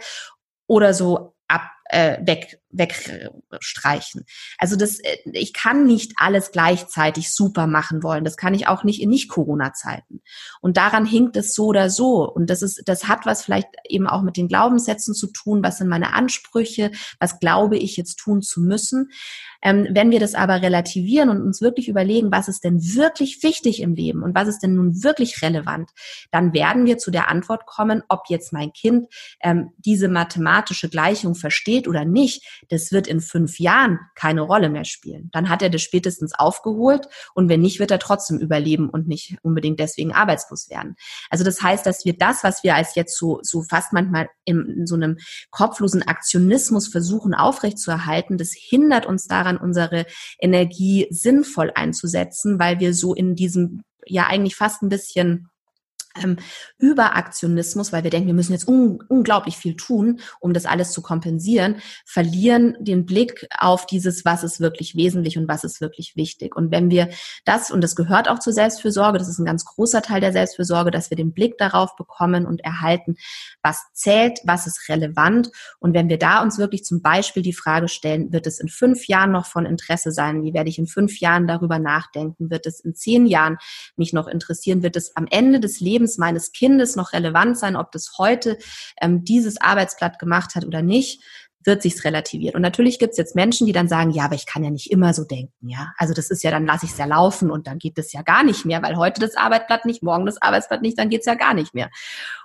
oder 0.67 0.93
so 0.93 1.36
ab, 1.47 1.69
äh, 1.86 2.17
weg, 2.26 2.60
wegstreichen. 2.73 4.25
Also 4.57 4.75
das, 4.75 4.99
äh, 4.99 5.17
ich 5.31 5.53
kann 5.53 5.86
nicht 5.86 6.13
alles 6.17 6.51
gleichzeitig 6.51 7.33
super 7.33 7.67
machen 7.67 8.03
wollen. 8.03 8.23
Das 8.23 8.38
kann 8.38 8.53
ich 8.53 8.67
auch 8.67 8.83
nicht 8.83 9.01
in 9.01 9.09
Nicht-Corona-Zeiten. 9.09 10.21
Und 10.62 10.77
daran 10.77 11.05
hinkt 11.05 11.38
es 11.38 11.53
so 11.53 11.67
oder 11.67 11.89
so. 11.89 12.29
Und 12.29 12.49
das 12.49 12.62
ist, 12.62 12.83
das 12.86 13.07
hat 13.07 13.25
was 13.25 13.43
vielleicht 13.43 13.69
eben 13.88 14.07
auch 14.07 14.21
mit 14.21 14.38
den 14.38 14.47
Glaubenssätzen 14.47 15.13
zu 15.13 15.27
tun. 15.27 15.63
Was 15.63 15.77
sind 15.77 15.88
meine 15.88 16.13
Ansprüche? 16.13 16.91
Was 17.19 17.39
glaube 17.39 17.77
ich 17.77 17.95
jetzt 17.97 18.17
tun 18.17 18.41
zu 18.41 18.62
müssen? 18.62 19.12
Ähm, 19.62 19.88
wenn 19.91 20.12
wir 20.12 20.19
das 20.19 20.36
aber 20.36 20.62
relativieren 20.62 21.29
und 21.29 21.41
uns 21.41 21.62
wirklich 21.62 21.88
überlegen, 21.88 22.31
was 22.31 22.49
ist 22.49 22.63
denn 22.63 22.81
wirklich 22.81 23.43
wichtig 23.43 23.81
im 23.81 23.95
Leben 23.95 24.21
und 24.21 24.36
was 24.36 24.47
ist 24.47 24.59
denn 24.59 24.75
nun 24.75 25.03
wirklich 25.03 25.41
relevant, 25.41 25.89
dann 26.31 26.53
werden 26.53 26.86
wir 26.86 26.97
zu 26.97 27.12
der 27.12 27.29
Antwort 27.29 27.65
kommen, 27.65 28.03
ob 28.09 28.23
jetzt 28.27 28.51
mein 28.51 28.73
Kind 28.73 29.07
ähm, 29.41 29.71
diese 29.77 30.09
mathematische 30.09 30.89
Gleichung 30.89 31.36
versteht 31.36 31.88
oder 31.88 32.03
nicht. 32.03 32.62
Das 32.69 32.91
wird 32.91 33.08
in 33.08 33.21
fünf 33.21 33.60
Jahren 33.60 33.99
keine 34.15 34.41
Rolle 34.41 34.69
mehr 34.69 34.86
spielen. 34.86 35.30
Dann 35.32 35.49
hat 35.49 35.62
er 35.62 35.69
das 35.69 35.82
spätestens 35.82 36.34
aufgeholt 36.34 37.08
und 37.34 37.47
wenn 37.47 37.62
nicht, 37.62 37.80
wird 37.80 37.91
er 37.91 37.99
trotzdem 37.99 38.39
überleben 38.39 38.89
und 38.89 39.08
nicht 39.08 39.38
unbedingt 39.43 39.80
deswegen 39.80 40.13
arbeitslos 40.13 40.69
werden. 40.69 40.95
Also 41.30 41.43
das 41.43 41.62
heißt, 41.62 41.86
dass 41.86 42.06
wir 42.06 42.17
das, 42.17 42.43
was 42.43 42.63
wir 42.63 42.76
als 42.76 42.95
jetzt 42.95 43.17
so, 43.17 43.39
so 43.43 43.63
fast 43.63 43.93
manchmal 43.93 44.30
in, 44.45 44.65
in 44.65 44.88
so 44.88 44.95
einem 44.95 45.17
kopflosen 45.52 46.04
Aktionismus 46.04 46.88
versuchen 46.88 47.34
aufrechtzuerhalten, 47.34 48.38
das 48.38 48.54
hindert 48.54 49.06
uns 49.06 49.28
daran, 49.28 49.43
daran, 49.43 49.58
unsere 49.58 50.06
Energie 50.39 51.08
sinnvoll 51.10 51.71
einzusetzen, 51.76 52.60
weil 52.60 52.80
wir 52.80 52.93
so 52.93 53.13
in 53.13 53.36
diesem 53.36 53.84
ja 54.06 54.28
eigentlich 54.28 54.56
fast 54.56 54.82
ein 54.82 54.89
bisschen 54.89 55.49
ähm, 56.21 56.38
Überaktionismus, 56.78 57.91
weil 57.91 58.04
wir 58.04 58.12
denken, 58.12 58.28
wir 58.28 58.34
müssen 58.34 58.54
jetzt 58.54 58.67
un 58.67 58.99
unglaublich 59.08 59.58
viel 59.58 59.76
tun, 59.76 60.19
um 60.39 60.54
das 60.54 60.65
alles 60.65 60.91
zu 60.91 61.02
kompensieren, 61.02 61.78
verlieren 62.06 62.76
den 62.80 63.06
Blick 63.06 63.47
auf 63.58 63.86
dieses, 63.86 64.26
was 64.26 64.43
ist 64.43 64.60
wirklich 64.60 64.95
wesentlich 64.95 65.38
und 65.38 65.47
was 65.47 65.63
ist 65.63 65.82
wirklich 65.82 66.15
wichtig. 66.15 66.56
Und 66.56 66.71
wenn 66.71 66.89
wir 66.89 67.10
das, 67.45 67.71
und 67.71 67.82
das 67.82 67.95
gehört 67.95 68.30
auch 68.30 68.39
zur 68.39 68.54
Selbstfürsorge, 68.54 69.17
das 69.17 69.28
ist 69.28 69.39
ein 69.39 69.45
ganz 69.45 69.65
großer 69.65 70.02
Teil 70.02 70.21
der 70.21 70.32
Selbstfürsorge, 70.32 70.91
dass 70.91 71.10
wir 71.10 71.17
den 71.17 71.34
Blick 71.34 71.58
darauf 71.58 71.95
bekommen 71.95 72.45
und 72.45 72.62
erhalten, 72.62 73.15
was 73.62 73.84
zählt, 73.93 74.39
was 74.43 74.67
ist 74.67 74.89
relevant. 74.89 75.49
Und 75.80 75.93
wenn 75.93 76.10
wir 76.10 76.19
da 76.19 76.41
uns 76.41 76.58
wirklich 76.58 76.84
zum 76.84 77.02
Beispiel 77.02 77.43
die 77.43 77.54
Frage 77.54 77.88
stellen, 77.88 78.32
wird 78.32 78.47
es 78.47 78.60
in 78.60 78.67
fünf 78.67 79.08
Jahren 79.08 79.32
noch 79.32 79.45
von 79.45 79.65
Interesse 79.65 80.12
sein? 80.12 80.43
Wie 80.43 80.54
werde 80.54 80.69
ich 80.69 80.78
in 80.78 80.88
fünf 80.88 81.19
Jahren 81.19 81.47
darüber 81.47 81.80
nachdenken? 81.80 82.49
Wird 82.49 82.65
es 82.65 82.80
in 82.80 82.93
zehn 82.93 83.26
Jahren 83.26 83.58
mich 83.95 84.13
noch 84.13 84.28
interessieren? 84.28 84.84
Wird 84.84 84.95
es 84.95 85.15
am 85.15 85.28
Ende 85.30 85.60
des 85.60 85.80
Lebens 85.80 86.02
Lebens 86.03 86.17
meines 86.17 86.51
Kindes 86.51 86.95
noch 86.95 87.13
relevant 87.13 87.57
sein, 87.57 87.75
ob 87.75 87.91
das 87.91 88.17
heute 88.17 88.57
ähm, 89.01 89.23
dieses 89.23 89.59
Arbeitsblatt 89.61 90.19
gemacht 90.19 90.55
hat 90.55 90.65
oder 90.65 90.81
nicht, 90.81 91.21
wird 91.65 91.82
sich's 91.82 92.04
relativiert. 92.04 92.56
Und 92.56 92.62
natürlich 92.62 92.99
gibt's 92.99 93.17
jetzt 93.17 93.36
Menschen, 93.36 93.67
die 93.67 93.73
dann 93.73 93.88
sagen, 93.88 94.12
ja, 94.12 94.26
aber 94.26 94.36
ich 94.36 94.45
kann 94.45 94.63
ja 94.63 94.69
nicht 94.69 94.91
immer 94.91 95.13
so 95.13 95.23
denken, 95.23 95.69
ja. 95.69 95.93
Also 95.97 96.13
das 96.13 96.30
ist 96.30 96.43
ja, 96.43 96.52
dann 96.52 96.65
lasse 96.65 96.86
ich 96.86 96.91
es 96.91 96.97
ja 96.97 97.06
laufen 97.06 97.52
und 97.52 97.67
dann 97.67 97.80
geht 97.80 97.97
es 97.97 98.13
ja 98.13 98.21
gar 98.21 98.43
nicht 98.43 98.65
mehr, 98.65 98.82
weil 98.82 98.97
heute 98.97 99.21
das 99.21 99.36
Arbeitsblatt 99.36 99.86
nicht, 99.86 100.04
morgen 100.04 100.26
das 100.26 100.41
Arbeitsblatt 100.41 100.82
nicht, 100.82 100.97
dann 100.97 101.10
geht's 101.10 101.26
ja 101.26 101.36
gar 101.36 101.54
nicht 101.54 101.73
mehr. 101.73 101.89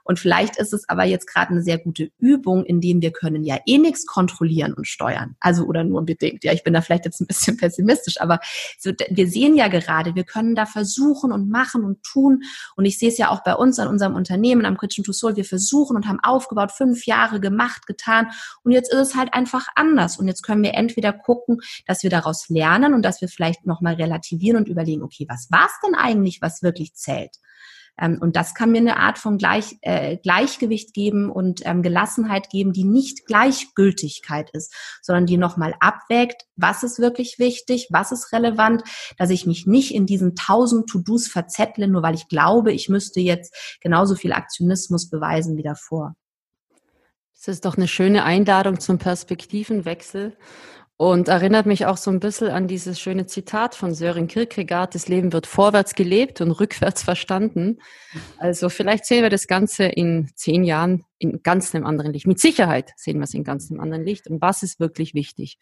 Und 0.08 0.18
vielleicht 0.18 0.56
ist 0.56 0.72
es 0.72 0.88
aber 0.88 1.04
jetzt 1.04 1.26
gerade 1.26 1.50
eine 1.50 1.62
sehr 1.62 1.76
gute 1.76 2.10
Übung, 2.18 2.64
indem 2.64 3.02
wir 3.02 3.12
können 3.12 3.44
ja 3.44 3.58
eh 3.66 3.76
nichts 3.76 4.06
kontrollieren 4.06 4.72
und 4.72 4.86
steuern. 4.86 5.36
Also 5.38 5.64
oder 5.64 5.84
nur 5.84 6.02
bedingt. 6.06 6.44
Ja, 6.44 6.54
ich 6.54 6.64
bin 6.64 6.72
da 6.72 6.80
vielleicht 6.80 7.04
jetzt 7.04 7.20
ein 7.20 7.26
bisschen 7.26 7.56
pessimistisch, 7.58 8.18
aber 8.18 8.40
so, 8.78 8.90
wir 9.10 9.28
sehen 9.28 9.54
ja 9.54 9.68
gerade, 9.68 10.14
wir 10.14 10.24
können 10.24 10.54
da 10.54 10.64
versuchen 10.64 11.30
und 11.30 11.50
machen 11.50 11.84
und 11.84 12.02
tun. 12.04 12.42
Und 12.74 12.86
ich 12.86 12.98
sehe 12.98 13.10
es 13.10 13.18
ja 13.18 13.28
auch 13.28 13.42
bei 13.44 13.54
uns 13.54 13.78
an 13.78 13.88
unserem 13.88 14.14
Unternehmen, 14.14 14.64
am 14.64 14.78
Kitchen 14.78 15.04
to 15.04 15.12
Soul. 15.12 15.36
Wir 15.36 15.44
versuchen 15.44 15.94
und 15.94 16.08
haben 16.08 16.20
aufgebaut, 16.22 16.72
fünf 16.72 17.04
Jahre 17.04 17.38
gemacht, 17.38 17.86
getan. 17.86 18.28
Und 18.62 18.72
jetzt 18.72 18.90
ist 18.90 18.98
es 18.98 19.07
halt 19.16 19.34
einfach 19.34 19.68
anders. 19.74 20.18
Und 20.18 20.28
jetzt 20.28 20.42
können 20.42 20.62
wir 20.62 20.74
entweder 20.74 21.12
gucken, 21.12 21.60
dass 21.86 22.02
wir 22.02 22.10
daraus 22.10 22.48
lernen 22.48 22.94
und 22.94 23.02
dass 23.02 23.20
wir 23.20 23.28
vielleicht 23.28 23.66
nochmal 23.66 23.94
relativieren 23.94 24.56
und 24.56 24.68
überlegen, 24.68 25.02
okay, 25.02 25.26
was 25.28 25.48
war 25.50 25.66
es 25.66 25.78
denn 25.84 25.94
eigentlich, 25.94 26.40
was 26.40 26.62
wirklich 26.62 26.94
zählt? 26.94 27.36
Ähm, 28.00 28.18
und 28.20 28.36
das 28.36 28.54
kann 28.54 28.70
mir 28.70 28.78
eine 28.78 28.98
Art 28.98 29.18
von 29.18 29.38
Gleich, 29.38 29.76
äh, 29.82 30.16
Gleichgewicht 30.16 30.94
geben 30.94 31.30
und 31.30 31.62
ähm, 31.64 31.82
Gelassenheit 31.82 32.50
geben, 32.50 32.72
die 32.72 32.84
nicht 32.84 33.26
Gleichgültigkeit 33.26 34.50
ist, 34.52 34.72
sondern 35.02 35.26
die 35.26 35.36
nochmal 35.36 35.74
abwägt, 35.80 36.44
was 36.56 36.82
ist 36.82 36.98
wirklich 36.98 37.38
wichtig, 37.38 37.88
was 37.90 38.12
ist 38.12 38.32
relevant, 38.32 38.82
dass 39.18 39.30
ich 39.30 39.46
mich 39.46 39.66
nicht 39.66 39.94
in 39.94 40.06
diesen 40.06 40.36
tausend 40.36 40.88
To-Dos 40.88 41.28
verzettle, 41.28 41.88
nur 41.88 42.02
weil 42.02 42.14
ich 42.14 42.28
glaube, 42.28 42.72
ich 42.72 42.88
müsste 42.88 43.20
jetzt 43.20 43.78
genauso 43.80 44.14
viel 44.14 44.32
Aktionismus 44.32 45.10
beweisen 45.10 45.56
wie 45.56 45.62
davor. 45.62 46.14
Das 47.48 47.56
ist 47.56 47.64
doch 47.64 47.78
eine 47.78 47.88
schöne 47.88 48.24
Einladung 48.24 48.78
zum 48.78 48.98
Perspektivenwechsel 48.98 50.36
und 50.98 51.28
erinnert 51.28 51.64
mich 51.64 51.86
auch 51.86 51.96
so 51.96 52.10
ein 52.10 52.20
bisschen 52.20 52.50
an 52.50 52.68
dieses 52.68 53.00
schöne 53.00 53.24
Zitat 53.24 53.74
von 53.74 53.94
Sören 53.94 54.28
Kierkegaard, 54.28 54.94
das 54.94 55.08
Leben 55.08 55.32
wird 55.32 55.46
vorwärts 55.46 55.94
gelebt 55.94 56.42
und 56.42 56.50
rückwärts 56.50 57.02
verstanden. 57.02 57.78
Also 58.36 58.68
vielleicht 58.68 59.06
sehen 59.06 59.22
wir 59.22 59.30
das 59.30 59.46
Ganze 59.46 59.84
in 59.84 60.28
zehn 60.34 60.62
Jahren 60.62 61.06
in 61.16 61.42
ganz 61.42 61.74
einem 61.74 61.86
anderen 61.86 62.12
Licht. 62.12 62.26
Mit 62.26 62.38
Sicherheit 62.38 62.92
sehen 62.96 63.16
wir 63.16 63.24
es 63.24 63.32
in 63.32 63.44
ganz 63.44 63.70
einem 63.70 63.80
anderen 63.80 64.04
Licht. 64.04 64.28
Und 64.28 64.42
was 64.42 64.62
ist 64.62 64.78
wirklich 64.78 65.14
wichtig? 65.14 65.58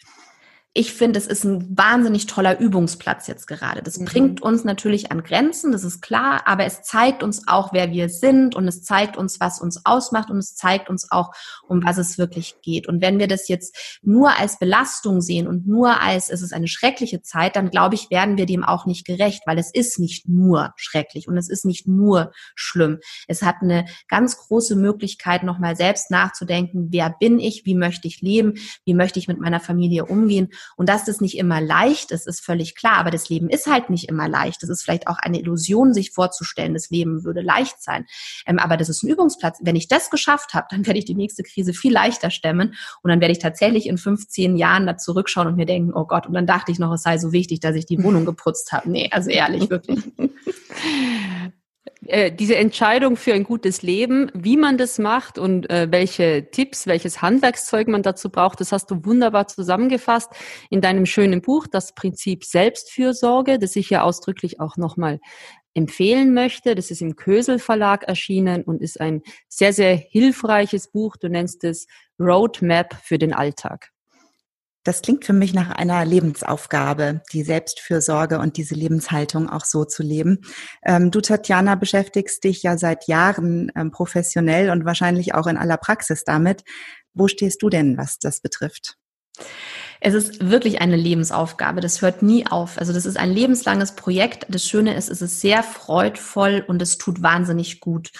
Ich 0.76 0.92
finde, 0.92 1.18
es 1.18 1.26
ist 1.26 1.44
ein 1.44 1.74
wahnsinnig 1.74 2.26
toller 2.26 2.60
Übungsplatz 2.60 3.26
jetzt 3.28 3.46
gerade. 3.46 3.82
Das 3.82 3.98
mhm. 3.98 4.04
bringt 4.04 4.42
uns 4.42 4.62
natürlich 4.62 5.10
an 5.10 5.22
Grenzen, 5.22 5.72
das 5.72 5.84
ist 5.84 6.02
klar, 6.02 6.42
aber 6.44 6.66
es 6.66 6.82
zeigt 6.82 7.22
uns 7.22 7.48
auch, 7.48 7.72
wer 7.72 7.92
wir 7.92 8.10
sind 8.10 8.54
und 8.54 8.68
es 8.68 8.82
zeigt 8.82 9.16
uns, 9.16 9.40
was 9.40 9.58
uns 9.58 9.86
ausmacht 9.86 10.28
und 10.28 10.36
es 10.36 10.54
zeigt 10.54 10.90
uns 10.90 11.10
auch, 11.10 11.32
um 11.66 11.82
was 11.82 11.96
es 11.96 12.18
wirklich 12.18 12.56
geht. 12.60 12.88
Und 12.88 13.00
wenn 13.00 13.18
wir 13.18 13.26
das 13.26 13.48
jetzt 13.48 13.98
nur 14.02 14.38
als 14.38 14.58
Belastung 14.58 15.22
sehen 15.22 15.46
und 15.46 15.66
nur 15.66 16.02
als 16.02 16.28
es 16.28 16.42
ist 16.42 16.52
eine 16.52 16.68
schreckliche 16.68 17.22
Zeit, 17.22 17.56
dann 17.56 17.70
glaube 17.70 17.94
ich, 17.94 18.10
werden 18.10 18.36
wir 18.36 18.44
dem 18.44 18.62
auch 18.62 18.84
nicht 18.84 19.06
gerecht, 19.06 19.44
weil 19.46 19.58
es 19.58 19.72
ist 19.72 19.98
nicht 19.98 20.28
nur 20.28 20.74
schrecklich 20.76 21.26
und 21.26 21.38
es 21.38 21.48
ist 21.48 21.64
nicht 21.64 21.88
nur 21.88 22.32
schlimm. 22.54 22.98
Es 23.28 23.40
hat 23.40 23.56
eine 23.62 23.86
ganz 24.08 24.36
große 24.36 24.76
Möglichkeit, 24.76 25.42
nochmal 25.42 25.74
selbst 25.74 26.10
nachzudenken, 26.10 26.88
wer 26.90 27.08
bin 27.18 27.38
ich, 27.38 27.64
wie 27.64 27.74
möchte 27.74 28.08
ich 28.08 28.20
leben, 28.20 28.58
wie 28.84 28.92
möchte 28.92 29.18
ich 29.18 29.26
mit 29.26 29.40
meiner 29.40 29.60
Familie 29.60 30.04
umgehen 30.04 30.50
und 30.76 30.88
dass 30.88 31.04
das 31.04 31.20
nicht 31.20 31.36
immer 31.36 31.60
leicht 31.60 32.10
ist, 32.10 32.26
ist 32.26 32.44
völlig 32.44 32.74
klar. 32.74 32.98
Aber 32.98 33.10
das 33.10 33.28
Leben 33.28 33.48
ist 33.48 33.66
halt 33.66 33.90
nicht 33.90 34.08
immer 34.08 34.28
leicht. 34.28 34.62
Das 34.62 34.70
ist 34.70 34.82
vielleicht 34.82 35.06
auch 35.06 35.18
eine 35.18 35.38
Illusion, 35.38 35.94
sich 35.94 36.12
vorzustellen, 36.12 36.74
das 36.74 36.90
Leben 36.90 37.24
würde 37.24 37.40
leicht 37.40 37.82
sein. 37.82 38.06
Ähm, 38.46 38.58
aber 38.58 38.76
das 38.76 38.88
ist 38.88 39.02
ein 39.02 39.08
Übungsplatz. 39.08 39.58
Wenn 39.62 39.76
ich 39.76 39.88
das 39.88 40.10
geschafft 40.10 40.54
habe, 40.54 40.66
dann 40.70 40.86
werde 40.86 40.98
ich 40.98 41.04
die 41.04 41.14
nächste 41.14 41.42
Krise 41.42 41.72
viel 41.72 41.92
leichter 41.92 42.30
stemmen. 42.30 42.74
Und 43.02 43.10
dann 43.10 43.20
werde 43.20 43.32
ich 43.32 43.38
tatsächlich 43.38 43.86
in 43.86 43.98
15 43.98 44.56
Jahren 44.56 44.86
da 44.86 44.96
zurückschauen 44.96 45.48
und 45.48 45.56
mir 45.56 45.66
denken, 45.66 45.92
oh 45.94 46.06
Gott, 46.06 46.26
und 46.26 46.34
dann 46.34 46.46
dachte 46.46 46.72
ich 46.72 46.78
noch, 46.78 46.92
es 46.92 47.02
sei 47.02 47.18
so 47.18 47.32
wichtig, 47.32 47.60
dass 47.60 47.76
ich 47.76 47.86
die 47.86 48.02
Wohnung 48.02 48.24
geputzt 48.24 48.72
habe. 48.72 48.90
Nee, 48.90 49.08
also 49.12 49.30
ehrlich, 49.30 49.70
wirklich. 49.70 50.00
Äh, 52.08 52.32
diese 52.32 52.56
Entscheidung 52.56 53.16
für 53.16 53.32
ein 53.32 53.44
gutes 53.44 53.82
Leben, 53.82 54.30
wie 54.34 54.56
man 54.56 54.78
das 54.78 54.98
macht 54.98 55.38
und 55.38 55.68
äh, 55.70 55.88
welche 55.90 56.50
Tipps, 56.50 56.86
welches 56.86 57.22
Handwerkszeug 57.22 57.88
man 57.88 58.02
dazu 58.02 58.30
braucht, 58.30 58.60
das 58.60 58.72
hast 58.72 58.90
du 58.90 59.04
wunderbar 59.04 59.48
zusammengefasst 59.48 60.30
in 60.70 60.80
deinem 60.80 61.06
schönen 61.06 61.42
Buch, 61.42 61.66
das 61.66 61.94
Prinzip 61.94 62.44
Selbstfürsorge, 62.44 63.58
das 63.58 63.76
ich 63.76 63.90
ja 63.90 64.02
ausdrücklich 64.02 64.60
auch 64.60 64.76
nochmal 64.76 65.20
empfehlen 65.74 66.32
möchte. 66.32 66.74
Das 66.74 66.90
ist 66.90 67.02
im 67.02 67.16
Kösel 67.16 67.58
Verlag 67.58 68.04
erschienen 68.04 68.62
und 68.62 68.82
ist 68.82 69.00
ein 69.00 69.22
sehr, 69.48 69.72
sehr 69.72 69.94
hilfreiches 69.96 70.90
Buch. 70.90 71.16
Du 71.16 71.28
nennst 71.28 71.64
es 71.64 71.86
Roadmap 72.18 72.94
für 73.02 73.18
den 73.18 73.34
Alltag. 73.34 73.90
Das 74.86 75.02
klingt 75.02 75.24
für 75.24 75.32
mich 75.32 75.52
nach 75.52 75.70
einer 75.70 76.04
Lebensaufgabe, 76.04 77.20
die 77.32 77.42
Selbstfürsorge 77.42 78.38
und 78.38 78.56
diese 78.56 78.76
Lebenshaltung 78.76 79.50
auch 79.50 79.64
so 79.64 79.84
zu 79.84 80.04
leben. 80.04 80.42
Ähm, 80.84 81.10
du, 81.10 81.20
Tatjana, 81.20 81.74
beschäftigst 81.74 82.44
dich 82.44 82.62
ja 82.62 82.78
seit 82.78 83.08
Jahren 83.08 83.72
ähm, 83.74 83.90
professionell 83.90 84.70
und 84.70 84.84
wahrscheinlich 84.84 85.34
auch 85.34 85.48
in 85.48 85.56
aller 85.56 85.76
Praxis 85.76 86.22
damit. 86.22 86.62
Wo 87.14 87.26
stehst 87.26 87.62
du 87.62 87.68
denn, 87.68 87.98
was 87.98 88.20
das 88.20 88.40
betrifft? 88.40 88.96
Es 90.00 90.14
ist 90.14 90.50
wirklich 90.50 90.80
eine 90.80 90.94
Lebensaufgabe. 90.94 91.80
Das 91.80 92.00
hört 92.00 92.22
nie 92.22 92.46
auf. 92.46 92.78
Also 92.78 92.92
das 92.92 93.06
ist 93.06 93.16
ein 93.16 93.32
lebenslanges 93.32 93.96
Projekt. 93.96 94.46
Das 94.48 94.64
Schöne 94.64 94.94
ist, 94.94 95.10
es 95.10 95.20
ist 95.20 95.40
sehr 95.40 95.64
freudvoll 95.64 96.64
und 96.64 96.80
es 96.80 96.96
tut 96.96 97.22
wahnsinnig 97.22 97.80
gut. 97.80 98.12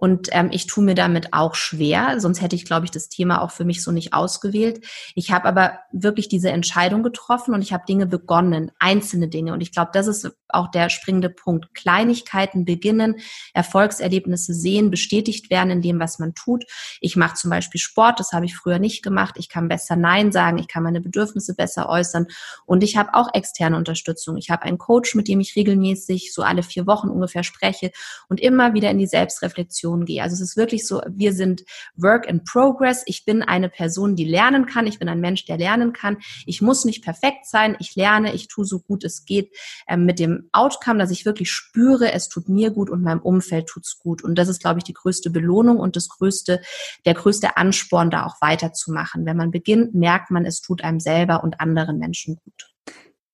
Und 0.00 0.28
ähm, 0.32 0.48
ich 0.50 0.66
tue 0.66 0.82
mir 0.82 0.94
damit 0.94 1.34
auch 1.34 1.54
schwer, 1.54 2.20
sonst 2.20 2.40
hätte 2.40 2.56
ich, 2.56 2.64
glaube 2.64 2.86
ich, 2.86 2.90
das 2.90 3.10
Thema 3.10 3.42
auch 3.42 3.50
für 3.50 3.66
mich 3.66 3.82
so 3.82 3.92
nicht 3.92 4.14
ausgewählt. 4.14 4.82
Ich 5.14 5.30
habe 5.30 5.44
aber 5.44 5.78
wirklich 5.92 6.26
diese 6.26 6.48
Entscheidung 6.48 7.02
getroffen 7.02 7.52
und 7.52 7.60
ich 7.60 7.74
habe 7.74 7.84
Dinge 7.86 8.06
begonnen, 8.06 8.72
einzelne 8.78 9.28
Dinge. 9.28 9.52
Und 9.52 9.60
ich 9.60 9.72
glaube, 9.72 9.90
das 9.92 10.06
ist 10.06 10.30
auch 10.48 10.70
der 10.70 10.88
springende 10.88 11.28
Punkt. 11.28 11.74
Kleinigkeiten 11.74 12.64
beginnen, 12.64 13.16
Erfolgserlebnisse 13.52 14.54
sehen, 14.54 14.90
bestätigt 14.90 15.50
werden 15.50 15.68
in 15.68 15.82
dem, 15.82 16.00
was 16.00 16.18
man 16.18 16.34
tut. 16.34 16.64
Ich 17.02 17.16
mache 17.16 17.34
zum 17.34 17.50
Beispiel 17.50 17.78
Sport, 17.78 18.20
das 18.20 18.32
habe 18.32 18.46
ich 18.46 18.56
früher 18.56 18.78
nicht 18.78 19.02
gemacht. 19.02 19.34
Ich 19.36 19.50
kann 19.50 19.68
besser 19.68 19.96
Nein 19.96 20.32
sagen, 20.32 20.56
ich 20.56 20.66
kann 20.66 20.82
meine 20.82 21.02
Bedürfnisse 21.02 21.54
besser 21.54 21.90
äußern. 21.90 22.26
Und 22.64 22.82
ich 22.82 22.96
habe 22.96 23.12
auch 23.12 23.28
externe 23.34 23.76
Unterstützung. 23.76 24.38
Ich 24.38 24.48
habe 24.48 24.62
einen 24.62 24.78
Coach, 24.78 25.14
mit 25.14 25.28
dem 25.28 25.40
ich 25.40 25.56
regelmäßig 25.56 26.32
so 26.32 26.40
alle 26.40 26.62
vier 26.62 26.86
Wochen 26.86 27.10
ungefähr 27.10 27.44
spreche 27.44 27.90
und 28.30 28.40
immer 28.40 28.72
wieder 28.72 28.90
in 28.90 28.96
die 28.96 29.06
Selbstreflexion 29.06 29.89
Situation 29.90 30.04
gehe. 30.04 30.22
Also 30.22 30.34
es 30.34 30.40
ist 30.40 30.56
wirklich 30.56 30.86
so, 30.86 31.02
wir 31.08 31.32
sind 31.32 31.64
Work 31.96 32.26
in 32.26 32.44
Progress. 32.44 33.02
Ich 33.06 33.24
bin 33.24 33.42
eine 33.42 33.68
Person, 33.68 34.16
die 34.16 34.24
lernen 34.24 34.66
kann. 34.66 34.86
Ich 34.86 34.98
bin 34.98 35.08
ein 35.08 35.20
Mensch, 35.20 35.44
der 35.44 35.58
lernen 35.58 35.92
kann. 35.92 36.18
Ich 36.46 36.62
muss 36.62 36.84
nicht 36.84 37.04
perfekt 37.04 37.46
sein. 37.46 37.76
Ich 37.80 37.96
lerne, 37.96 38.34
ich 38.34 38.48
tue 38.48 38.64
so 38.64 38.80
gut 38.80 39.04
es 39.04 39.24
geht 39.24 39.56
ähm, 39.88 40.04
mit 40.04 40.18
dem 40.18 40.48
Outcome, 40.52 40.98
dass 40.98 41.10
ich 41.10 41.24
wirklich 41.24 41.50
spüre, 41.50 42.12
es 42.12 42.28
tut 42.28 42.48
mir 42.48 42.70
gut 42.70 42.90
und 42.90 43.02
meinem 43.02 43.20
Umfeld 43.20 43.66
tut's 43.66 43.98
gut. 43.98 44.22
Und 44.22 44.36
das 44.36 44.48
ist, 44.48 44.60
glaube 44.60 44.78
ich, 44.78 44.84
die 44.84 44.92
größte 44.92 45.30
Belohnung 45.30 45.78
und 45.78 45.96
das 45.96 46.08
größte, 46.08 46.60
der 47.04 47.14
größte 47.14 47.56
Ansporn, 47.56 48.10
da 48.10 48.26
auch 48.26 48.40
weiterzumachen. 48.40 49.26
Wenn 49.26 49.36
man 49.36 49.50
beginnt, 49.50 49.94
merkt 49.94 50.30
man, 50.30 50.44
es 50.44 50.60
tut 50.60 50.82
einem 50.82 51.00
selber 51.00 51.42
und 51.42 51.60
anderen 51.60 51.98
Menschen 51.98 52.36
gut. 52.44 52.70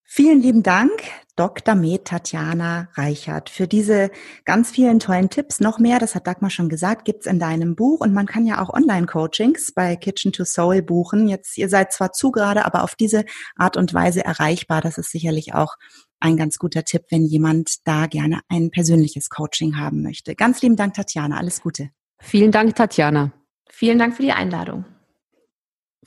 Vielen 0.03 0.41
lieben 0.41 0.63
Dank, 0.63 0.91
Dr. 1.37 1.75
Med 1.75 2.03
Tatjana 2.03 2.89
Reichert, 2.95 3.49
für 3.49 3.67
diese 3.67 4.09
ganz 4.43 4.71
vielen 4.71 4.99
tollen 4.99 5.29
Tipps. 5.29 5.59
Noch 5.59 5.77
mehr, 5.77 5.99
das 5.99 6.15
hat 6.15 6.25
Dagmar 6.25 6.49
schon 6.49 6.67
gesagt, 6.67 7.05
gibt's 7.05 7.27
in 7.27 7.39
deinem 7.39 7.75
Buch 7.75 8.01
und 8.01 8.11
man 8.11 8.25
kann 8.25 8.47
ja 8.47 8.59
auch 8.59 8.73
Online-Coachings 8.73 9.71
bei 9.73 9.95
Kitchen 9.95 10.33
to 10.33 10.45
Soul 10.45 10.81
buchen. 10.81 11.27
Jetzt, 11.27 11.57
ihr 11.57 11.69
seid 11.69 11.93
zwar 11.93 12.11
zu 12.11 12.31
gerade, 12.31 12.65
aber 12.65 12.83
auf 12.83 12.95
diese 12.95 13.23
Art 13.55 13.77
und 13.77 13.93
Weise 13.93 14.25
erreichbar. 14.25 14.81
Das 14.81 14.97
ist 14.97 15.11
sicherlich 15.11 15.53
auch 15.53 15.75
ein 16.19 16.37
ganz 16.37 16.57
guter 16.57 16.83
Tipp, 16.83 17.03
wenn 17.11 17.25
jemand 17.25 17.87
da 17.87 18.07
gerne 18.07 18.41
ein 18.49 18.71
persönliches 18.71 19.29
Coaching 19.29 19.77
haben 19.77 20.01
möchte. 20.01 20.33
Ganz 20.33 20.63
lieben 20.63 20.75
Dank, 20.75 20.95
Tatjana. 20.95 21.37
Alles 21.37 21.61
Gute. 21.61 21.91
Vielen 22.19 22.51
Dank, 22.51 22.75
Tatjana. 22.75 23.31
Vielen 23.69 23.99
Dank 23.99 24.15
für 24.15 24.23
die 24.23 24.31
Einladung. 24.31 24.85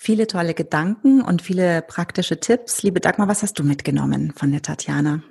Viele 0.03 0.27
tolle 0.27 0.55
Gedanken 0.55 1.21
und 1.21 1.43
viele 1.43 1.83
praktische 1.83 2.41
Tipps. 2.41 2.83
Liebe 2.83 3.01
Dagmar, 3.01 3.29
was 3.29 3.43
hast 3.43 3.59
du 3.59 3.65
mitgenommen 3.65 4.33
von 4.35 4.51
der 4.51 4.63
Tatjana? 4.63 5.23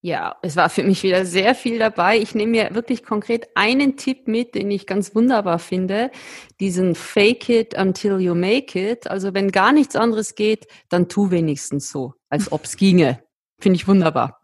Ja, 0.00 0.34
es 0.42 0.56
war 0.56 0.70
für 0.70 0.82
mich 0.82 1.04
wieder 1.04 1.24
sehr 1.24 1.54
viel 1.54 1.78
dabei. 1.78 2.18
Ich 2.18 2.34
nehme 2.34 2.50
mir 2.50 2.74
wirklich 2.74 3.04
konkret 3.04 3.50
einen 3.54 3.96
Tipp 3.96 4.26
mit, 4.26 4.56
den 4.56 4.72
ich 4.72 4.88
ganz 4.88 5.14
wunderbar 5.14 5.60
finde. 5.60 6.10
Diesen 6.58 6.96
Fake 6.96 7.48
it 7.48 7.78
until 7.78 8.18
you 8.18 8.34
make 8.34 8.76
it. 8.76 9.06
Also 9.06 9.34
wenn 9.34 9.52
gar 9.52 9.72
nichts 9.72 9.94
anderes 9.94 10.34
geht, 10.34 10.66
dann 10.88 11.08
tu 11.08 11.30
wenigstens 11.30 11.88
so, 11.88 12.14
als 12.28 12.50
ob 12.50 12.64
es 12.64 12.76
ginge. 12.76 13.22
Finde 13.60 13.76
ich 13.76 13.86
wunderbar. 13.86 14.42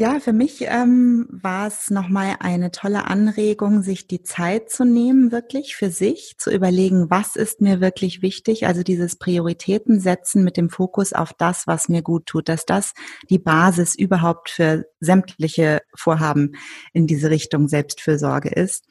Ja, 0.00 0.20
für 0.20 0.32
mich 0.32 0.60
ähm, 0.60 1.26
war 1.28 1.66
es 1.66 1.90
nochmal 1.90 2.36
eine 2.38 2.70
tolle 2.70 3.08
Anregung, 3.08 3.82
sich 3.82 4.06
die 4.06 4.22
Zeit 4.22 4.70
zu 4.70 4.84
nehmen, 4.84 5.32
wirklich 5.32 5.74
für 5.74 5.90
sich, 5.90 6.36
zu 6.38 6.52
überlegen, 6.52 7.10
was 7.10 7.34
ist 7.34 7.60
mir 7.60 7.80
wirklich 7.80 8.22
wichtig. 8.22 8.68
Also 8.68 8.84
dieses 8.84 9.16
Prioritäten 9.16 9.98
setzen 9.98 10.44
mit 10.44 10.56
dem 10.56 10.70
Fokus 10.70 11.12
auf 11.12 11.32
das, 11.32 11.66
was 11.66 11.88
mir 11.88 12.02
gut 12.02 12.26
tut, 12.26 12.48
dass 12.48 12.64
das 12.64 12.94
die 13.28 13.40
Basis 13.40 13.96
überhaupt 13.96 14.50
für 14.50 14.86
sämtliche 15.00 15.82
Vorhaben 15.96 16.52
in 16.92 17.08
diese 17.08 17.30
Richtung 17.30 17.66
Selbstfürsorge 17.66 18.50
ist. 18.50 18.84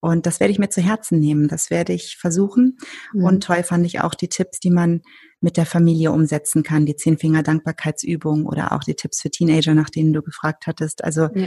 Und 0.00 0.26
das 0.26 0.40
werde 0.40 0.52
ich 0.52 0.58
mir 0.58 0.68
zu 0.68 0.80
Herzen 0.80 1.18
nehmen. 1.18 1.48
Das 1.48 1.70
werde 1.70 1.92
ich 1.92 2.16
versuchen. 2.16 2.78
Mhm. 3.12 3.24
Und 3.24 3.44
toll 3.44 3.62
fand 3.62 3.86
ich 3.86 4.00
auch 4.00 4.14
die 4.14 4.28
Tipps, 4.28 4.60
die 4.60 4.70
man 4.70 5.02
mit 5.40 5.56
der 5.56 5.66
Familie 5.66 6.12
umsetzen 6.12 6.62
kann. 6.62 6.86
Die 6.86 6.96
zehn 6.96 7.18
Finger 7.18 7.42
Dankbarkeitsübung 7.42 8.46
oder 8.46 8.72
auch 8.72 8.84
die 8.84 8.94
Tipps 8.94 9.20
für 9.22 9.30
Teenager, 9.30 9.74
nach 9.74 9.90
denen 9.90 10.12
du 10.12 10.22
gefragt 10.22 10.66
hattest. 10.66 11.02
Also 11.02 11.28
ja. 11.34 11.46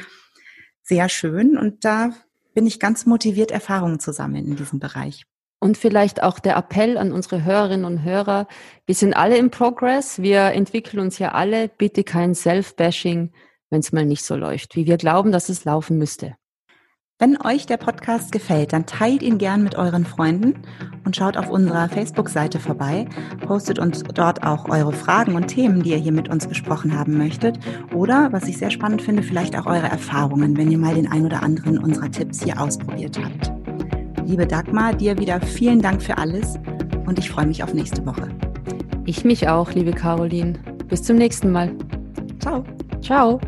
sehr 0.84 1.10
schön. 1.10 1.58
Und 1.58 1.86
da 1.86 2.12
bin 2.54 2.66
ich 2.66 2.80
ganz 2.80 3.06
motiviert, 3.06 3.52
Erfahrungen 3.52 4.00
zu 4.00 4.12
sammeln 4.12 4.46
in 4.46 4.56
diesem 4.56 4.80
Bereich. 4.80 5.26
Und 5.60 5.78
vielleicht 5.78 6.24
auch 6.24 6.40
der 6.40 6.56
Appell 6.56 6.98
an 6.98 7.12
unsere 7.12 7.44
Hörerinnen 7.44 7.86
und 7.86 8.04
Hörer. 8.04 8.48
Wir 8.86 8.96
sind 8.96 9.14
alle 9.14 9.38
im 9.38 9.52
Progress. 9.52 10.22
Wir 10.22 10.52
entwickeln 10.54 11.00
uns 11.00 11.20
ja 11.20 11.34
alle. 11.34 11.68
Bitte 11.68 12.06
kein 12.06 12.34
Self-Bashing, 12.34 13.34
wenn 13.70 13.80
es 13.82 13.92
mal 13.92 14.06
nicht 14.06 14.24
so 14.24 14.36
läuft, 14.36 14.76
wie 14.78 14.88
wir 14.88 14.98
glauben, 14.98 15.34
dass 15.34 15.50
es 15.50 15.66
laufen 15.66 15.98
müsste. 15.98 16.36
Wenn 17.22 17.38
euch 17.44 17.66
der 17.66 17.76
Podcast 17.76 18.32
gefällt, 18.32 18.72
dann 18.72 18.86
teilt 18.86 19.24
ihn 19.24 19.40
gern 19.40 19.62
mit 19.62 19.76
euren 19.76 20.06
Freunden 20.06 20.54
und 21.04 21.18
schaut 21.18 21.36
auf 21.36 21.50
unserer 21.50 21.90
Facebook-Seite 21.90 22.60
vorbei, 22.60 23.10
postet 23.46 23.78
uns 23.78 24.04
dort 24.04 24.44
auch 24.44 24.70
eure 24.70 24.94
Fragen 24.94 25.36
und 25.36 25.48
Themen, 25.48 25.84
die 25.84 25.90
ihr 25.90 25.98
hier 25.98 26.14
mit 26.14 26.30
uns 26.30 26.48
besprochen 26.48 26.98
haben 26.98 27.18
möchtet 27.18 27.60
oder, 27.94 28.32
was 28.32 28.48
ich 28.48 28.58
sehr 28.58 28.72
spannend 28.72 29.02
finde, 29.02 29.22
vielleicht 29.22 29.60
auch 29.60 29.66
eure 29.66 29.90
Erfahrungen, 29.90 30.56
wenn 30.56 30.72
ihr 30.72 30.78
mal 30.78 30.96
den 30.96 31.12
ein 31.12 31.26
oder 31.26 31.44
anderen 31.44 31.78
unserer 31.80 32.10
Tipps 32.10 32.42
hier 32.42 32.58
ausprobiert 32.58 33.20
habt. 33.22 33.52
Liebe 34.26 34.48
Dagmar, 34.48 34.94
dir 34.94 35.18
wieder 35.18 35.42
vielen 35.42 35.82
Dank 35.82 36.02
für 36.02 36.18
alles 36.18 36.58
und 37.06 37.20
ich 37.20 37.30
freue 37.30 37.48
mich 37.48 37.62
auf 37.64 37.74
nächste 37.74 38.06
Woche. 38.06 38.30
Ich 39.06 39.26
mich 39.26 39.50
auch, 39.50 39.74
liebe 39.74 39.92
Caroline. 39.92 40.54
Bis 40.88 41.04
zum 41.04 41.18
nächsten 41.18 41.52
Mal. 41.52 41.76
Ciao. 42.40 42.64
Ciao. 43.02 43.42